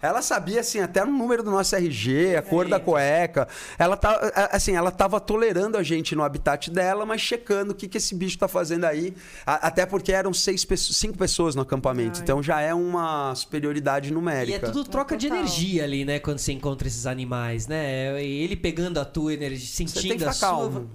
[0.03, 3.47] Ela sabia, assim, até o número do nosso RG, a cor da cueca.
[3.79, 7.87] Ela tá, assim, ela tava tolerando a gente no habitat dela, mas checando o que,
[7.87, 9.13] que esse bicho tá fazendo aí.
[9.45, 12.17] A- até porque eram seis, pessoas- cinco pessoas no acampamento.
[12.17, 12.23] Ai.
[12.23, 14.67] Então já é uma superioridade E é numérica.
[14.71, 15.39] tudo troca de total.
[15.41, 16.19] energia ali, né?
[16.19, 18.21] Quando você encontra esses animais, né?
[18.21, 20.47] E Ele pegando a tua energia, Você sentindo tem que a sua.
[20.49, 20.89] calmo.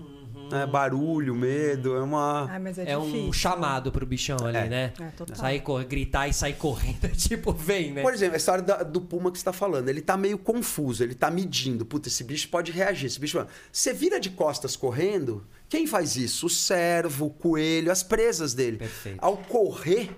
[0.57, 2.59] É, barulho, medo, é uma...
[2.61, 4.69] Mas é, É um chamado pro bichão ali, É.
[4.69, 4.93] né?
[5.01, 5.37] É, total.
[5.37, 8.03] Sair, cor- gritar e sair correndo, tipo, vem, né?
[8.03, 11.03] Por exemplo, a história da- do Puma que você tá falando, ele tá meio confuso,
[11.03, 11.85] ele tá medindo.
[11.85, 13.07] Puta, esse bicho pode reagir.
[13.07, 13.45] Esse bicho.
[13.73, 16.47] Você vira de costas correndo, quem faz isso?
[16.47, 18.79] O cervo, o coelho, as presas dele.
[18.79, 19.19] Perfeito.
[19.21, 20.11] Ao correr.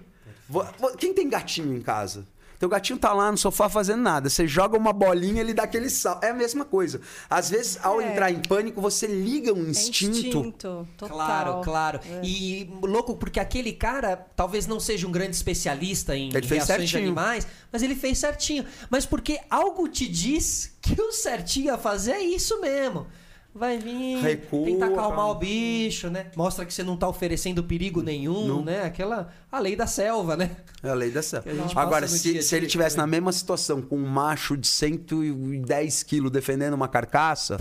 [0.49, 0.67] vo-
[0.97, 2.27] Quem tem gatinho em casa?
[2.61, 4.29] Teu gatinho tá lá no sofá fazendo nada.
[4.29, 6.21] Você joga uma bolinha, ele dá aquele sal.
[6.23, 7.01] É a mesma coisa.
[7.29, 8.13] Às vezes, ao É.
[8.13, 10.19] entrar em pânico, você liga um É instinto.
[10.19, 11.09] instinto, total.
[11.17, 12.01] Claro, claro.
[12.05, 12.21] É.
[12.23, 16.83] E louco, porque aquele cara talvez não seja um grande especialista em Ele fez reações
[16.83, 17.03] de certinho.
[17.09, 18.67] animais, mas ele fez certinho.
[18.91, 23.07] Mas porque algo te diz que o certinho a fazer é isso mesmo.
[23.53, 25.27] Vai vir, Recua, tentar acalmar tá.
[25.33, 26.27] o bicho, né?
[26.37, 28.65] Mostra que você não tá oferecendo perigo nenhum, Não.
[28.65, 28.85] né?
[28.85, 30.57] Aquela a lei da selva, né?
[30.83, 31.51] É a lei da selva.
[31.75, 33.11] Agora, se, dia se ele tivesse também.
[33.11, 37.59] na mesma situação com um macho de 110 quilos defendendo uma carcaça,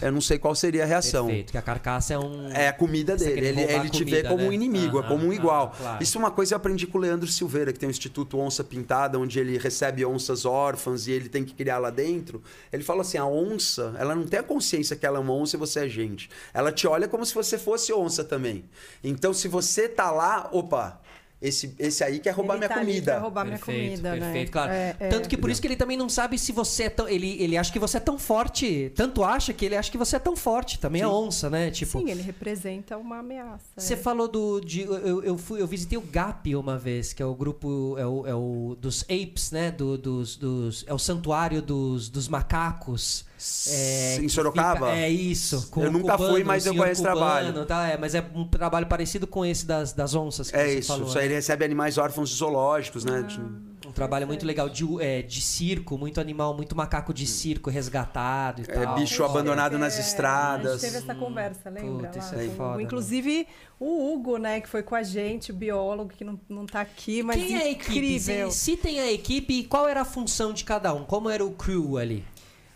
[0.00, 1.26] eu não sei qual seria a reação.
[1.26, 3.46] Perfeito, que a carcaça é um É a comida dele.
[3.46, 4.48] Ele, ele te vê comida, como né?
[4.48, 5.74] um inimigo, é como um igual.
[5.76, 6.02] claro.
[6.02, 8.38] Isso é uma coisa que eu aprendi com o Leandro Silveira, que tem o Instituto
[8.38, 12.42] Onça Pintada, onde ele recebe onças órfãs e ele tem que criar lá dentro.
[12.72, 15.56] Ele fala assim: a onça, ela não tem a consciência que ela é uma onça
[15.56, 16.30] e você é gente.
[16.54, 18.64] Ela te olha como se você fosse onça também.
[19.02, 21.00] Então, se você tá lá, opa,
[21.42, 23.12] esse, esse aí quer roubar Ele minha tá ali comida.
[23.12, 24.52] pra roubar minha perfeito, comida, perfeito, né?
[24.52, 24.72] claro.
[24.72, 25.08] É, é.
[25.08, 27.08] Tanto que por isso que ele também não sabe se você é tão.
[27.08, 28.92] Ele, ele acha que você é tão forte.
[28.94, 30.78] Tanto acha que ele acha que você é tão forte.
[30.78, 31.70] Também é onça, né?
[31.72, 31.98] Tipo.
[31.98, 33.64] Sim, ele representa uma ameaça.
[33.76, 33.96] Você é.
[33.96, 34.60] falou do.
[34.60, 37.96] De, eu, eu, fui, eu visitei o GAP uma vez, que é o grupo.
[37.98, 39.72] É o, é o dos apes, né?
[39.72, 43.24] Do, dos, dos, é o santuário dos, dos macacos.
[43.68, 44.86] É, Em Sorocaba?
[44.86, 45.68] fica- é isso.
[45.70, 47.64] com Eu nunca fui, mas eu conheço o trabalho.
[47.66, 50.78] Tá, é, mas é um trabalho parecido com esse das, das onças que É você
[50.78, 50.88] isso.
[50.88, 51.08] falou.
[51.08, 51.26] Isso aí né?
[51.28, 53.26] ele recebe animais órfãos zoológicos, né?
[53.28, 53.72] Ah.
[53.84, 58.62] Um trabalho muito legal de, é, de circo, muito animal, muito macaco de circo resgatado
[58.62, 58.94] e É, tal.
[58.94, 60.80] bicho abandonado nas é, A estradas.
[60.80, 62.08] gente teve essa conversa, lembra?
[62.08, 63.46] Puta, isso é foda, Inclusive,
[63.78, 67.22] o Hugo, né, que foi com a gente, o biólogo, que não, não tá aqui,
[67.22, 68.50] mas Quem é a equipe?
[68.50, 71.04] citem a equipe e qual era a função de cada um?
[71.04, 72.24] Como era o crew ali?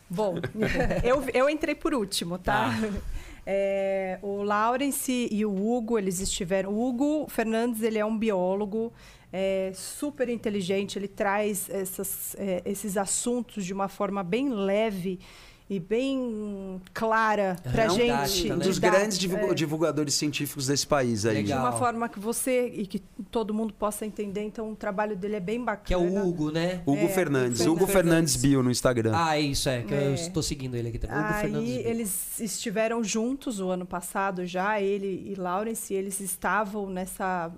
[0.09, 0.37] Bom,
[1.03, 2.71] eu, eu entrei por último, tá?
[3.49, 6.73] É, o Lawrence e o Hugo, eles estiveram.
[6.73, 8.93] O Hugo Fernandes, ele é um biólogo
[9.33, 15.21] é, super inteligente, ele traz essas, é, esses assuntos de uma forma bem leve
[15.69, 18.53] e bem clara pra É um gente.
[18.53, 18.65] Um né?
[18.65, 19.55] dos grandes divulga- é.
[19.55, 21.37] divulgadores científicos desse país aí.
[21.37, 21.59] de Legal.
[21.61, 23.01] uma forma que você e que
[23.33, 24.43] todo mundo possa entender.
[24.43, 25.85] Então, o trabalho dele é bem bacana.
[25.85, 26.83] Que é o Hugo, né?
[26.87, 27.61] Hugo É, Fernandes.
[27.63, 29.13] Hugo Hugo Fernandes Bio no Instagram.
[29.15, 29.83] Ah, é isso, é.
[29.83, 30.15] Que eu É.
[30.15, 31.17] estou seguindo ele aqui também.
[31.19, 31.71] Hugo Aí Fernandes.
[31.77, 31.87] Bio.
[31.89, 37.51] eles estiveram juntos o ano passado já, ele e Lawrence, eles estavam nessa.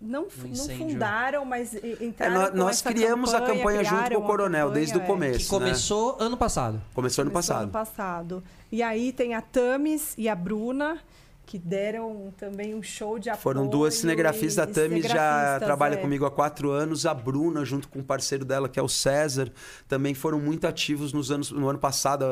[0.00, 2.34] Não, fu- não fundaram, mas e- É, entraram.
[2.34, 5.06] nós com nós essa criamos a campanha junto com o Coronel, campanha, desde o é.
[5.06, 5.38] começo.
[5.38, 5.48] Que né?
[5.58, 6.80] começou ano passado.
[6.94, 7.62] Começou ano Passado.
[7.62, 8.44] ano passado.
[8.70, 10.98] E aí tem a Tamis e a Bruna,
[11.52, 13.42] que deram também um show de apoio.
[13.42, 14.58] Foram duas cinegrafistas.
[14.58, 15.96] A Tamis já trabalha é.
[15.98, 17.04] comigo há quatro anos.
[17.04, 19.52] A Bruna, junto com o parceiro dela, que é o César,
[19.86, 22.24] também foram muito ativos nos anos, no ano passado.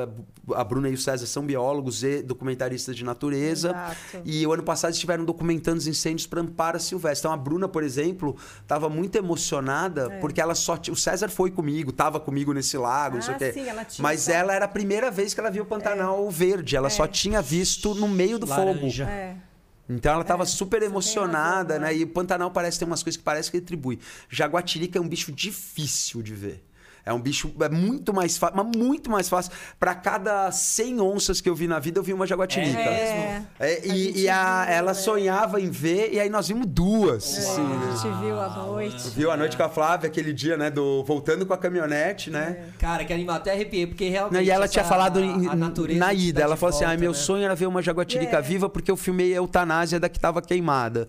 [0.54, 3.68] A- Bruna e o César são biólogos e documentaristas de natureza.
[3.72, 4.22] Exato.
[4.24, 7.20] E o ano passado estiveram documentando os incêndios para Ampara Silvestre.
[7.28, 10.18] Então a Bruna, por exemplo, estava muito emocionada É.
[10.18, 10.78] porque ela só.
[10.78, 13.52] t- O César foi comigo, estava comigo nesse lago, não sei o Ah, quê.
[13.52, 16.74] sim, ela tinha Mas ela era a primeira vez que ela viu o Pantanal verde.
[16.74, 19.04] Ela só tinha visto no meio do Laranja.
[19.04, 19.09] fogo.
[19.10, 19.36] É.
[19.88, 21.92] Então ela estava É, super emocionada, razão, né?
[21.92, 21.98] né?
[21.98, 23.98] E o Pantanal parece ter umas coisas que parece que retribui.
[24.28, 26.64] Jaguatirica é um bicho difícil de ver.
[27.04, 29.52] É um bicho é muito mais fácil, mas muito mais fácil.
[29.78, 32.78] Pra cada 100 onças que eu vi na vida, eu vi uma jaguatirica.
[32.78, 33.42] É.
[33.58, 34.94] É, A e gente e a- viu, ela é.
[34.94, 37.38] sonhava em ver, e aí nós vimos duas.
[37.38, 37.78] assim, né?
[37.92, 39.10] A gente viu à noite.
[39.10, 40.70] Viu a noite com a Flávia, aquele dia, né?
[40.70, 42.66] Do, voltando com a caminhonete, né?
[42.78, 44.34] Cara, que animal, até arrepiei, porque realmente.
[44.34, 46.96] Não, e ela essa- tinha falado em- a natureza na ida, ela falou assim: volta,
[46.96, 47.16] ah, meu né?
[47.16, 48.42] sonho era ver uma jaguatirica É.
[48.42, 51.08] viva porque eu filmei a eutanásia da que tava queimada.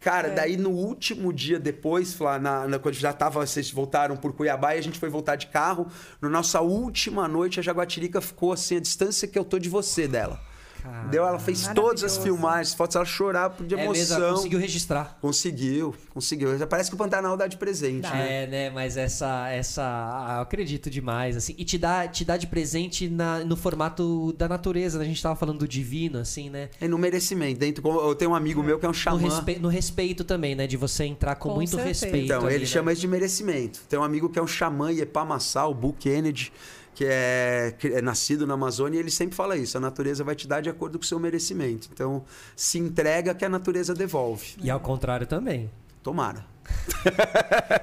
[0.00, 4.32] Cara, daí no último dia depois, Flá, na, na- quando já tava, vocês voltaram por
[4.32, 5.86] Cuiabá e a gente foi voltar de carro,
[6.20, 10.06] na nossa última noite a jaguatirica ficou assim, a distância que eu tô de você
[10.06, 10.40] dela.
[11.10, 14.16] Deu, ela fez todas as filmagens, fotos, ela chorava de É mesmo, emoção.
[14.22, 15.18] ela conseguiu registrar.
[15.20, 16.58] Conseguiu, conseguiu.
[16.58, 18.44] Já Parece que o Pantanal dá de presente, né?
[18.44, 18.70] É, né?
[18.70, 21.54] Mas essa, essa, ah, eu acredito demais, assim.
[21.56, 25.04] E te dá, te dá de presente na, no formato da natureza, né?
[25.04, 26.68] A gente tava falando do divino, assim, né?
[26.80, 27.60] É no merecimento.
[27.60, 29.18] Dentro, eu tenho um amigo meu que é um No, xamã.
[29.18, 30.66] respe- no respeito também, né?
[30.66, 32.06] De você entrar com, Com muito certeza.
[32.06, 32.24] respeito.
[32.26, 32.70] Então, ali, ele né?
[32.70, 33.80] chama isso de merecimento.
[33.88, 36.52] Tem um amigo que é um xamã Iepamassá, o Bull Kennedy,
[36.96, 40.34] que é, que é nascido na Amazônia, e ele sempre fala isso: a natureza vai
[40.34, 41.90] te dar de acordo com o seu merecimento.
[41.92, 42.24] Então,
[42.56, 44.54] se entrega que a natureza devolve.
[44.62, 45.70] E ao contrário também.
[46.02, 46.44] Tomara.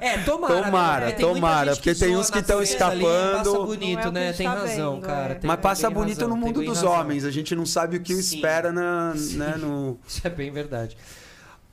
[0.02, 0.64] É, tomara.
[0.64, 1.12] Tomara, né?
[1.12, 3.38] Tomara, porque tem uns que a tão natureza ali, escapando.
[3.38, 4.34] Passa bonito, Não é né?
[4.34, 5.34] Tem tá razão, vendo, cara.
[5.34, 5.36] é.
[5.36, 6.92] tem- Mas passa tem bonito razão, no mundo dos razão.
[6.92, 7.24] homens.
[7.26, 8.36] A gente não sabe o que o Sim.
[8.36, 10.00] espera na, né, no.
[10.08, 10.98] Isso é bem verdade.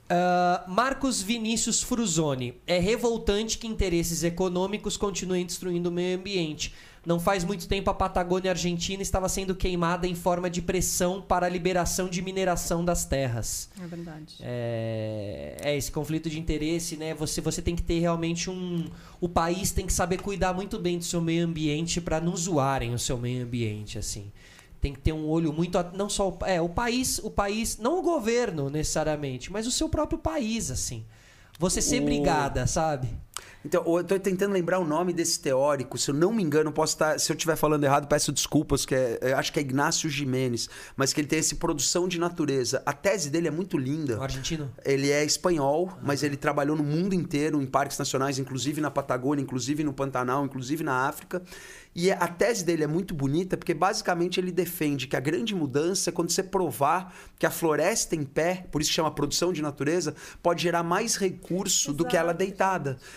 [0.09, 2.61] Ah, Marcos Vinícius Fruzoni.
[2.67, 6.73] É revoltante que interesses econômicos continuem destruindo o meio ambiente.
[7.03, 11.47] Não faz muito tempo a Patagônia Argentina estava sendo queimada em forma de pressão para
[11.47, 13.69] a liberação de mineração das terras.
[13.81, 14.35] É verdade.
[14.39, 17.13] É, é esse conflito de interesse, né?
[17.15, 18.85] Você, você tem que ter realmente um.
[19.19, 22.93] O país tem que saber cuidar muito bem do seu meio ambiente para não zoarem
[22.93, 24.31] o seu meio ambiente, assim.
[24.79, 25.77] Tem que ter um olho muito.
[25.95, 26.29] Não só.
[26.29, 27.77] o- É, o país, o país.
[27.79, 31.03] Não o governo necessariamente, mas o seu próprio país, assim.
[31.57, 33.07] Você ser O- brigada, sabe?
[33.63, 35.97] Então, eu tô tentando lembrar o nome desse teórico.
[35.97, 37.19] Se eu não me engano, posso estar.
[37.19, 40.67] Se eu estiver falando errado, peço desculpas, que é, eu acho que é Ignácio Jimenez,
[40.95, 42.81] mas que ele tem esse produção de natureza.
[42.85, 44.17] A tese dele é muito linda.
[44.17, 44.71] O argentino?
[44.83, 49.43] Ele é espanhol, mas ele trabalhou no mundo inteiro, em parques nacionais, inclusive na Patagônia,
[49.43, 51.41] inclusive no Pantanal, inclusive na África.
[51.93, 56.09] E a tese dele é muito bonita, porque basicamente ele defende que a grande mudança
[56.09, 60.15] é quando você provar que a floresta em pé, por isso chama produção de natureza,
[60.41, 62.33] pode gerar mais recurso do que ela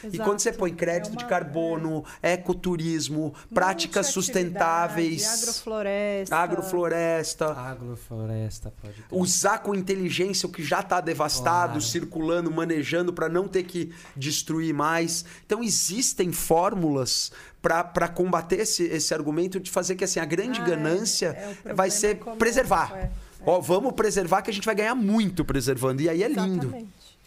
[0.03, 0.17] Exato, deitada.
[0.17, 0.31] E Exato.
[0.31, 6.37] quando você põe crédito É de uma- carbono, ecoturismo, práticas sustentáveis, Agrofloresta.
[6.37, 9.05] agrofloresta, Agrofloresta, pode ter.
[9.11, 11.81] usar com inteligência o que já está devastado, Claro.
[11.81, 15.25] circulando, manejando para não ter que destruir mais.
[15.47, 17.33] Então existem fórmulas
[17.63, 20.67] para combater esse, esse argumento de fazer que assim a grande Ah, é.
[20.69, 21.29] ganância
[21.65, 22.93] É, vai ser preservar.
[22.95, 23.11] é, é.
[23.47, 26.01] Ó, vamos preservar que a gente vai ganhar muito preservando.
[26.03, 26.75] E aí é lindo.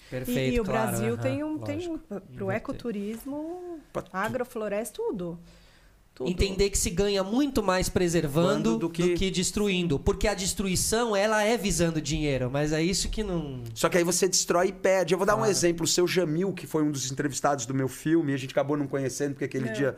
[0.09, 2.51] Perfeito, E, e o claro, Brasil aham, tem um, tem um pro Inverter.
[2.51, 3.79] ecoturismo,
[4.11, 5.39] agrofloresta, tudo.
[6.17, 6.29] Tudo.
[6.29, 9.13] Entender que se ganha muito mais preservando do do que...
[9.15, 9.99] que- destruindo.
[9.99, 13.61] Porque a destruição, ela é visando dinheiro, mas é isso que não.
[13.73, 15.13] Só que aí você destrói e perde.
[15.13, 15.51] Eu vou dar um Claro.
[15.51, 15.83] exemplo.
[15.83, 18.87] O seu Jamil, que foi um dos entrevistados do meu filme, a gente acabou não
[18.87, 19.95] conhecendo, porque aquele dia.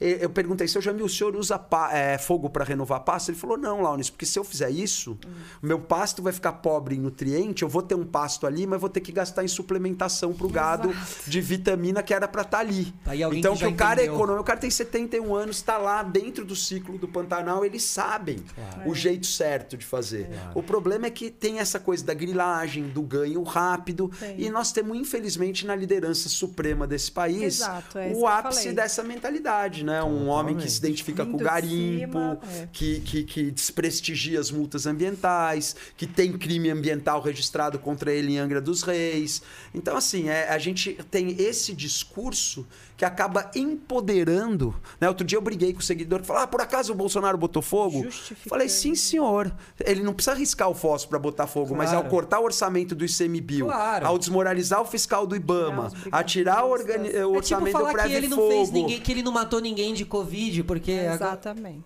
[0.00, 1.60] E- Eu perguntei, seu Jamil, o senhor usa
[1.92, 3.30] é, fogo para renovar pasto?
[3.30, 5.16] Ele falou, não, Launis, porque se eu fizer isso,
[5.62, 8.80] o meu pasto vai ficar pobre em nutriente, eu vou ter um pasto ali, mas
[8.80, 10.94] vou ter que gastar em suplementação pro gado
[11.26, 12.92] de vitamina que era para estar ali.
[13.06, 15.78] Aí alguém então, que que, o cara é econômico, o cara tem 71 anos, está
[15.78, 18.38] lá dentro do ciclo do Pantanal, eles sabem
[18.86, 20.28] o jeito certo de fazer.
[20.54, 24.40] O problema é que tem essa coisa da grilagem, do ganho rápido, Tem.
[24.40, 29.84] e nós temos, infelizmente, na liderança suprema desse país, Exato, é o ápice dessa mentalidade,
[29.84, 30.02] né?
[30.02, 32.68] Um homem que se identifica com o Vindo garimpo, cima, é.
[32.72, 38.38] que, que, que desprestigia as multas ambientais, que tem crime ambiental registrado contra ele em
[38.38, 39.42] Angra dos Reis.
[39.74, 42.66] Então, assim, é, a gente tem esse discurso
[43.00, 44.74] que acaba empoderando.
[45.00, 45.08] Né?
[45.08, 47.60] Outro dia eu briguei com o seguidor que falou: ah, por acaso o Bolsonaro botou
[47.60, 48.06] fogo?
[48.48, 49.52] Falei, sim, senhor.
[49.84, 52.04] Ele não precisa riscar o fósforo para botar fogo, mas Claro.
[52.04, 54.06] ao cortar o orçamento do ICMBio, Claro.
[54.06, 57.92] ao desmoralizar o fiscal do IBAMA, a tirar o, organi- o É tipo orçamento falar
[57.92, 58.50] do que ele não Fogo.
[58.50, 61.84] fez ninguém, que ele não matou ninguém de Covid, porque agora- Exatamente.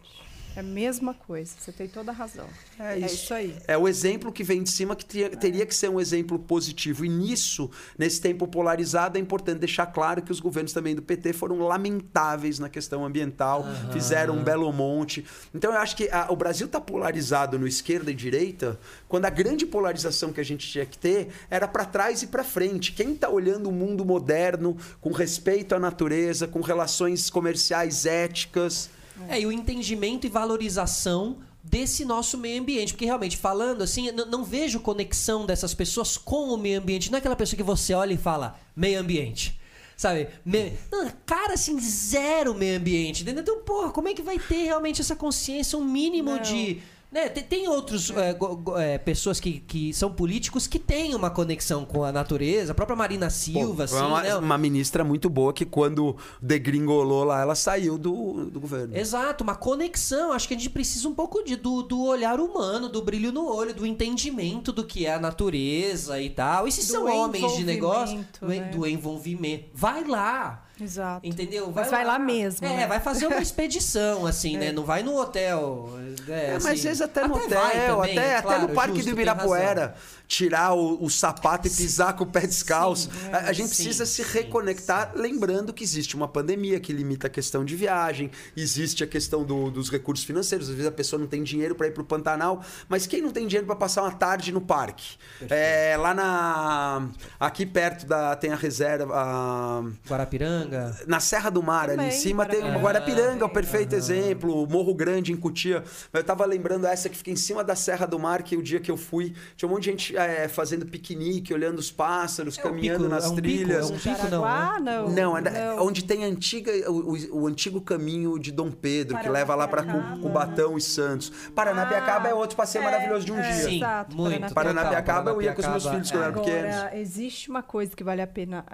[0.57, 1.53] É a mesma coisa.
[1.59, 2.47] Você tem toda a razão.
[2.79, 3.15] É É isso.
[3.15, 3.57] isso aí.
[3.67, 7.05] É o exemplo que vem de cima que teria, teria que ser um exemplo positivo.
[7.05, 11.33] E nisso, nesse tempo polarizado, é importante deixar claro que os governos também do PT
[11.33, 15.25] foram lamentáveis na questão ambiental, fizeram um belo monte.
[15.55, 18.79] Então eu acho que a- o Brasil está polarizado no esquerda e direita,
[19.09, 22.45] quando a grande polarização que a gente tinha que ter era para trás e para
[22.45, 22.93] frente.
[22.93, 28.89] Quem está olhando o mundo moderno, com respeito à natureza, com relações comerciais éticas.
[29.29, 32.93] É, e o entendimento e valorização desse nosso meio ambiente.
[32.93, 37.11] Porque realmente, falando assim, não vejo conexão dessas pessoas com o meio ambiente.
[37.11, 39.59] Não é aquela pessoa que você olha e fala, meio ambiente.
[39.97, 40.29] Sabe?
[40.45, 40.73] Me...
[40.91, 43.23] Não, Cara, assim, zero meio ambiente.
[43.23, 43.43] Entendeu?
[43.43, 46.43] Então, porra, como é que vai ter realmente essa consciência, um mínimo Não.
[46.43, 46.83] de.
[47.15, 47.29] Né?
[47.29, 51.31] Tem, tem outros é, go- go- é, pessoas que, que são políticos que têm uma
[51.31, 54.35] conexão com a natureza, a própria Marina Silva, Pô, assim, uma, né?
[54.35, 58.97] uma ministra muito boa que quando degringolou lá, ela saiu do, do governo.
[58.97, 60.33] Exato, uma conexão.
[60.33, 63.47] Acho que a gente precisa um pouco de, do, do olhar humano, do brilho no
[63.47, 66.67] olho, do entendimento do que é a natureza e tal.
[66.67, 68.71] E se Do são homens de negócio, né?
[68.75, 69.67] do envolvimento.
[69.73, 70.65] Vai lá.
[70.81, 71.27] Exato.
[71.27, 71.73] Entendeu?
[71.75, 72.87] Mas vai lá mesmo, É, né?
[72.87, 74.73] vai fazer uma expedição, assim, né?
[74.73, 75.89] Não vai no hotel.
[76.29, 76.65] É, É, assim.
[76.67, 79.11] mas às vezes até no vai hotel, também, até, é até claro, no Parque justo,
[79.11, 79.13] do.
[79.13, 79.95] Ibirapuera,
[80.27, 83.11] tirar o, o sapato e pisar com o pé descalço.
[83.33, 87.27] a, a gente Sim, precisa se sim, reconectar, lembrando que existe uma pandemia que limita
[87.27, 90.69] a questão de viagem, existe a questão do- dos recursos financeiros.
[90.69, 93.31] Às vezes a pessoa não tem dinheiro para ir para o Pantanal, mas quem não
[93.31, 95.17] tem dinheiro para passar uma tarde no parque?
[95.51, 97.09] É, lá na.
[97.39, 98.35] Aqui perto da.
[98.37, 99.13] Tem a reserva.
[99.15, 100.97] a- Guarapiranga.
[101.07, 102.85] na Serra do Mar, ali Também, em cima, tem uma Guarapiranga.
[102.85, 104.63] Guarapiranga, é o perfeito exemplo.
[104.63, 105.85] o Morro Grande, em Cutia.
[106.13, 108.81] Eu tava lembrando essa que fica em cima da Serra do Mar, que o dia
[108.81, 112.63] que eu fui, tinha um monte de gente é, fazendo piquenique, olhando os pássaros, É
[112.63, 113.91] caminhando pico- nas é um pico, trilhas.
[113.91, 115.09] é um pico, não, Jaraguá, não.
[115.11, 119.29] Não, é onde tem a antiga, o, o- o antigo caminho de Dom Pedro, que
[119.29, 119.85] leva lá para.
[120.21, 121.31] Cubatão e Santos.
[121.55, 123.53] Paranapiacaba Ah, é outro passeio é, maravilhoso de um é, dia.
[123.69, 124.55] Sim, Exato, muito.
[124.55, 126.75] Paranapiacaba eu ia com os meus filhos quando eu era pequenos.
[126.77, 128.65] Agora, existe uma coisa que vale a pena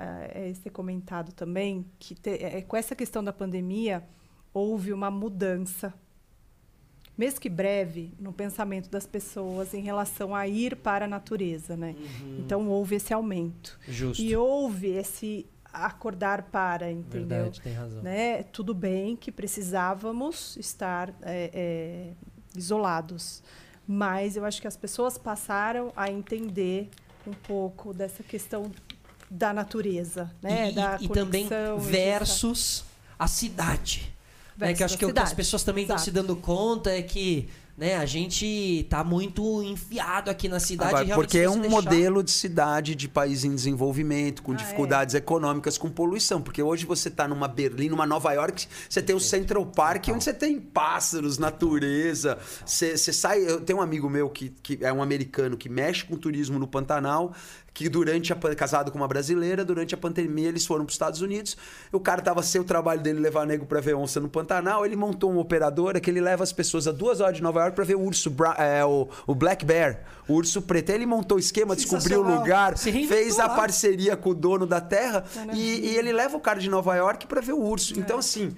[0.62, 4.02] ser comentado também, que te- com essa questão da pandemia,
[4.52, 5.92] houve uma mudança,
[7.20, 11.94] mesmo que breve, no pensamento das pessoas em relação a ir para a natureza, né?
[12.38, 13.78] Então, houve esse aumento.
[13.86, 14.22] Justo.
[14.22, 17.42] E houve esse acordar para, entendeu?
[17.42, 18.02] Verdade, tem razão.
[18.02, 18.42] né?
[18.44, 22.12] Tudo bem que precisávamos estar é, é,
[22.56, 23.42] isolados,
[23.86, 26.88] mas eu acho que as pessoas passaram a entender
[27.26, 28.72] um pouco dessa questão
[29.30, 30.70] da natureza, né?
[30.70, 32.82] E, da e também e versus
[33.18, 34.10] a cidade.
[34.60, 37.48] Né, que eu acho que que as pessoas também estão se dando conta é que
[37.78, 40.90] né, a gente tá muito enfiado aqui na cidade.
[40.90, 44.56] Agora, realmente porque é um deixar- modelo de cidade de país em desenvolvimento, com Ah,
[44.56, 46.42] dificuldades econômicas, com poluição.
[46.42, 50.22] Porque hoje você está numa Berlim, numa Nova York, você tem o Central Park, onde
[50.24, 52.36] você tem pássaros, natureza.
[52.66, 53.40] Você, você sai.
[53.48, 56.66] Eu tenho um amigo meu que, que é um americano que mexe com turismo no
[56.66, 57.32] Pantanal.
[57.72, 61.20] Que durante a casado com uma brasileira, durante a pandemia eles foram para os Estados
[61.20, 61.56] Unidos.
[61.92, 64.84] O cara tava sem o trabalho dele levar nego para ver onça no Pantanal.
[64.84, 67.76] Ele montou uma operadora que ele leva as pessoas a duas horas de Nova York
[67.76, 70.90] para ver o urso, é, o, o Black Bear, o urso preto.
[70.90, 75.24] Ele montou o esquema, descobriu o lugar, fez a parceria com o dono da terra
[75.54, 77.94] e, e ele leva o cara de Nova York para ver o urso.
[77.94, 77.98] É.
[77.98, 78.54] Então, assim,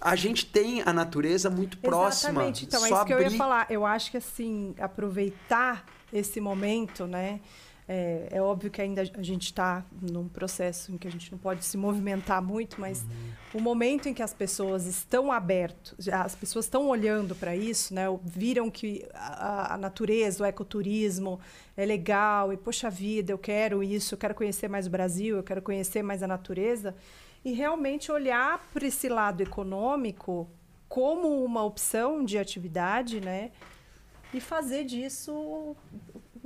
[0.00, 2.30] a gente tem a natureza muito próxima.
[2.32, 2.64] Exatamente.
[2.64, 3.66] Então, é isso que eu ia abrir- falar.
[3.70, 7.40] Eu acho que, assim, aproveitar esse momento, né?
[7.88, 11.38] É, é óbvio que ainda a gente está num processo em que a gente não
[11.38, 13.04] pode se movimentar muito, mas
[13.54, 18.06] o momento em que as pessoas estão abertas, as pessoas estão olhando para isso, né?
[18.24, 21.38] Viram que a, a natureza, o ecoturismo
[21.76, 25.44] é legal e, poxa vida, eu quero isso, eu quero conhecer mais o Brasil, eu
[25.44, 26.92] quero conhecer mais a natureza.
[27.44, 30.50] E realmente olhar para esse lado econômico
[30.88, 33.52] como uma opção de atividade, né?
[34.34, 35.76] E fazer disso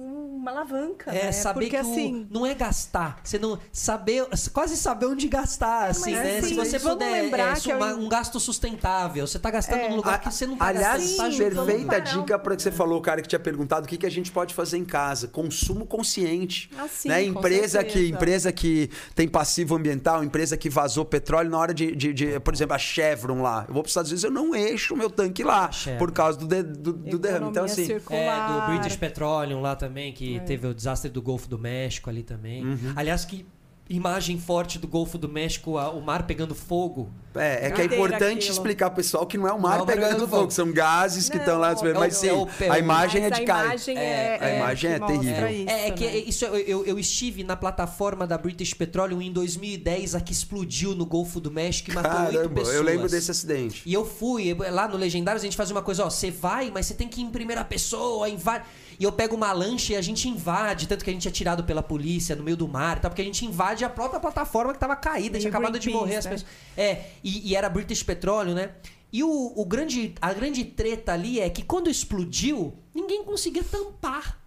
[0.01, 1.33] uma alavanca, É, né?
[1.33, 3.21] saber Porque que o- assim, não é gastar.
[3.23, 6.39] Você não saber, quase saber onde gastar, assim, mas né?
[6.39, 9.81] assim, Se você puder lembrar é, que eu- sumar um gasto sustentável, você tá gastando
[9.81, 9.89] É.
[9.91, 11.17] num lugar A- que você não tá Aliás, gastando.
[11.19, 11.55] tá ajudando.
[11.67, 14.07] vamos perfeita dica para que você falou, o cara que tinha perguntado o que, que
[14.07, 15.29] a gente pode fazer em casa.
[15.29, 16.71] Consumo consciente.
[16.79, 17.23] Ah, sim, né?
[17.25, 21.95] com Empresa que, empresa que tem passivo ambiental, empresa que vazou petróleo na hora de,
[21.95, 23.65] de- de- por exemplo, a Chevron lá.
[23.69, 26.39] Eu vou para os Estados Unidos, eu não encho o meu tanque lá por causa
[26.39, 27.51] do, de- do, do derrame.
[27.51, 28.67] Então, assim, É, circular.
[28.67, 30.41] do British Petroleum lá também, que É.
[30.41, 32.65] teve o desastre do Golfo do México ali também.
[32.65, 32.93] Uhum.
[32.97, 33.45] Aliás, que
[33.89, 37.11] imagem forte do Golfo do México, a- o mar pegando fogo.
[37.35, 38.53] É, é que é importante aquilo.
[38.53, 40.51] explicar pro pessoal que não é o mar Não é pegando fogo, fogo.
[40.53, 41.73] são gases que Não, estão lá.
[41.73, 43.75] é o- mas sim, é é a imagem é de cara.
[43.75, 45.49] É, é, a imagem que é terrível.
[45.51, 46.17] Isso, é, é que né?
[46.19, 51.05] isso eu, eu, estive na plataforma da British Petroleum em 2010, a que explodiu no
[51.05, 52.77] Golfo do México e matou oito pessoas.
[52.77, 53.83] eu lembro desse acidente.
[53.85, 56.87] E eu fui, lá no Legendários a gente faz uma coisa, ó, você vai, mas
[56.87, 58.65] você tem que ir em primeira pessoa, invade.
[59.01, 61.65] E eu pego uma lancha e a gente invade, tanto que a gente é tirado
[61.65, 64.75] pela polícia no meio do mar e tal, porque a gente invade a própria plataforma
[64.75, 66.33] que tava caída, tinha Meio acabado de morrer as né?
[66.33, 66.51] pessoas.
[66.77, 68.73] É, e, e era British Petroleum, né?
[69.11, 74.39] E o, o grande, a grande treta ali é que quando explodiu, ninguém conseguia tampar.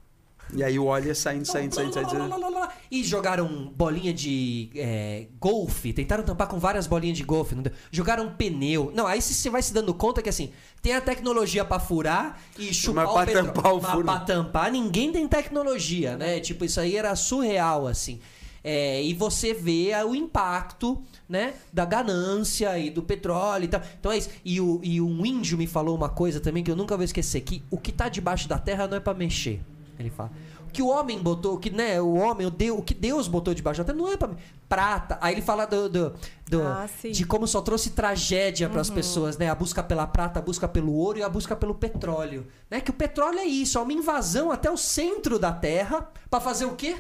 [0.56, 2.10] E aí o óleo ia saindo, saindo, saindo, saindo.
[2.10, 2.70] saindo.
[2.92, 7.74] E jogaram bolinha de é, golfe, tentaram tampar com várias bolinhas de golfe, não deu.
[7.92, 8.92] jogaram pneu.
[8.94, 10.52] Não, aí você vai se dando conta que assim,
[10.82, 13.54] tem a tecnologia pra furar e chupar Mas o petróleo.
[13.54, 14.06] tampar o Mas furo.
[14.06, 16.40] Pra tampar, ninguém tem tecnologia, né?
[16.40, 18.20] Tipo, isso aí era surreal, assim.
[18.64, 23.82] É, e você vê o impacto né, da ganância e do petróleo e tal.
[24.00, 24.30] Então é isso.
[24.46, 27.42] E, o, e um índio me falou uma coisa também que eu nunca vou esquecer:
[27.42, 29.60] que o que tá debaixo da terra não é para mexer.
[30.00, 30.32] Ele fala.
[30.68, 33.28] O que o homem botou, o que, né, o homem, o, Deus, o que Deus
[33.28, 34.32] botou debaixo da terra não é pra
[34.68, 35.20] prata.
[35.22, 36.14] Aí ele fala do, do,
[36.50, 39.50] do- Ah, de como só trouxe tragédia para as pessoas, né?
[39.50, 42.82] A busca pela prata, a busca pelo ouro e a busca pelo petróleo, né?
[42.82, 46.66] Que o petróleo é isso, é uma invasão até o centro da terra para fazer
[46.66, 46.96] o quê?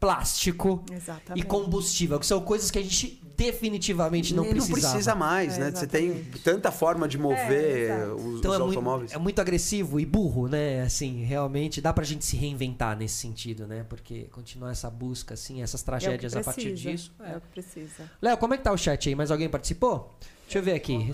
[0.00, 1.46] Plástico e Exatamente.
[1.46, 4.80] combustível, que são coisas que a gente definitivamente não E precisava.
[4.92, 5.70] precisa mais, É, né?
[5.70, 6.40] Você tem exatamente.
[6.40, 8.14] tanta forma de mover É, exato.
[8.14, 9.12] os, Então os é muito, automóveis.
[9.12, 10.82] é muito agressivo e burro, né?
[10.82, 13.84] Assim, realmente dá pra gente se reinventar nesse sentido, né?
[13.88, 17.12] Porque continuar essa busca, assim, essas É tragédias a partir precisa, disso.
[17.20, 18.10] É o que precisa.
[18.20, 19.14] Léo, como é que tá o chat aí?
[19.14, 20.14] Mais alguém participou?
[20.44, 21.10] Deixa eu ver aqui.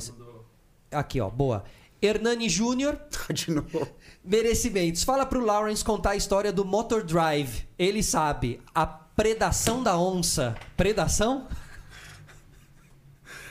[0.90, 1.64] Aqui, ó, boa.
[2.02, 2.98] Hernani Júnior,
[3.32, 3.86] De novo.
[4.24, 5.02] merecimentos.
[5.04, 7.66] Fala pro Lawrence contar a história do Motor Drive.
[7.78, 8.60] Ele sabe.
[8.74, 10.56] A predação da onça.
[10.76, 11.46] Predação?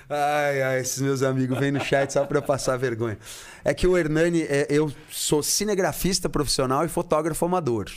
[0.10, 3.18] Ai, ai, esses meus amigos vêm no chat só pra passar vergonha.
[3.64, 7.92] É que o Hernani, é, eu sou cinegrafista profissional e fotógrafo amador.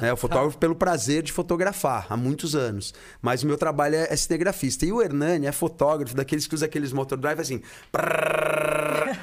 [0.00, 0.10] né?
[0.10, 2.94] Eu fotógrafo pelo prazer de fotografar há muitos anos.
[3.20, 4.86] Mas o meu trabalho é, é cinegrafista.
[4.86, 7.60] E o Hernani é fotógrafo daqueles que usa aqueles motor drive assim.
[7.90, 9.18] prrrr.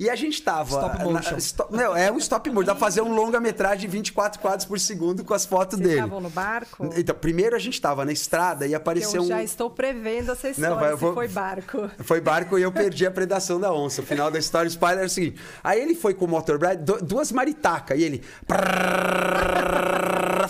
[0.00, 0.70] E a gente tava.
[0.70, 1.36] Stop motion.
[1.36, 2.64] stop- não, é um stop motion.
[2.64, 6.00] Dá pra fazer um longa-metragem de 24 quadros por segundo com as fotos Vocês dele.
[6.00, 6.90] estavam no barco?
[6.96, 9.40] Então, primeiro a gente tava na estrada e apareceu eu já um.
[9.40, 11.90] estou prevendo essa história, vai, eu se vou- foi barco.
[12.02, 14.00] Foi barco e eu perdi a predação da onça.
[14.00, 15.38] O final da história, o spoiler era o seguinte.
[15.62, 18.22] Aí ele foi com o motorbike, du- duas maritacas, e ele...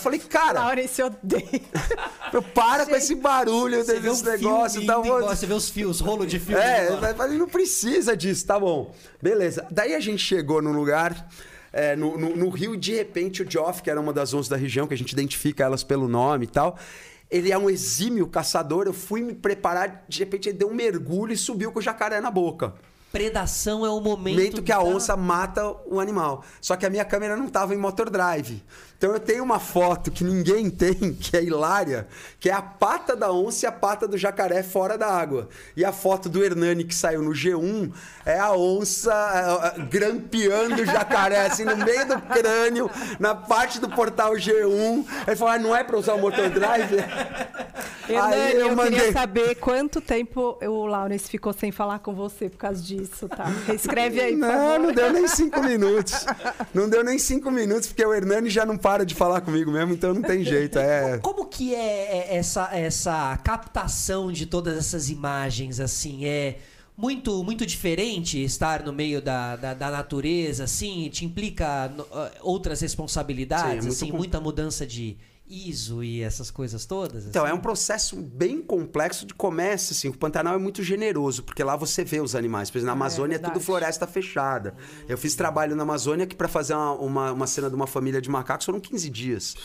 [0.01, 1.61] Eu falei, cara, odeia.
[2.33, 4.85] eu para com esse barulho desse negócio.
[4.87, 5.21] Tá bom?
[5.29, 6.57] Você vê os fios, rolo de fio.
[6.59, 7.15] É, embora.
[7.17, 8.95] mas não precisa disso, tá bom.
[9.21, 9.67] Beleza.
[9.71, 11.29] Daí a gente chegou num lugar,
[11.73, 14.49] é, no, no- no rio, e de repente o Joff, que era uma das onças
[14.49, 16.79] da região, que a gente identifica elas pelo nome e tal,
[17.31, 18.87] ele é um exímio caçador.
[18.87, 22.21] Eu fui me preparar, de repente ele deu um mergulho e subiu com o jacaré
[22.21, 22.73] na boca.
[23.13, 24.37] Predação é o momento.
[24.37, 26.45] momento que a da- onça mata o animal.
[26.61, 28.63] Só que a minha câmera não estava em motor drive.
[29.01, 32.07] Então eu tenho uma foto que ninguém tem, que é hilária,
[32.39, 35.49] que é a pata da onça e a pata do jacaré fora da água.
[35.75, 37.91] E a foto do Hernani que saiu no G1
[38.27, 43.81] é a onça eh, eh, grampeando o jacaré, assim, no meio do crânio, na parte
[43.81, 45.07] do portal G1.
[45.27, 46.97] Ele falou, ah, não é para usar o motor drive?
[48.13, 52.83] Hernani, eu, queria saber quanto tempo o Laurence ficou sem falar com você por causa
[52.83, 53.45] disso, tá?
[53.67, 56.27] Reescreve aí, Não, não deu nem cinco minutos.
[56.75, 59.93] Não deu nem cinco minutos, porque o Hernani já não para de falar comigo mesmo,
[59.95, 60.77] então não tem jeito.
[60.77, 61.19] É.
[61.23, 61.79] Como que é
[62.33, 66.25] é, essa, essa captação de todas essas imagens, assim?
[66.25, 66.59] É
[66.97, 71.09] muito muito diferente estar no meio da, da, da natureza, assim?
[71.09, 74.11] Te implica ah, outras Sim, responsabilidades, é muito assim?
[74.11, 75.17] com- Muita mudança de
[75.51, 77.27] ISO e essas coisas todas?
[77.27, 77.53] Então, assim?
[77.53, 80.09] é um processo bem complexo de comércio, assim.
[80.09, 82.71] O Pantanal é muito generoso, porque lá você vê os animais.
[82.71, 83.67] Por exemplo, na Amazônia é, tudo verdade.
[83.67, 84.75] floresta fechada.
[85.09, 88.21] Eu fiz trabalho na Amazônia que para fazer uma, uma, uma cena de uma família
[88.21, 89.57] de macacos foram 15 dias.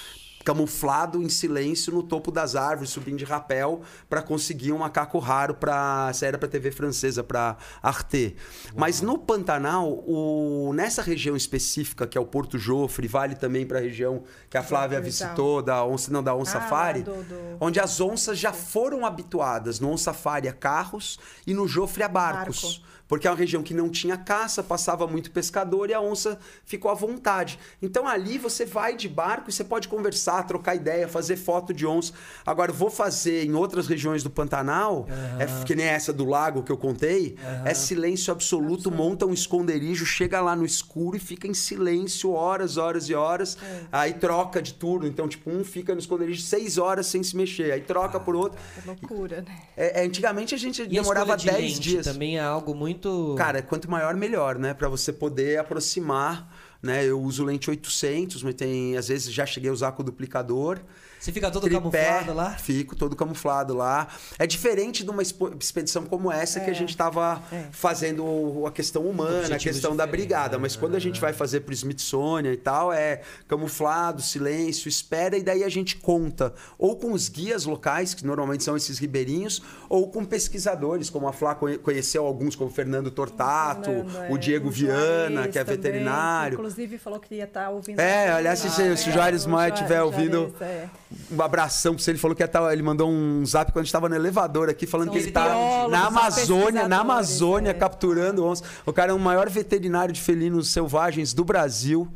[0.46, 5.56] Camuflado em silêncio no topo das árvores, subindo de rapel para conseguir um macaco raro
[5.56, 8.36] para era para TV francesa, para Arte.
[8.76, 13.80] Mas no Pantanal, o, nessa região específica que é o Porto Jofre, vale também para
[13.80, 16.62] a região que a Flávia visitou da onça não da onça Ah,
[17.04, 22.04] do- do- onde as onças já foram habituadas no Safari a carros e no Jofre
[22.04, 22.62] a barcos.
[22.80, 22.95] Barco.
[23.08, 26.90] Porque é uma região que não tinha caça, passava muito pescador e a onça ficou
[26.90, 27.60] à vontade.
[27.82, 31.86] Então ali você vai de barco e você pode conversar, trocar ideia, fazer foto de
[31.86, 32.14] onça.
[32.46, 35.08] Agora, vou fazer em outras regiões do Pantanal,
[35.40, 40.06] é, que nem essa do lago que eu contei, é silêncio absoluto, monta um esconderijo,
[40.06, 43.58] chega lá no escuro e fica em silêncio horas, horas e horas.
[43.92, 45.08] Aí troca de turno.
[45.08, 48.60] Então, tipo, um fica no esconderijo seis horas sem se mexer, aí troca por outro.
[48.78, 49.62] É loucura, né?
[49.78, 52.06] É, é, antigamente a gente E demorava escolha de 10 lente dias.
[52.06, 52.95] também é algo muito...
[53.38, 54.74] Cara, quanto maior, melhor, né?
[54.74, 56.52] Pra você poder aproximar,
[56.82, 57.06] né?
[57.06, 58.98] Eu uso lente 800, mas tem...
[58.98, 60.80] Às vezes já cheguei a usar com o duplicador.
[61.20, 62.52] Você fica todo Tripé, camuflado lá?
[62.52, 64.08] Fico todo camuflado lá.
[64.38, 69.04] É diferente de uma expedição como essa que a gente estava fazendo o- a questão
[69.04, 70.60] humana, a questão da brigada.
[70.60, 75.42] Mas quando a gente vai fazer pro Smithsonian e tal, é camuflado, silêncio, espera, e
[75.44, 76.54] daí a gente conta.
[76.78, 81.34] Ou com os guias locais, que normalmente são esses ribeirinhos, ou com pesquisadores, como a
[81.34, 85.58] Flá conhe- conheceu alguns, como o Fernando Tortato, Fernando, o é, Diego o Viana, que
[85.58, 86.58] é também, veterinário.
[86.58, 88.00] que inclusive falou que ia estar ouvindo.
[88.00, 90.88] É, aliás, se- se o Juarez Maia estiver ouvindo- é.
[91.32, 92.12] Um abração pra você.
[92.12, 94.70] Ele falou que ia tá- ele mandou um zap quando a gente tava no elevador
[94.70, 97.74] aqui, falando São que ele tá na Amazônia, na Amazônia, é.
[97.74, 98.64] capturando onça.
[98.86, 102.08] O cara é o maior veterinário de felinos selvagens do Brasil.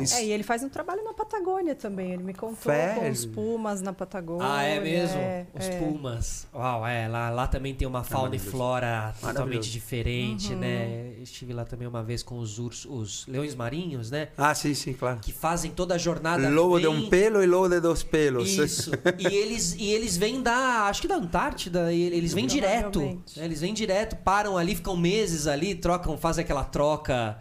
[0.00, 2.12] Isso- É, e ele faz um trabalho na Patagônia também.
[2.12, 3.00] Ele me contou Velho.
[3.00, 4.46] com os pumas na Patagônia.
[4.48, 5.18] Ah, é mesmo?
[5.18, 5.78] é, Os é.
[5.78, 6.46] pumas.
[6.54, 7.08] Uau, é.
[7.08, 10.58] Lá, lá também tem uma fauna e flora totalmente diferente, Uhum.
[10.60, 11.12] né?
[11.22, 14.28] Estive lá também uma vez com os ursos, os leões marinhos, né?
[14.36, 15.18] Ah, sim, sim, claro.
[15.20, 16.48] Que fazem toda a jornada.
[16.48, 18.48] Lobo de vêm- um pelo e lobo de dois pelos.
[18.50, 18.90] Isso.
[19.18, 23.00] e eles e eles vêm da, acho que da Antártida, e eles vêm direto.
[23.00, 23.18] Né?
[23.36, 27.38] Eles vêm direto, param ali, ficam meses ali, trocam, fazem aquela troca.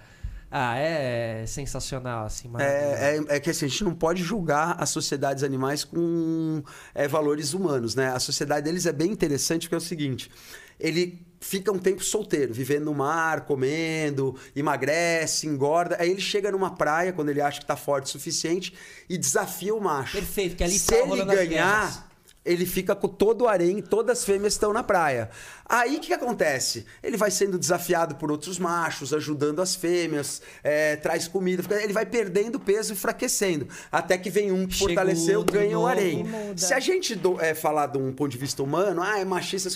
[0.51, 2.49] Ah, é sensacional, assim.
[2.49, 2.95] maravilhoso.
[2.95, 6.61] É, é, é que assim, a gente não pode julgar as sociedades animais com
[6.93, 8.09] é, valores humanos, né?
[8.09, 10.29] A sociedade deles é bem interessante porque é o seguinte:
[10.77, 15.95] ele fica um tempo solteiro, vivendo no mar, comendo, emagrece, engorda.
[15.99, 18.73] Aí ele chega numa praia, quando ele acha que tá forte o suficiente,
[19.09, 20.17] e desafia o macho.
[20.17, 22.10] Perfeito, que ali Se tá ele ganhar.
[22.43, 25.29] Ele fica com todo o harém, todas as fêmeas estão na praia.
[25.69, 26.85] Aí o que, que acontece?
[27.01, 32.05] Ele vai sendo desafiado por outros machos, ajudando as fêmeas, é, traz comida, ele vai
[32.05, 33.67] perdendo peso e enfraquecendo.
[33.91, 36.25] Até que vem um que fortaleceu, ganha o harém.
[36.57, 39.69] Se a gente do- é, falar de um ponto de vista humano, ah, é machista.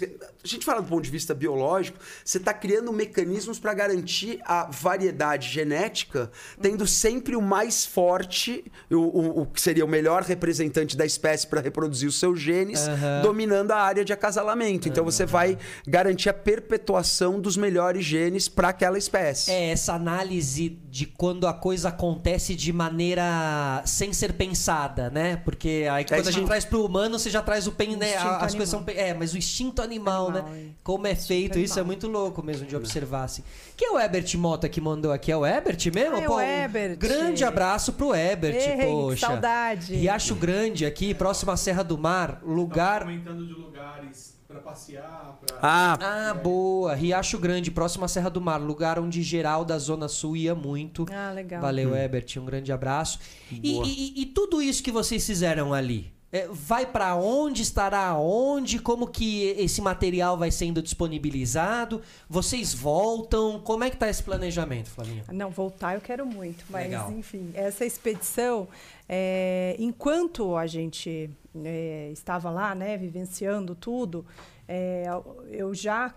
[0.44, 4.66] A gente fala do ponto de vista biológico, você está criando mecanismos para garantir a
[4.66, 6.32] variedade genética,
[6.62, 11.46] tendo sempre o mais forte, o, o- o que seria o melhor representante da espécie
[11.48, 13.22] para reproduzir os seus genes, Aham.
[13.22, 14.88] dominando a área de acasalamento.
[14.88, 15.57] Então você vai
[15.88, 19.52] garantir a perpetuação dos melhores genes para aquela espécie.
[19.52, 25.38] É essa análise de quando a coisa acontece de maneira sem ser pensada, né?
[25.38, 26.32] Porque aí quando a isso.
[26.32, 28.15] gente traz pro humano, você já traz o pen, né?
[28.15, 30.60] As coisas são é, mas o instinto animal, Animal, né?
[30.60, 30.76] é.
[30.84, 33.44] Como é feito isso é muito louco mesmo de observar assim.
[33.76, 35.32] Quem é o Ebert Mota que mandou aqui?
[35.32, 36.15] É o Ebert mesmo?
[36.15, 36.98] Ah, é Pô, o um Ebert.
[36.98, 39.27] Grande abraço pro Ebert, Ei, que poxa.
[39.27, 39.95] saudade.
[39.95, 45.39] Riacho Grande aqui, próximo à Serra do Mar, lugar Tava comentando de lugares pra passear,
[45.45, 45.57] pra...
[45.61, 46.93] Ah, Ah, boa.
[46.93, 51.05] Riacho Grande, próximo à Serra do Mar, lugar onde geral da Zona Sul ia muito.
[51.11, 51.61] Ah, legal.
[51.61, 53.19] Valeu, Ebert, um grande abraço.
[53.51, 58.78] E, e- e tudo isso que vocês fizeram ali, é, vai pra onde, estará onde,
[58.78, 62.02] como que esse material vai sendo disponibilizado?
[62.30, 63.57] Vocês voltam?
[63.62, 65.24] Como é que tá esse planejamento, Flavinha?
[65.32, 67.10] Não, voltar eu quero muito, mas Legal.
[67.14, 68.68] enfim, essa expedição,
[69.07, 71.30] é, enquanto a gente
[71.64, 74.26] é, estava lá, né, vivenciando tudo,
[74.68, 75.06] é,
[75.48, 76.14] eu já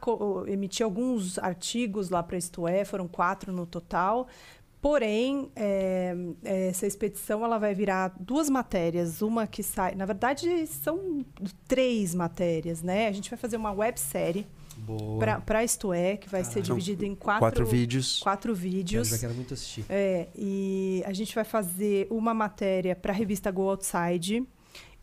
[0.49, 4.27] emiti alguns artigos lá para Isto É, foram quatro no total.
[4.81, 6.15] Porém, é,
[6.45, 11.25] essa expedição ela vai virar duas matérias, uma que sai, na verdade são
[11.67, 13.09] três matérias, né?
[13.09, 14.47] A gente vai fazer uma websérie
[14.77, 15.41] Boa.
[15.41, 18.21] para Isto É, que vai ser dividida em quatro, quatro vídeos.
[18.21, 19.09] quatro Eu vídeos.
[19.09, 19.85] já quero muito assistir.
[19.89, 24.47] É, e a gente vai fazer uma matéria para a revista Go Outside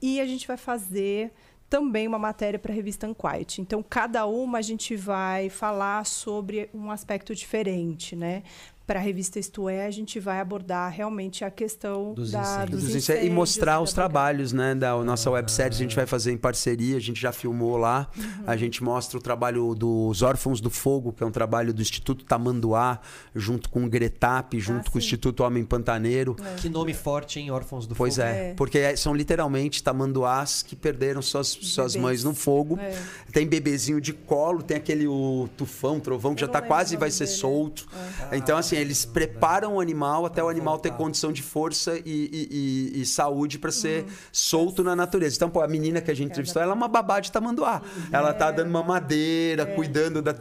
[0.02, 1.34] e a gente vai fazer
[1.70, 3.60] também uma matéria para a revista Unquiet.
[3.60, 8.44] Então, cada uma a gente vai falar sobre um aspecto diferente, né?
[8.88, 12.70] Para a revista Isto É, a gente vai abordar realmente a questão Dos da, incêndios.
[12.70, 14.76] dos Dos incê- e mostrar incêndios, os trabalhos, né?
[14.76, 18.08] Da nossa websérie a gente vai fazer em parceria, a gente já filmou lá.
[18.46, 22.24] A gente mostra o trabalho dos Órfãos do Fogo, que é um trabalho do Instituto
[22.26, 23.00] Tamanduá,
[23.34, 25.02] junto com o Gretap, junto com o.
[25.02, 26.36] Instituto Homem Pantaneiro.
[26.58, 27.50] Que nome forte, hein?
[27.52, 28.28] Órfãos do Pois Fogo.
[28.28, 28.54] é, É.
[28.54, 32.04] porque é- são literalmente tamanduás que perderam suas, suas Bebês.
[32.04, 32.78] mães no fogo.
[32.80, 32.96] É.
[33.32, 36.96] Tem bebezinho de colo, tem aquele o tufão, trovão, que Eu já tá lembro quase
[36.98, 37.38] vai ser dele.
[37.38, 37.88] solto.
[38.32, 42.48] Então, assim, eles preparam o animal até o animal ter condição de força e, e-
[42.98, 44.10] e- e saúde para ser Uhum.
[44.32, 45.36] solto na natureza.
[45.36, 47.82] Então, pô, a menina que a gente entrevistou, ela é uma babá de tamanduá.
[48.12, 49.66] Ela tá dando mamadeira, É.
[49.66, 50.34] cuidando da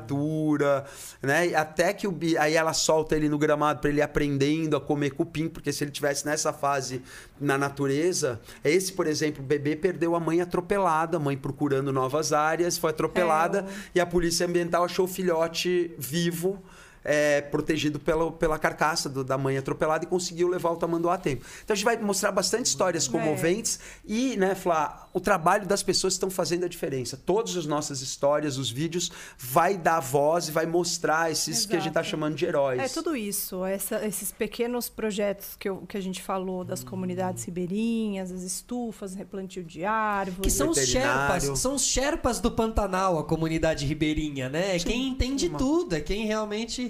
[0.00, 0.84] temperatura,
[1.22, 1.54] né?
[1.54, 5.10] Até que o aí ela solta ele no gramado para ele ir aprendendo a comer
[5.10, 7.02] cupim, porque se ele tivesse nessa fase
[7.40, 12.32] na natureza, esse, por exemplo, o bebê perdeu a mãe atropelada, a mãe procurando novas
[12.32, 13.64] áreas, foi atropelada É,
[13.96, 16.62] e a polícia ambiental achou o filhote vivo.
[17.04, 21.18] É, protegido pela, pela carcaça do- da mãe atropelada e conseguiu levar o tamanduá a
[21.18, 21.44] tempo.
[21.64, 23.10] Então a gente vai mostrar bastante histórias É.
[23.10, 27.16] comoventes e, né, Flá, o trabalho das pessoas estão fazendo a diferença.
[27.16, 31.78] Todas as nossas histórias, os vídeos, vai dar voz e vai mostrar esses que a
[31.78, 32.10] gente está Exato.
[32.10, 32.80] chamando de heróis.
[32.80, 37.44] É tudo isso, essa- esses pequenos projetos que, eu- que a gente falou das comunidades
[37.44, 40.42] ribeirinhas, as estufas, replantio de árvores.
[40.42, 40.78] Que são os.
[40.80, 44.76] Sherpas, são os Sherpas do Pantanal, a comunidade ribeirinha, né?
[44.76, 46.89] É quem entende tudo, é quem realmente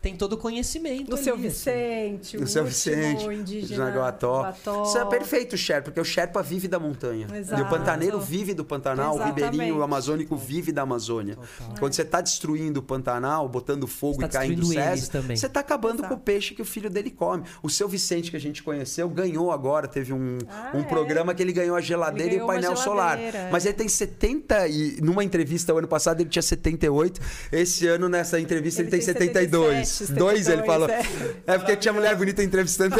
[0.00, 1.10] tem todo o conhecimento.
[1.10, 1.42] O ali, seu assim.
[1.42, 3.90] Vicente, o, O seu Vicente, indígena.
[3.90, 4.52] Guató.
[4.84, 7.26] Isso é perfeito, o Sherpa, porque o Sherpa vive da montanha.
[7.34, 7.60] Exato.
[7.60, 9.50] E o pantaneiro vive do Pantanal, o Exatamente.
[9.50, 11.36] ribeirinho, o amazônico vive da Amazônia.
[11.78, 15.36] Quando você está destruindo o Pantanal, botando fogo Você e tá caindo César, também.
[15.36, 16.08] você está acabando Exato.
[16.14, 17.42] com o peixe que o filho dele come.
[17.62, 20.84] O seu Vicente, que a gente conheceu, ganhou agora, teve um, Ah, um é?
[20.84, 23.16] programa que ele ganhou a geladeira Ele e o ganhou painel solar.
[23.18, 23.70] geladeira, Mas é.
[23.70, 27.20] ele tem 70 e numa entrevista o ano passado ele tinha 78,
[27.50, 29.88] esse ano nessa entrevista ele, Ele tem tem 72.
[30.06, 30.88] Dois, ele falou.
[30.88, 31.02] é.
[31.46, 32.94] É porque tinha mulher bonita entrevistando.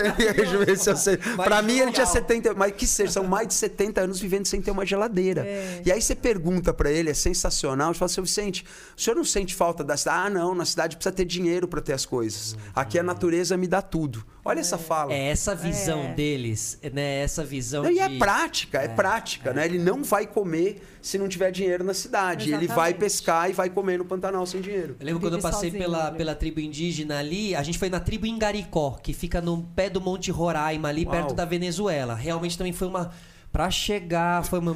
[1.36, 2.06] Pra mim, ele tinha jovial.
[2.06, 2.54] 70.
[2.54, 5.42] Mas que seja, são mais de 70 anos vivendo sem ter uma geladeira.
[5.46, 5.82] É.
[5.84, 7.92] E aí você pergunta pra ele, é sensacional.
[7.92, 8.64] Você fala, seu Vicente,
[8.96, 10.26] o senhor não sente falta da cidade?
[10.26, 12.56] Ah, não, na cidade precisa ter dinheiro pra ter as coisas.
[12.74, 14.24] Aqui a natureza me dá tudo.
[14.48, 15.12] Olha essa fala.
[15.12, 16.12] É essa visão É.
[16.14, 17.20] deles, né?
[17.20, 17.96] Essa visão Não, de...
[17.96, 19.66] E é prática, é, prática, né?
[19.66, 22.48] Ele não vai comer se não tiver dinheiro na cidade.
[22.48, 22.98] Ele vai Exatamente.
[22.98, 24.96] pescar e vai comer no Pantanal sem dinheiro.
[24.98, 26.16] Eu lembro quando eu passei sozinho, pela, né?
[26.16, 30.00] pela tribo indígena ali, a gente foi na tribo Ingaricó, que fica no pé do
[30.00, 31.12] Monte Roraima, ali Uau.
[31.12, 32.14] perto da Venezuela.
[32.14, 33.10] Realmente também foi uma.
[33.52, 34.74] Pra chegar, foi uma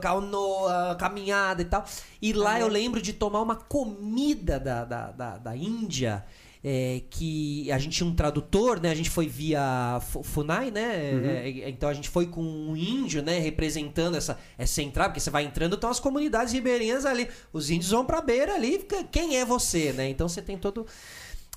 [0.00, 1.84] canoa, caminhada e tal.
[2.22, 6.24] E lá eu lembro de tomar uma comida da, da, da, da Índia.
[6.64, 8.90] É, que a gente tinha um tradutor, né?
[8.90, 11.10] A gente foi via Fu- Funai, né?
[11.64, 13.38] É, então a gente foi com um índio, né?
[13.38, 17.28] Representando essa, essa entrada, porque você vai entrando, estão as comunidades ribeirinhas ali.
[17.52, 20.08] Os índios vão pra beira ali, fica, quem é você, né?
[20.10, 20.86] Então você tem todo.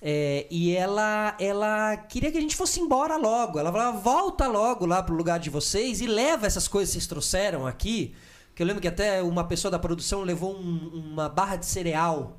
[0.01, 3.59] É, e ela, ela queria que a gente fosse embora logo.
[3.59, 7.07] Ela falava, volta logo lá pro lugar de vocês e leva essas coisas que vocês
[7.07, 8.13] trouxeram aqui.
[8.55, 12.37] Que eu lembro que até uma pessoa da produção levou um- uma barra de cereal.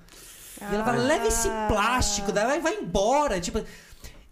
[0.61, 3.41] E ela fala, leva esse plástico, daí vai, embora.
[3.41, 3.65] Tipo,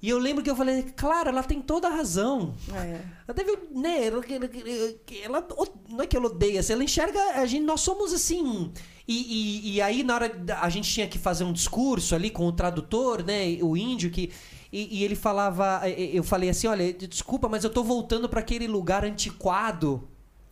[0.01, 2.55] e eu lembro que eu falei, claro, ela tem toda a razão.
[2.73, 3.01] É.
[3.27, 4.23] Ela deve, né, ela,
[5.25, 5.49] ela-
[5.89, 8.71] não é que ela odeia, assim, ela enxerga, a gente, nós somos assim.
[9.07, 9.15] E,
[9.71, 10.31] e, e aí, na hora,
[10.61, 14.31] a gente tinha que fazer um discurso ali com o tradutor, né, o índio, que.
[14.71, 18.67] E, e ele falava, eu falei assim: olha, desculpa, mas eu tô voltando para aquele
[18.67, 20.07] lugar antiquado.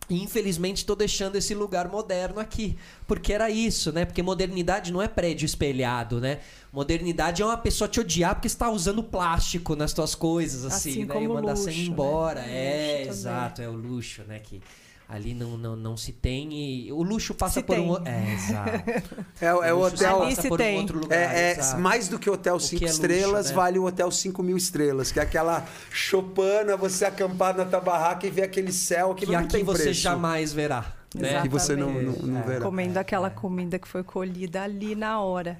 [0.09, 2.77] E infelizmente tô deixando esse lugar moderno aqui.
[3.05, 4.05] Porque era isso, né?
[4.05, 6.39] Porque modernidade não é prédio espelhado, né?
[6.71, 11.05] Modernidade é uma pessoa te odiar porque está usando plástico nas tuas coisas, assim, Assim
[11.05, 11.23] né?
[11.23, 11.83] e mandar luxo, você ir né?
[11.87, 12.39] embora.
[12.39, 13.07] Luxo É, também.
[13.09, 14.39] exato, é o luxo, né?
[14.39, 14.61] Que
[15.09, 17.95] ali não, não, não se tem e o luxo passa Se por um.
[18.01, 18.13] tem.
[18.13, 19.15] É, exato.
[19.39, 20.19] É, é o luxo hotel.
[20.19, 20.77] Passa se por um tem.
[20.79, 21.17] outro lugar.
[21.17, 23.55] É, é mais do que hotel que 5 é luxo, estrelas, né?
[23.55, 28.25] vale o hotel 5 mil estrelas, que é aquela chopana, você acampar na tua barraca
[28.27, 30.01] e ver aquele céu que que não aqui tem você preço.
[30.01, 30.93] jamais verá.
[31.15, 31.41] Né?
[31.41, 32.43] Que você não, não, não É.
[32.43, 32.65] verá.
[32.65, 35.59] Comendo aquela comida que foi colhida ali na hora.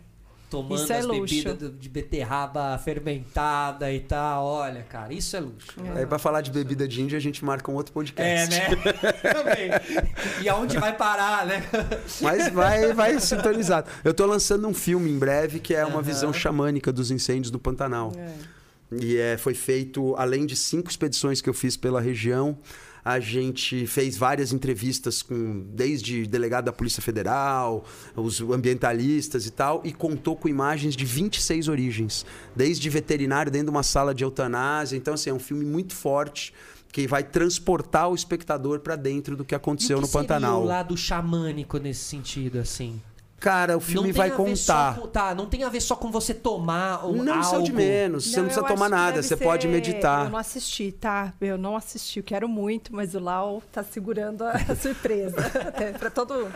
[0.49, 1.36] Tomando Isso é as luxo.
[1.36, 4.45] bebidas de- de beterraba fermentada e tal.
[4.45, 5.74] Olha, cara, isso é luxo.
[5.94, 8.56] Aí pra falar de bebida de índia, a gente marca um outro podcast.
[8.56, 8.76] É, né?
[9.34, 9.69] Também.
[10.41, 11.61] E aonde vai parar, né?
[12.22, 13.90] Mas vai, vai sintonizado.
[14.06, 16.02] Eu tô lançando um filme em breve que é uma Aham.
[16.02, 18.14] visão xamânica dos incêndios do Pantanal.
[18.90, 22.57] E é, foi feito, além de cinco expedições que eu fiz pela região,
[23.07, 29.81] a gente fez várias entrevistas com desde delegado da Polícia Federal, os ambientalistas e tal,
[29.85, 34.97] e contou com imagens de 26 origens, desde veterinário dentro de uma sala de eutanásia.
[34.97, 36.53] Então, assim, é um filme muito forte
[36.91, 40.27] que vai transportar o espectador para dentro do que aconteceu E o no que seria
[40.27, 40.61] Pantanal.
[40.61, 43.01] o lado xamânico nesse sentido, assim?
[43.39, 44.95] Cara, o filme não vai tem a ver só contar.
[45.01, 47.64] com- tá, não tem a ver só com você tomar um, Não algo.
[47.64, 50.26] de menos, você não eu precisa tomar que nada, você pode ser- meditar.
[50.26, 51.34] Eu não assisti, tá?
[51.39, 52.19] Eu não assisti.
[52.19, 55.38] Eu quero muito, mas o Lau tá segurando a surpresa.
[55.68, 56.51] Até pra todo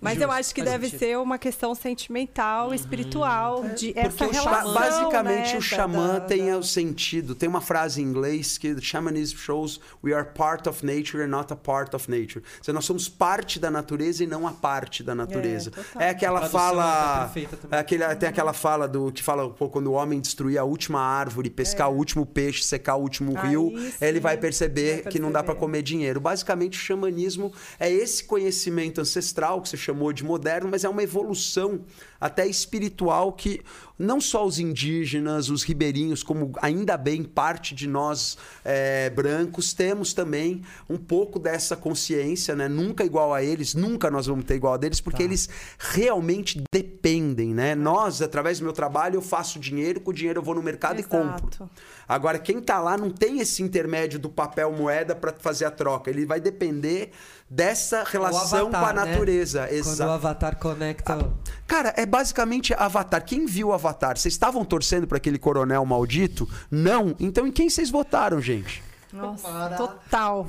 [0.00, 0.98] Mas eu Justo, acho que faz deve sentido.
[0.98, 6.20] ser uma questão sentimental, espiritual, de essa o relação, Ba- basicamente, né, o xamã da-
[6.20, 7.34] tem da- o sentido.
[7.34, 11.52] Tem uma frase em inglês que shamanism shows we are part of nature and not
[11.52, 12.40] a part of nature.
[12.58, 15.70] Ou seja, nós somos parte da natureza e não a parte da natureza.
[15.70, 16.02] total.
[16.02, 17.32] É, aquela tá fala.
[17.32, 17.78] também.
[17.78, 21.48] aquele, tem aquela fala do que fala pô, quando o homem destruir a última árvore,
[21.50, 25.18] pescar o último peixe, secar o último Aí rio, sim, ele vai perceber, vai que
[25.18, 25.60] não dá para perceber.
[25.60, 26.20] comer dinheiro.
[26.20, 31.02] Basicamente, o xamanismo é esse conhecimento ancestral que você chamou de moderno, mas é uma
[31.02, 31.80] evolução
[32.20, 33.60] até espiritual que
[33.98, 40.12] não só os indígenas, os ribeirinhos, como ainda bem parte de nós é, brancos, temos
[40.12, 42.68] também um pouco dessa consciência, né?
[42.68, 45.24] Nunca igual a eles, nunca nós vamos ter igual a deles, porque Tá.
[45.24, 45.48] eles
[45.78, 47.74] realmente dependem, né?
[47.74, 51.00] Nós, através do meu trabalho, eu faço dinheiro, com o dinheiro eu vou no mercado
[51.00, 51.70] e compro.
[52.06, 52.12] Exato.
[52.12, 56.10] Agora, quem tá lá não tem esse intermédio do papel moeda para fazer a troca.
[56.10, 57.10] Ele vai depender
[57.50, 59.10] dessa relação Avatar, com a né?
[59.10, 59.60] natureza.
[59.66, 60.10] Quando o Exato.
[60.10, 61.32] Avatar conecta.
[61.66, 63.24] Cara, é basicamente Avatar.
[63.24, 64.16] Quem viu Avatar?
[64.16, 66.48] Vocês estavam torcendo para aquele coronel maldito?
[66.70, 67.14] Não.
[67.18, 68.82] Então em quem vocês votaram, gente?
[69.16, 70.48] Nossa, total.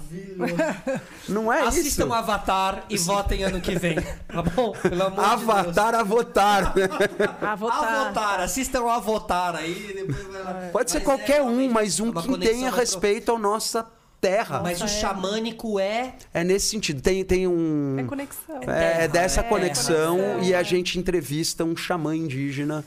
[1.27, 2.14] Não é Assistam isso.
[2.14, 3.95] Avatar e votem ano que vem.
[4.27, 4.72] Tá bom?
[4.73, 6.64] Pelo amor Avatar a votar.
[6.68, 7.30] A de Deus.
[7.41, 8.07] A votar.
[8.07, 10.06] votar, assistam a votar aí.
[10.44, 10.69] vai.
[10.69, 13.88] Pode ser Mas qualquer é um, mas um que tenha respeito à nossa
[14.19, 14.61] terra.
[14.61, 16.15] Mas o xamânico é.
[16.34, 17.02] É nesse sentido.
[17.02, 17.98] Tem, tem um.
[17.99, 18.57] É conexão.
[18.57, 20.64] É, terra, é dessa é, conexão, conexão, e a é.
[20.64, 22.84] gente entrevista um xamã indígena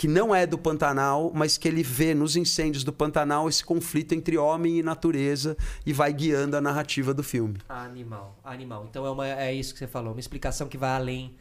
[0.00, 4.14] que não é do Pantanal, mas que ele vê nos incêndios do Pantanal esse conflito
[4.14, 5.54] entre homem e natureza
[5.84, 7.58] e vai guiando a narrativa do filme.
[7.68, 8.86] Animal, animal.
[8.88, 11.36] Então é, uma, é isso que você falou, uma explicação que vai além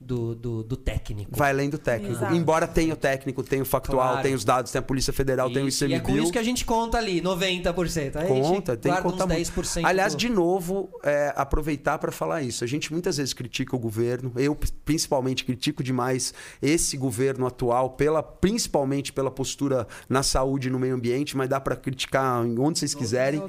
[0.00, 1.30] do, do, do técnico.
[1.36, 2.14] Vai além do técnico.
[2.14, 2.34] Exato.
[2.34, 4.22] Embora tenha o técnico, tenha o factual, Claro.
[4.22, 6.22] tenha os dados, tenha a Polícia Federal, tenha o Isso, e é com ICMBio.
[6.24, 8.16] isso que a gente conta ali, 90%.
[8.16, 9.36] Aí a gente Conta, tem que contar uns muito.
[9.52, 9.84] 10%.
[9.84, 12.64] Aliás, do- de novo, é, aproveitar para falar isso.
[12.64, 14.32] A gente muitas vezes critica o governo.
[14.36, 16.32] Eu, principalmente, critico demais
[16.62, 21.60] esse governo atual, pela, principalmente pela postura na saúde e no meio ambiente, mas dá
[21.60, 23.42] para criticar em onde vocês quiserem.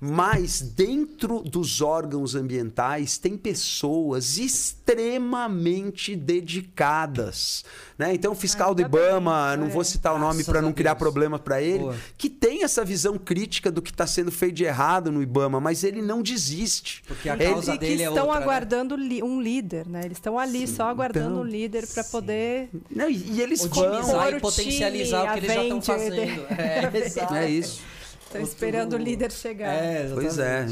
[0.00, 5.79] Mas dentro dos órgãos ambientais tem pessoas extremamente
[6.16, 7.64] dedicadas.
[7.98, 8.12] Né?
[8.14, 9.70] Então, o fiscal do Ainda bem, Ibama, não é.
[9.70, 10.98] vou citar o nome para não criar Deus.
[10.98, 11.96] problema para ele, Boa.
[12.18, 15.84] que tem essa visão crítica do que está sendo feito de errado no Ibama, mas
[15.84, 17.02] ele não desiste.
[17.06, 18.44] Porque a Ele- causa e que dele é estão outra, né?
[18.44, 20.00] aguardando li- um líder, né?
[20.04, 24.02] Eles estão ali só aguardando Então, um líder para poder Não, e, e eles Otimizar
[24.06, 24.30] vão.
[24.30, 26.46] E o potencializar time, o que eles já estão fazendo.
[26.58, 27.34] É, exato.
[27.34, 27.82] É isso.
[28.26, 29.72] estão esperando o líder chegar.
[29.74, 30.66] É, Pois é.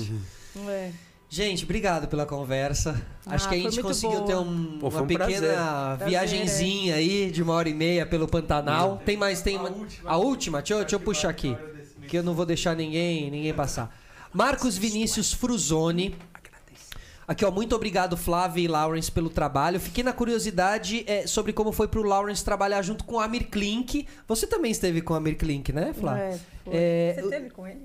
[0.68, 1.07] É.
[1.30, 3.00] Gente, obrigado pela conversa.
[3.26, 4.26] Acho Ah, que a gente conseguiu boa.
[4.26, 5.26] ter um- Pô, uma um pequena
[5.96, 9.02] Prazer, viagenzinha aí de uma hora e meia pelo Pantanal.
[9.05, 10.10] Tem mais, tem uma- última.
[10.10, 10.59] a última.
[10.59, 11.55] Deixa eu, deixa eu puxar aqui,
[12.09, 13.94] que eu não vou deixar ninguém, ninguém passar.
[14.32, 16.16] Marcos Vinícius Fruzoni.
[17.26, 19.78] Aqui, ó, muito obrigado, Flávia e Lawrence, pelo trabalho.
[19.78, 24.09] Fiquei na curiosidade é, sobre como foi pro Lawrence trabalhar junto com o Amir Klink.
[24.26, 26.40] Você também esteve com o Amir Klink, né, Flávia?
[26.66, 27.12] É.
[27.16, 27.82] É, Você teve com ele?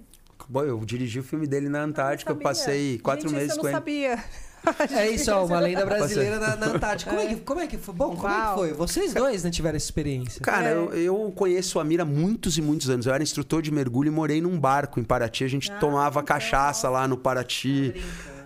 [0.49, 2.43] Bom, eu dirigi o filme dele na Antártica, eu Sabia.
[2.47, 3.77] passei quatro Gente, meses isso eu com não ele.
[3.77, 4.23] sabia.
[4.95, 7.11] É isso, ó, uma lenda brasileira na, na Antártica.
[7.11, 7.27] Como é.
[7.27, 7.93] que, como é que foi?
[7.93, 8.57] Bom, como é que Uau.
[8.59, 8.71] foi?
[8.71, 10.39] Vocês dois né, tiveram essa experiência.
[10.41, 10.73] Cara, É.
[10.73, 13.05] eu, eu conheço a Mira há muitos e muitos anos.
[13.05, 15.43] Eu era instrutor de mergulho e morei num barco em Paraty.
[15.43, 17.93] A gente Ah, tomava cachaça lá no Paraty.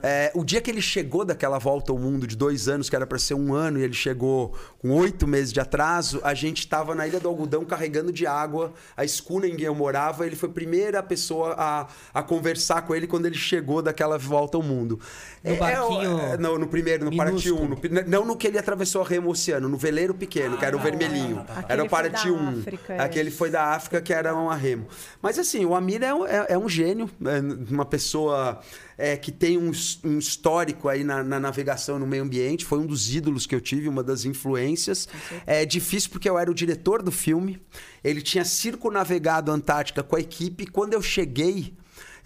[0.03, 3.05] É, o dia que ele chegou daquela volta ao mundo de dois anos, que era
[3.07, 6.93] para ser um ano, e ele chegou com oito meses de atraso, a gente estava
[6.95, 10.25] na Ilha do Algodão carregando de água a escuna em que eu morava.
[10.25, 14.57] Ele foi a primeira pessoa a, a conversar com ele quando ele chegou daquela volta
[14.57, 14.99] ao mundo.
[15.43, 17.55] No barquinho é, no, no primeiro, no Paraty 1.
[17.59, 17.79] minúsculo.
[17.91, 20.79] no- não no que ele atravessou o remo oceano, no veleiro pequeno, que era o
[20.79, 21.39] vermelhinho.
[21.49, 22.59] Aquele Era o foi da Paraty 1.
[22.59, 22.99] África, é.
[22.99, 24.87] Aquele foi da África, que era um arremo.
[25.21, 28.59] Mas assim, o Amir é, um- é- é um gênio, é uma pessoa
[28.97, 29.71] é, que tem um,
[30.03, 32.65] um histórico aí na, na navegação no meio ambiente.
[32.65, 35.07] Foi um dos ídolos que eu tive, uma das influências.
[35.45, 37.61] É difícil porque eu era o diretor do filme.
[38.03, 40.65] Ele tinha circunavegado a Antártica com a equipe.
[40.65, 41.73] Quando eu cheguei,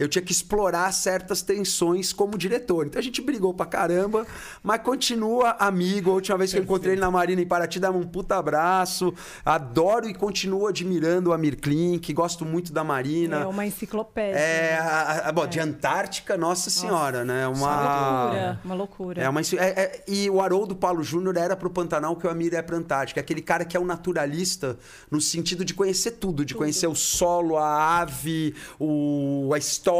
[0.01, 2.87] eu tinha que explorar certas tensões como diretor.
[2.87, 4.25] Então a gente brigou pra caramba,
[4.63, 6.11] mas continua amigo.
[6.11, 9.13] A última vez que eu encontrei ele na Marina em Paraty, dava um puta abraço.
[9.45, 13.37] Adoro e continuo admirando o Amir Klink, gosto muito da Marina.
[13.41, 14.39] É uma enciclopédia.
[14.39, 17.47] É, a- a- bom, de Antártica, nossa senhora, né?
[17.47, 17.75] Uma Uma
[18.23, 19.21] loucura, uma loucura.
[19.21, 22.53] é uma, é- é- e o Haroldo Paulo Júnior era pro Pantanal que o Amir
[22.53, 23.19] é pra Antártica.
[23.21, 24.77] Aquele cara que é um naturalista
[25.09, 29.90] no sentido de conhecer tudo, de conhecer o solo, a ave, o, a história,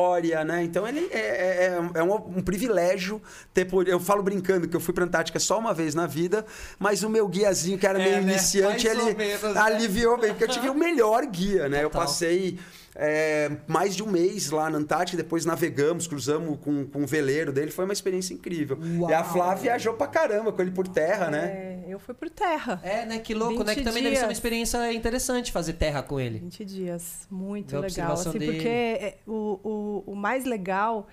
[0.46, 0.64] né?
[0.64, 1.66] Então ele é, é-
[1.96, 3.22] é- é um, um privilégio
[3.54, 3.88] ter por.
[3.88, 6.46] Eu falo brincando que eu fui pra Antártica só uma vez na vida,
[6.80, 8.32] mas o meu guiazinho, que era É, meio né?
[8.34, 9.62] iniciante, Mais ele menos, né?
[9.62, 11.84] aliviou bem, porque eu tive o melhor guia, né?
[11.84, 12.02] Eu Total.
[12.08, 12.58] passei
[12.96, 17.52] é, mais de um mês lá na Antártica, depois navegamos, cruzamos com, com o veleiro
[17.52, 18.78] dele, foi uma experiência incrível.
[18.82, 19.34] E a Uau.
[19.34, 21.84] Flávia viajou pra caramba com ele por terra, né?
[21.88, 22.80] É, eu fui por terra.
[22.84, 23.20] É, né?
[23.20, 23.74] Que louco, né?
[23.74, 24.38] Que 20 também deve ser uma dias.
[24.38, 26.40] experiência interessante fazer terra com ele.
[26.40, 27.28] 20 dias.
[27.30, 28.14] Muito a legal.
[28.14, 28.54] Assim, dele.
[28.54, 31.08] porque é, o, o, o mais legal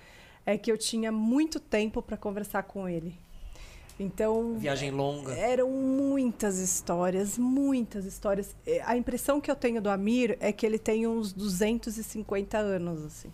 [0.45, 3.15] é que eu tinha muito tempo para conversar com ele.
[3.99, 5.33] Então, Viagem longa.
[5.33, 8.55] eram muitas histórias, muitas histórias.
[8.65, 13.03] É, A impressão que eu tenho do Amir é que ele tem uns 250 anos,
[13.03, 13.31] assim.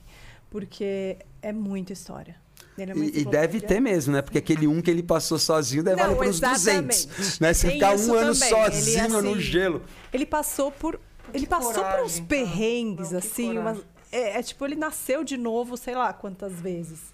[0.50, 2.36] Porque é muita história.
[2.78, 4.22] Ele é E, e deve ter mesmo, né?
[4.22, 7.08] Porque aquele um que ele passou sozinho deve Não, valer para uns exatamente.
[7.08, 7.40] 200.
[7.40, 7.54] Né?
[7.54, 8.50] Se Tem ficar um ano também.
[8.50, 9.82] sozinho Ele, no assim, gelo.
[10.12, 11.00] Ele passou por.
[11.34, 13.56] Ele passou por uns coragem, perrengues, Não, que assim.
[13.56, 13.82] coragem.
[13.82, 17.14] Umas, é, é tipo, ele nasceu de novo, sei lá quantas vezes.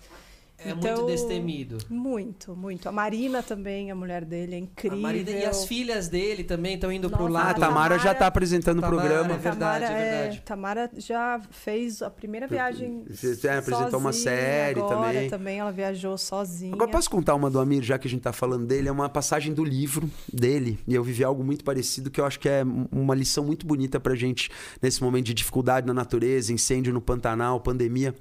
[0.63, 1.77] É Então, muito destemido.
[1.89, 2.87] Muito, muito.
[2.87, 4.97] A Marina também, a mulher dele, é incrível.
[4.97, 7.59] A Marina e as filhas dele também estão indo pro Nossa, Ah, a lado.
[7.59, 9.33] Tamara já Tamara- tá apresentando o Tamara, programa.
[9.33, 10.41] é verdade, Tamara, é verdade.
[10.45, 13.03] Tamara já fez a primeira viagem.
[13.09, 15.29] Você apresentou uma série agora, também.
[15.29, 16.73] também ela viajou sozinha.
[16.73, 18.87] Agora, posso contar uma do Amir, já que a gente tá falando dele?
[18.87, 20.77] É uma passagem do livro dele.
[20.87, 23.99] E eu vivi algo muito parecido que eu acho que é uma lição muito bonita
[23.99, 24.49] pra gente
[24.81, 28.13] nesse momento de dificuldade na natureza, incêndio no Pantanal, pandemia.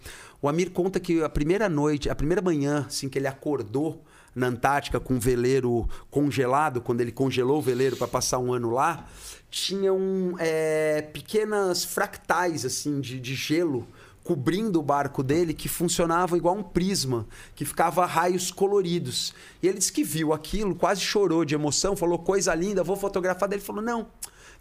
[0.42, 4.02] O Amir conta que a primeira noite, a primeira manhã, assim, que ele acordou
[4.34, 8.70] na Antártica com o veleiro congelado, quando ele congelou o veleiro para passar um ano
[8.70, 9.06] lá,
[9.50, 13.86] tinham é, pequenas fractais, assim, de, de gelo
[14.22, 19.34] cobrindo o barco dele que funcionava igual um prisma, que ficava raios coloridos.
[19.62, 23.50] E ele disse que viu aquilo, quase chorou de emoção, falou coisa linda, vou fotografar.
[23.52, 24.06] Ele falou: "Não,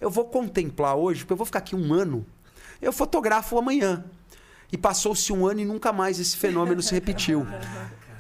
[0.02, 2.26] eu vou contemplar hoje, porque eu vou ficar aqui um ano.
[2.82, 4.04] Eu fotografo amanhã".
[4.72, 7.46] E passou-se um ano e nunca mais esse fenômeno se repetiu.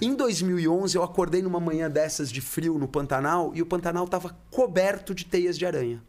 [0.01, 4.33] Em 2011, eu acordei numa manhã dessas de frio no Pantanal e o Pantanal estava
[4.49, 6.01] coberto de teias de aranha.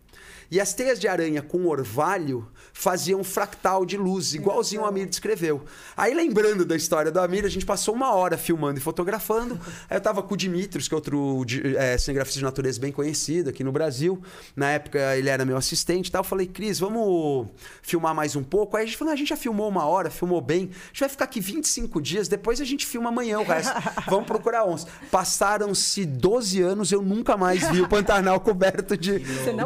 [0.49, 5.07] E as teias de aranha com orvalho faziam um fractal de luz, igualzinho o Amir
[5.07, 5.63] descreveu.
[5.97, 9.59] Aí, lembrando da história do Amir, a gente passou uma hora filmando e fotografando.
[9.89, 11.45] Aí eu tava com o Dimitrios, que é outro
[11.77, 14.21] é, cinegrafista de natureza bem conhecido aqui no Brasil.
[14.57, 16.21] Na época, ele era meu assistente e tal.
[16.21, 17.49] Eu falei, Cris, vamos
[17.83, 18.77] filmar mais um pouco?
[18.77, 20.71] Aí a gente falou, "Não, a gente já filmou uma hora, filmou bem.
[20.73, 23.73] A gente vai ficar aqui 25 dias, depois a gente filma amanhã o resto.
[24.09, 24.87] vamos procurar onça.
[25.11, 29.19] Passaram-se 12 anos, eu nunca mais vi o Pantanal coberto de,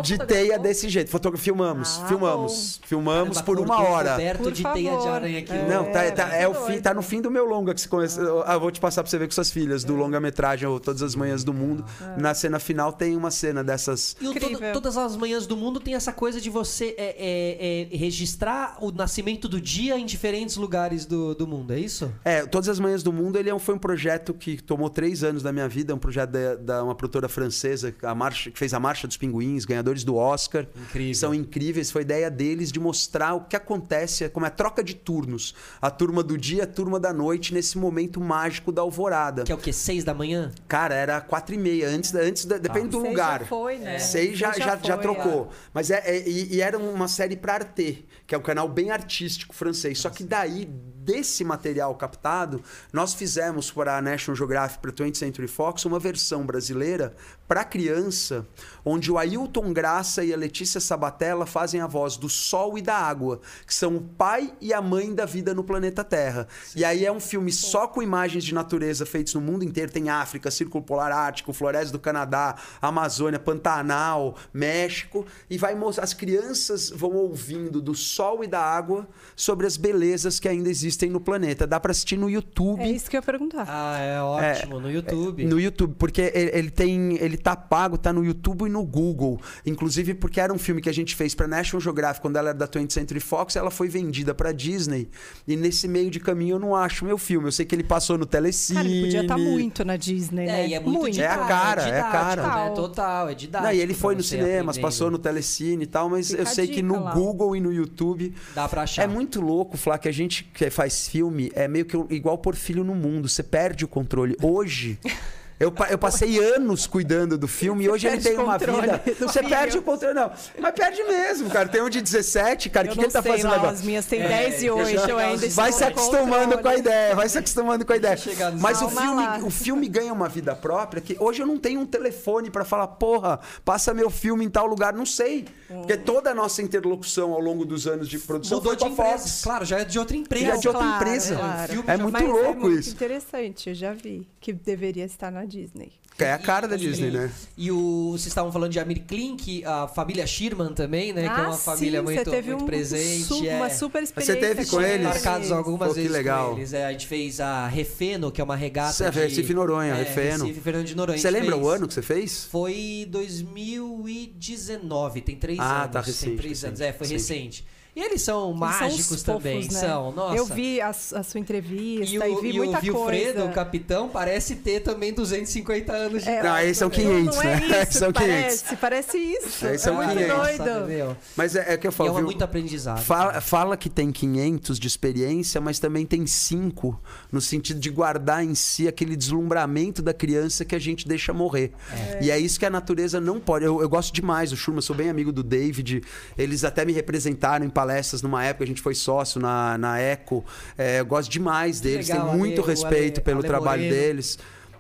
[0.03, 1.11] de teia desse jeito.
[1.11, 2.81] Fotogra filmamos, Ah, filmamos.
[2.95, 4.11] Filmamos Caramba, por uma hora.
[4.13, 5.09] coberto Por de teia de favor.
[5.09, 5.53] aranha aqui.
[5.53, 5.69] É.
[5.69, 8.21] Não, tá, tá- é o fim, tá no fim do meu longa que você conhece.
[8.47, 11.15] Ah, vou te passar pra você ver com suas filhas, do longa-metragem, ou Todas as
[11.15, 11.85] Manhãs do Mundo.
[12.17, 14.17] Na cena final tem uma cena dessas.
[14.21, 17.89] E o todo- todas as manhãs do mundo tem essa coisa de você é, é,
[17.93, 22.13] é, registrar o nascimento do dia em diferentes lugares do, do mundo, é isso?
[22.25, 25.25] É, Todas as Manhãs do Mundo ele é um- foi um projeto que tomou três
[25.25, 28.73] anos da minha vida, um projeto da, da uma produtora francesa a marcha, que fez
[28.75, 30.67] a Marcha dos Pinguins, ganhadores do Oscar.
[30.77, 31.15] Incrível.
[31.15, 34.95] São incríveis, foi ideia deles de mostrar o que acontece, como é a troca de
[34.95, 35.55] turnos.
[35.81, 39.43] A turma do dia, a turma da noite, nesse momento mágico da alvorada.
[39.45, 39.73] Que é o quê?
[39.73, 40.53] Seis da manhã?
[40.69, 43.41] Cara, era quatro e meia, antes, da- antes da, depende do Seis lugar.
[43.41, 43.99] já foi, né?
[43.99, 45.51] Seis já, já, já já foi, trocou.
[45.73, 48.91] Mas é, é- e, e era uma série para Arte, que é um canal bem
[48.91, 49.99] artístico francês.
[49.99, 52.63] Só que daí, desse material captado,
[52.93, 57.15] nós fizemos para a National Geographic, para a 20th Century Fox, uma versão brasileira
[57.47, 58.47] para criança,
[58.85, 62.97] onde o Ailton Graça e a Letícia Sabatella fazem a voz do Sol e da
[62.97, 66.49] Água, que são o pai e a mãe da vida no planeta Terra.
[66.75, 69.93] E aí é um filme só com imagens de natureza feitos no mundo inteiro.
[69.93, 75.27] Tem África, Círculo Polar Ártico, Floresta do Canadá, Amazônia, Pantanal, México.
[75.49, 76.05] E vai mostrar.
[76.05, 81.11] As crianças vão ouvindo do sol e da água sobre as belezas que ainda existem
[81.11, 81.67] no planeta.
[81.67, 82.83] Dá para assistir no YouTube.
[82.83, 83.67] É isso que eu ia perguntar.
[83.69, 85.45] Ah, é ótimo, no YouTube.
[85.45, 87.17] No YouTube, porque ele, ele tem.
[87.17, 89.41] Ele tá pago, tá no YouTube e no Google.
[89.65, 92.59] Inclusive, porque era um filme que a gente fez pra National Geographic quando ela era
[92.59, 95.09] da 20th Century Fox, ela foi vendida pra Disney.
[95.47, 97.49] E nesse meio de caminho eu não acho meu filme.
[97.49, 98.77] Eu sei que ele passou no Telecine.
[98.77, 100.63] Cara, ele podia estar muito na Disney, né?
[100.63, 102.65] É, e é muito, É a cara, é a didático, cara.
[102.69, 102.75] Né?
[102.75, 103.69] Total, é didático.
[103.69, 104.83] Não, e ele foi nos cinemas, aprendendo.
[104.83, 107.13] passou no Telecine e tal, mas Fica eu a sei que no lá.
[107.15, 109.03] Google e no YouTube Dá pra achar.
[109.03, 112.55] É muito louco, Flá, que a gente que faz filme é meio que igual pôr
[112.55, 113.29] filho no mundo.
[113.29, 114.37] Você perde o controle.
[114.43, 114.99] Hoje.
[115.59, 119.01] Eu, eu passei anos cuidando do filme e hoje ele tem uma vida.
[119.21, 119.49] Você filho.
[119.49, 120.31] perde o controle, não.
[120.59, 121.69] Mas perde mesmo, cara.
[121.69, 122.87] Tem um de 17, cara.
[122.89, 123.71] O que, que ele tá fazendo lá, agora?
[123.73, 126.69] as minhas têm É, 10 e deixa 8, eu eu ainda Vai se acostumando com
[126.69, 128.17] a ideia, vai se acostumando com a ideia.
[128.61, 129.01] Mas o lá.
[129.03, 132.65] filme, o filme ganha uma vida própria que hoje eu não tenho um telefone pra
[132.65, 135.45] falar, porra, passa meu filme em tal lugar, não sei.
[135.69, 139.19] Porque toda a nossa interlocução ao longo dos anos de produção Mudou foi de empresa.
[139.19, 139.41] Fox.
[139.45, 140.47] Claro, já é de outra empresa.
[140.47, 141.37] Já é de outra Claro, empresa.
[141.37, 141.73] claro.
[141.73, 142.91] Filme É já- muito Mas louco é muito isso.
[142.91, 145.93] interessante, eu já vi que deveria estar na Disney.
[146.17, 147.29] É a cara da Disney, né?
[147.59, 151.23] E o, vocês estavam falando de Amir Klink, a família Sherman também, né?
[151.23, 153.25] que é uma Ah, família sim, muito, você teve muito um presente.
[153.25, 153.57] su- é.
[153.57, 155.05] uma super Você experiência teve com eles?
[155.09, 156.53] Marcados algumas Pô, que vezes legal.
[156.53, 156.73] com eles.
[156.73, 159.19] É, a gente fez a Refeno, que é uma regata Isso é de...
[159.19, 160.45] Recife Noronha, é, Refeno.
[160.45, 161.19] Recife, Fernando de Noronha.
[161.19, 161.65] Você lembra fez.
[161.65, 162.45] o ano que você fez?
[162.45, 165.93] Foi 2019, tem três Ah, anos.
[165.93, 167.63] tá tem recente, três recente, anos, é, foi recente.
[167.63, 167.67] recente.
[167.97, 169.81] E eles são Eles mágicos são também, fofos, né?
[169.89, 170.37] são, nossa.
[170.37, 170.93] Eu vi a, a
[171.23, 173.45] sua entrevista E e, o, vi e muita o Vilfredo, coisa.
[173.45, 177.61] o capitão, parece ter também 250 anos de É, Não, aí são 500, não é
[177.61, 177.83] né?
[177.89, 178.15] isso, São 500.
[178.35, 179.67] parece, parece isso.
[179.67, 180.37] Aí são é muito 500.
[180.59, 180.79] doido.
[180.85, 181.17] Entendeu?
[181.37, 182.27] Mas é, é que eu E falo, é uma viu?
[182.27, 183.01] muito aprendizado.
[183.03, 187.01] Fala, fala que tem 500 de experiência, mas também tem 5
[187.31, 191.73] no sentido de guardar em si aquele deslumbramento da criança que a gente deixa morrer.
[192.21, 193.65] E é isso que a natureza não pode.
[193.65, 196.03] Eu, eu gosto demais do Schurman, sou bem amigo do David.
[196.37, 200.45] Eles até me representaram em palestras numa época, a gente foi sócio na, na Eco.
[200.77, 204.03] É, eu gosto demais deles, tenho muito Ale- respeito Ale- pelo Ale trabalho Moreno.
[204.03, 204.39] deles.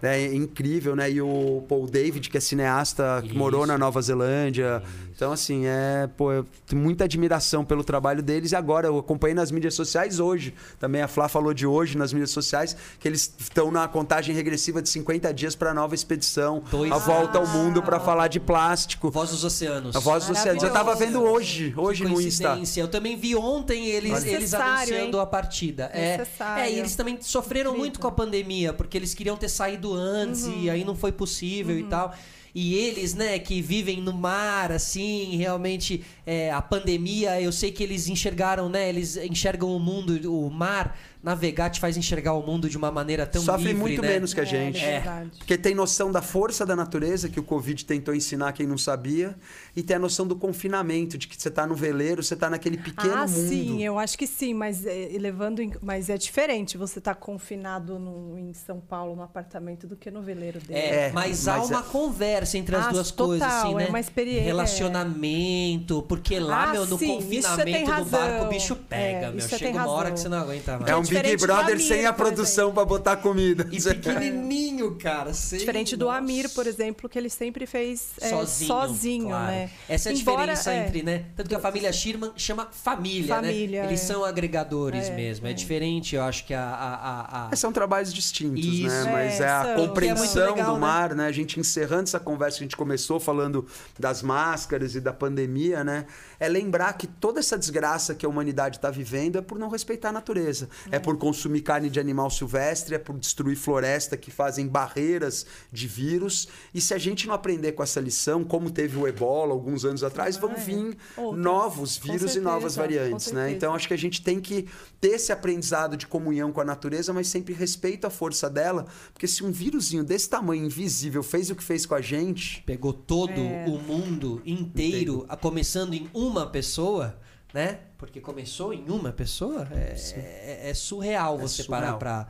[0.08, 1.10] É incrível, né?
[1.10, 3.68] E o Paul David, que é cineasta, que morou Isso.
[3.68, 4.82] na Nova Zelândia.
[5.14, 8.52] Então, assim, é, pô, eu tenho muita admiração pelo trabalho deles.
[8.52, 10.52] E agora, eu acompanhei nas mídias sociais hoje.
[10.80, 14.82] Também a Flá falou de hoje nas mídias sociais, que eles estão na contagem regressiva
[14.82, 16.62] de 50 dias para a nova expedição.
[16.68, 19.10] Dois a volta ao mundo para falar de plástico.
[19.10, 19.94] Voz dos Oceanos.
[19.94, 20.62] A voz dos oceanos.
[20.62, 22.58] Eu tava vendo hoje, hoje no Insta.
[22.76, 25.22] Eu também vi ontem eles, eles anunciando hein?
[25.22, 25.90] a partida.
[25.92, 26.64] É, Necessário.
[26.64, 27.78] é, e eles também sofreram Incrível.
[27.78, 30.62] muito com a pandemia, porque eles queriam ter saído antes Uhum.
[30.62, 32.14] e aí não foi possível e tal.
[32.56, 37.82] e eles, né, que vivem no mar, assim, realmente é, a pandemia, eu sei que
[37.82, 42.68] eles enxergaram, né, eles enxergam o mundo, o mar, navegar te faz enxergar o mundo
[42.68, 44.08] de uma maneira tão Sofre livre, muito né?
[44.08, 44.78] menos que a É, gente.
[44.84, 45.30] é verdade.
[45.38, 49.34] Porque tem noção da força da natureza, que o Covid tentou ensinar quem não sabia,
[49.74, 52.76] e tem a noção do confinamento, de que você tá no veleiro, você tá naquele
[52.76, 53.48] pequeno ah, mundo.
[53.48, 57.98] sim, eu acho que sim, mas é, levando em- mas é diferente você estar confinado
[57.98, 60.78] no- em São Paulo, no apartamento, do que no veleiro dele.
[60.78, 63.72] É, É, mas, há mas uma é- conversa entre as Ah, duas total, coisas, assim,
[63.72, 63.86] é né?
[63.88, 69.26] uma experiência- Relacionamento, porque lá, Ah, meu, no sim, confinamento do barco, o bicho pega,
[69.26, 69.48] É, meu.
[69.48, 70.90] Chega uma hora que você não aguenta mais.
[70.90, 73.68] É um Big do Brother Amir, sem a produção pra botar comida.
[73.72, 75.32] E pequenininho, cara.
[75.32, 76.18] sem- Diferente do Nossa.
[76.18, 79.46] Amir, por exemplo, que ele sempre fez é, sozinho, sozinho, claro.
[79.46, 79.70] né?
[79.88, 81.24] Essa é a Embora, diferença é, entre, né?
[81.36, 83.88] Tanto que a família Schirman chama família, Família, né?
[83.88, 84.04] Eles é.
[84.06, 85.46] são agregadores É, mesmo.
[85.46, 85.52] É, é.
[85.52, 86.62] diferente, eu acho que a...
[86.64, 88.86] a, a, a- Mas São trabalhos distintos, Isso.
[88.88, 89.04] né?
[89.08, 91.26] É, Mas é a é compreensão legal, do mar, né?
[91.26, 93.66] A gente encerrando essa conversa que a gente começou falando
[93.98, 96.06] das máscaras e da pandemia, né?
[96.38, 100.08] É lembrar que toda essa desgraça que a humanidade está vivendo é por não respeitar
[100.10, 100.68] a natureza.
[100.90, 100.98] É.
[101.04, 106.48] por consumir carne de animal silvestre, é por destruir floresta que fazem barreiras de vírus.
[106.72, 110.02] E se a gente não aprender com essa lição, como teve o ebola alguns anos
[110.02, 110.60] atrás, vão Ah, é.
[110.60, 110.96] vir
[111.36, 113.40] novos vírus e novas certeza, variantes, né?
[113.42, 113.56] certeza.
[113.56, 114.66] Então acho que a gente tem que
[115.00, 119.26] ter esse aprendizado de comunhão com a natureza, mas sempre respeito a força dela, porque
[119.28, 123.30] se um vírusinho desse tamanho, invisível, fez o que fez com a gente, Pegou todo
[123.38, 123.66] É.
[123.68, 127.18] o mundo inteiro, a- começando em uma pessoa,
[127.54, 127.78] né?
[127.96, 131.82] Porque começou em uma pessoa, é, é- é surreal É você surreal.
[131.82, 132.28] parar pra,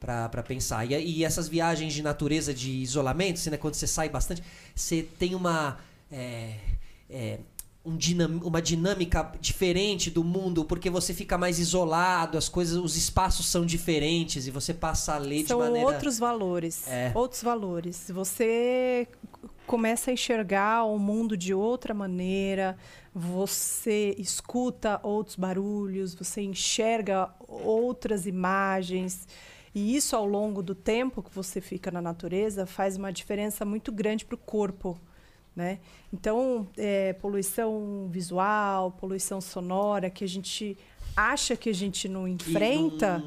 [0.00, 0.84] pra, pra pensar.
[0.90, 3.56] E, e essas viagens de natureza, de isolamento, assim, né?
[3.58, 4.42] quando você sai bastante,
[4.74, 5.76] você tem uma.
[6.10, 6.54] é,
[7.10, 7.38] é,
[7.86, 12.96] um dinam- uma dinâmica diferente do mundo, porque você fica mais isolado, as coisas, os
[12.96, 15.86] espaços são diferentes e você passa a ler São de maneira.
[15.88, 16.88] outros valores.
[16.88, 17.12] É.
[17.14, 18.06] Outros valores.
[18.08, 19.06] Você
[19.66, 22.74] começa a enxergar o mundo de outra maneira,
[23.14, 29.28] você escuta outros barulhos, você enxerga outras imagens.
[29.72, 33.92] E isso, ao longo do tempo que você fica na natureza, faz uma diferença muito
[33.92, 34.98] grande para o corpo.
[35.54, 35.78] Né?
[36.12, 40.76] Então, é, poluição visual, poluição sonora, que a gente
[41.16, 43.22] acha que a gente não enfrenta.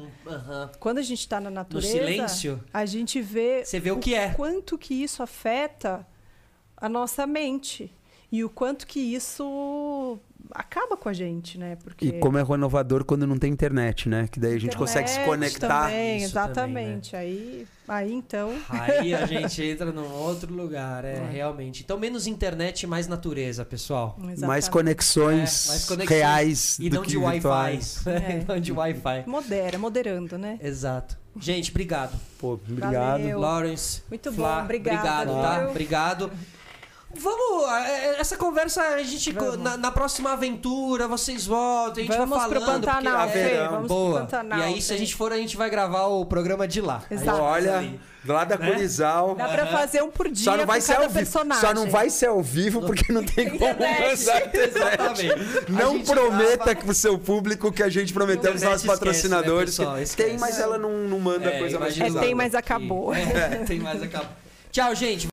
[0.78, 4.34] Quando a gente está na natureza, silêncio, a gente vê, você vê o que é.
[4.34, 6.06] quanto que isso afeta
[6.76, 7.90] a nossa mente
[8.30, 10.18] e o quanto que isso
[10.52, 11.76] acaba com a gente, né?
[11.82, 14.28] Porque e como é renovador quando não tem internet, né?
[14.30, 15.84] Que daí a gente consegue se internet conectar.
[15.86, 17.16] Também, exatamente.
[17.16, 18.54] Aí, aí então.
[18.68, 21.28] Aí a gente entra num outro lugar, é, É.
[21.30, 21.82] realmente.
[21.82, 24.14] Então, menos internet e mais natureza, pessoal.
[24.18, 24.46] exatamente.
[24.46, 27.32] Mais conexões, É, mais conexões reais E do não que de Wi-Fi.
[27.34, 28.02] virtuais.
[28.06, 28.44] É.
[28.46, 29.24] não de Wi-Fi.
[29.26, 30.58] Modera, moderando, né?
[30.62, 31.18] Exato.
[31.40, 32.18] Gente, obrigado.
[32.38, 32.92] Pô, obrigado.
[33.20, 33.38] Valeu.
[33.38, 34.02] Lawrence.
[34.08, 35.70] Muito Flá, bom, obrigada, Obrigado, tá?
[35.70, 36.30] Obrigado.
[37.14, 42.38] Vamos, é, essa conversa a gente na, na próxima aventura vocês voltam, a gente Vamos
[42.38, 44.20] vai pro falando Pantanal, porque- Fê, é, vamos pro boa.
[44.20, 47.02] Pantanal, e aí se a gente for a gente vai gravar o programa de lá.
[47.10, 47.40] Exato.
[47.40, 47.94] Olha,
[48.26, 48.70] lá da Né?
[48.70, 49.34] Curizal.
[49.36, 51.14] Dá pra fazer um por dia Só não vai ser ao vivo.
[51.14, 51.60] personagem.
[51.66, 53.82] Só não vai ser ao vivo porque não tem como.
[54.12, 55.70] Exatamente.
[55.72, 59.78] Não prometa grava- pro seu público que a gente prometeu aos nossos esquece, patrocinadores.
[59.78, 60.02] né, pessoal?
[60.02, 60.28] Esquece.
[60.30, 62.24] tem, mas ela não, não manda É, coisa mais É, pesada.
[62.26, 63.14] tem, mas acabou.
[63.14, 64.28] É, tem mais acabou.
[64.70, 65.26] Tchau, gente.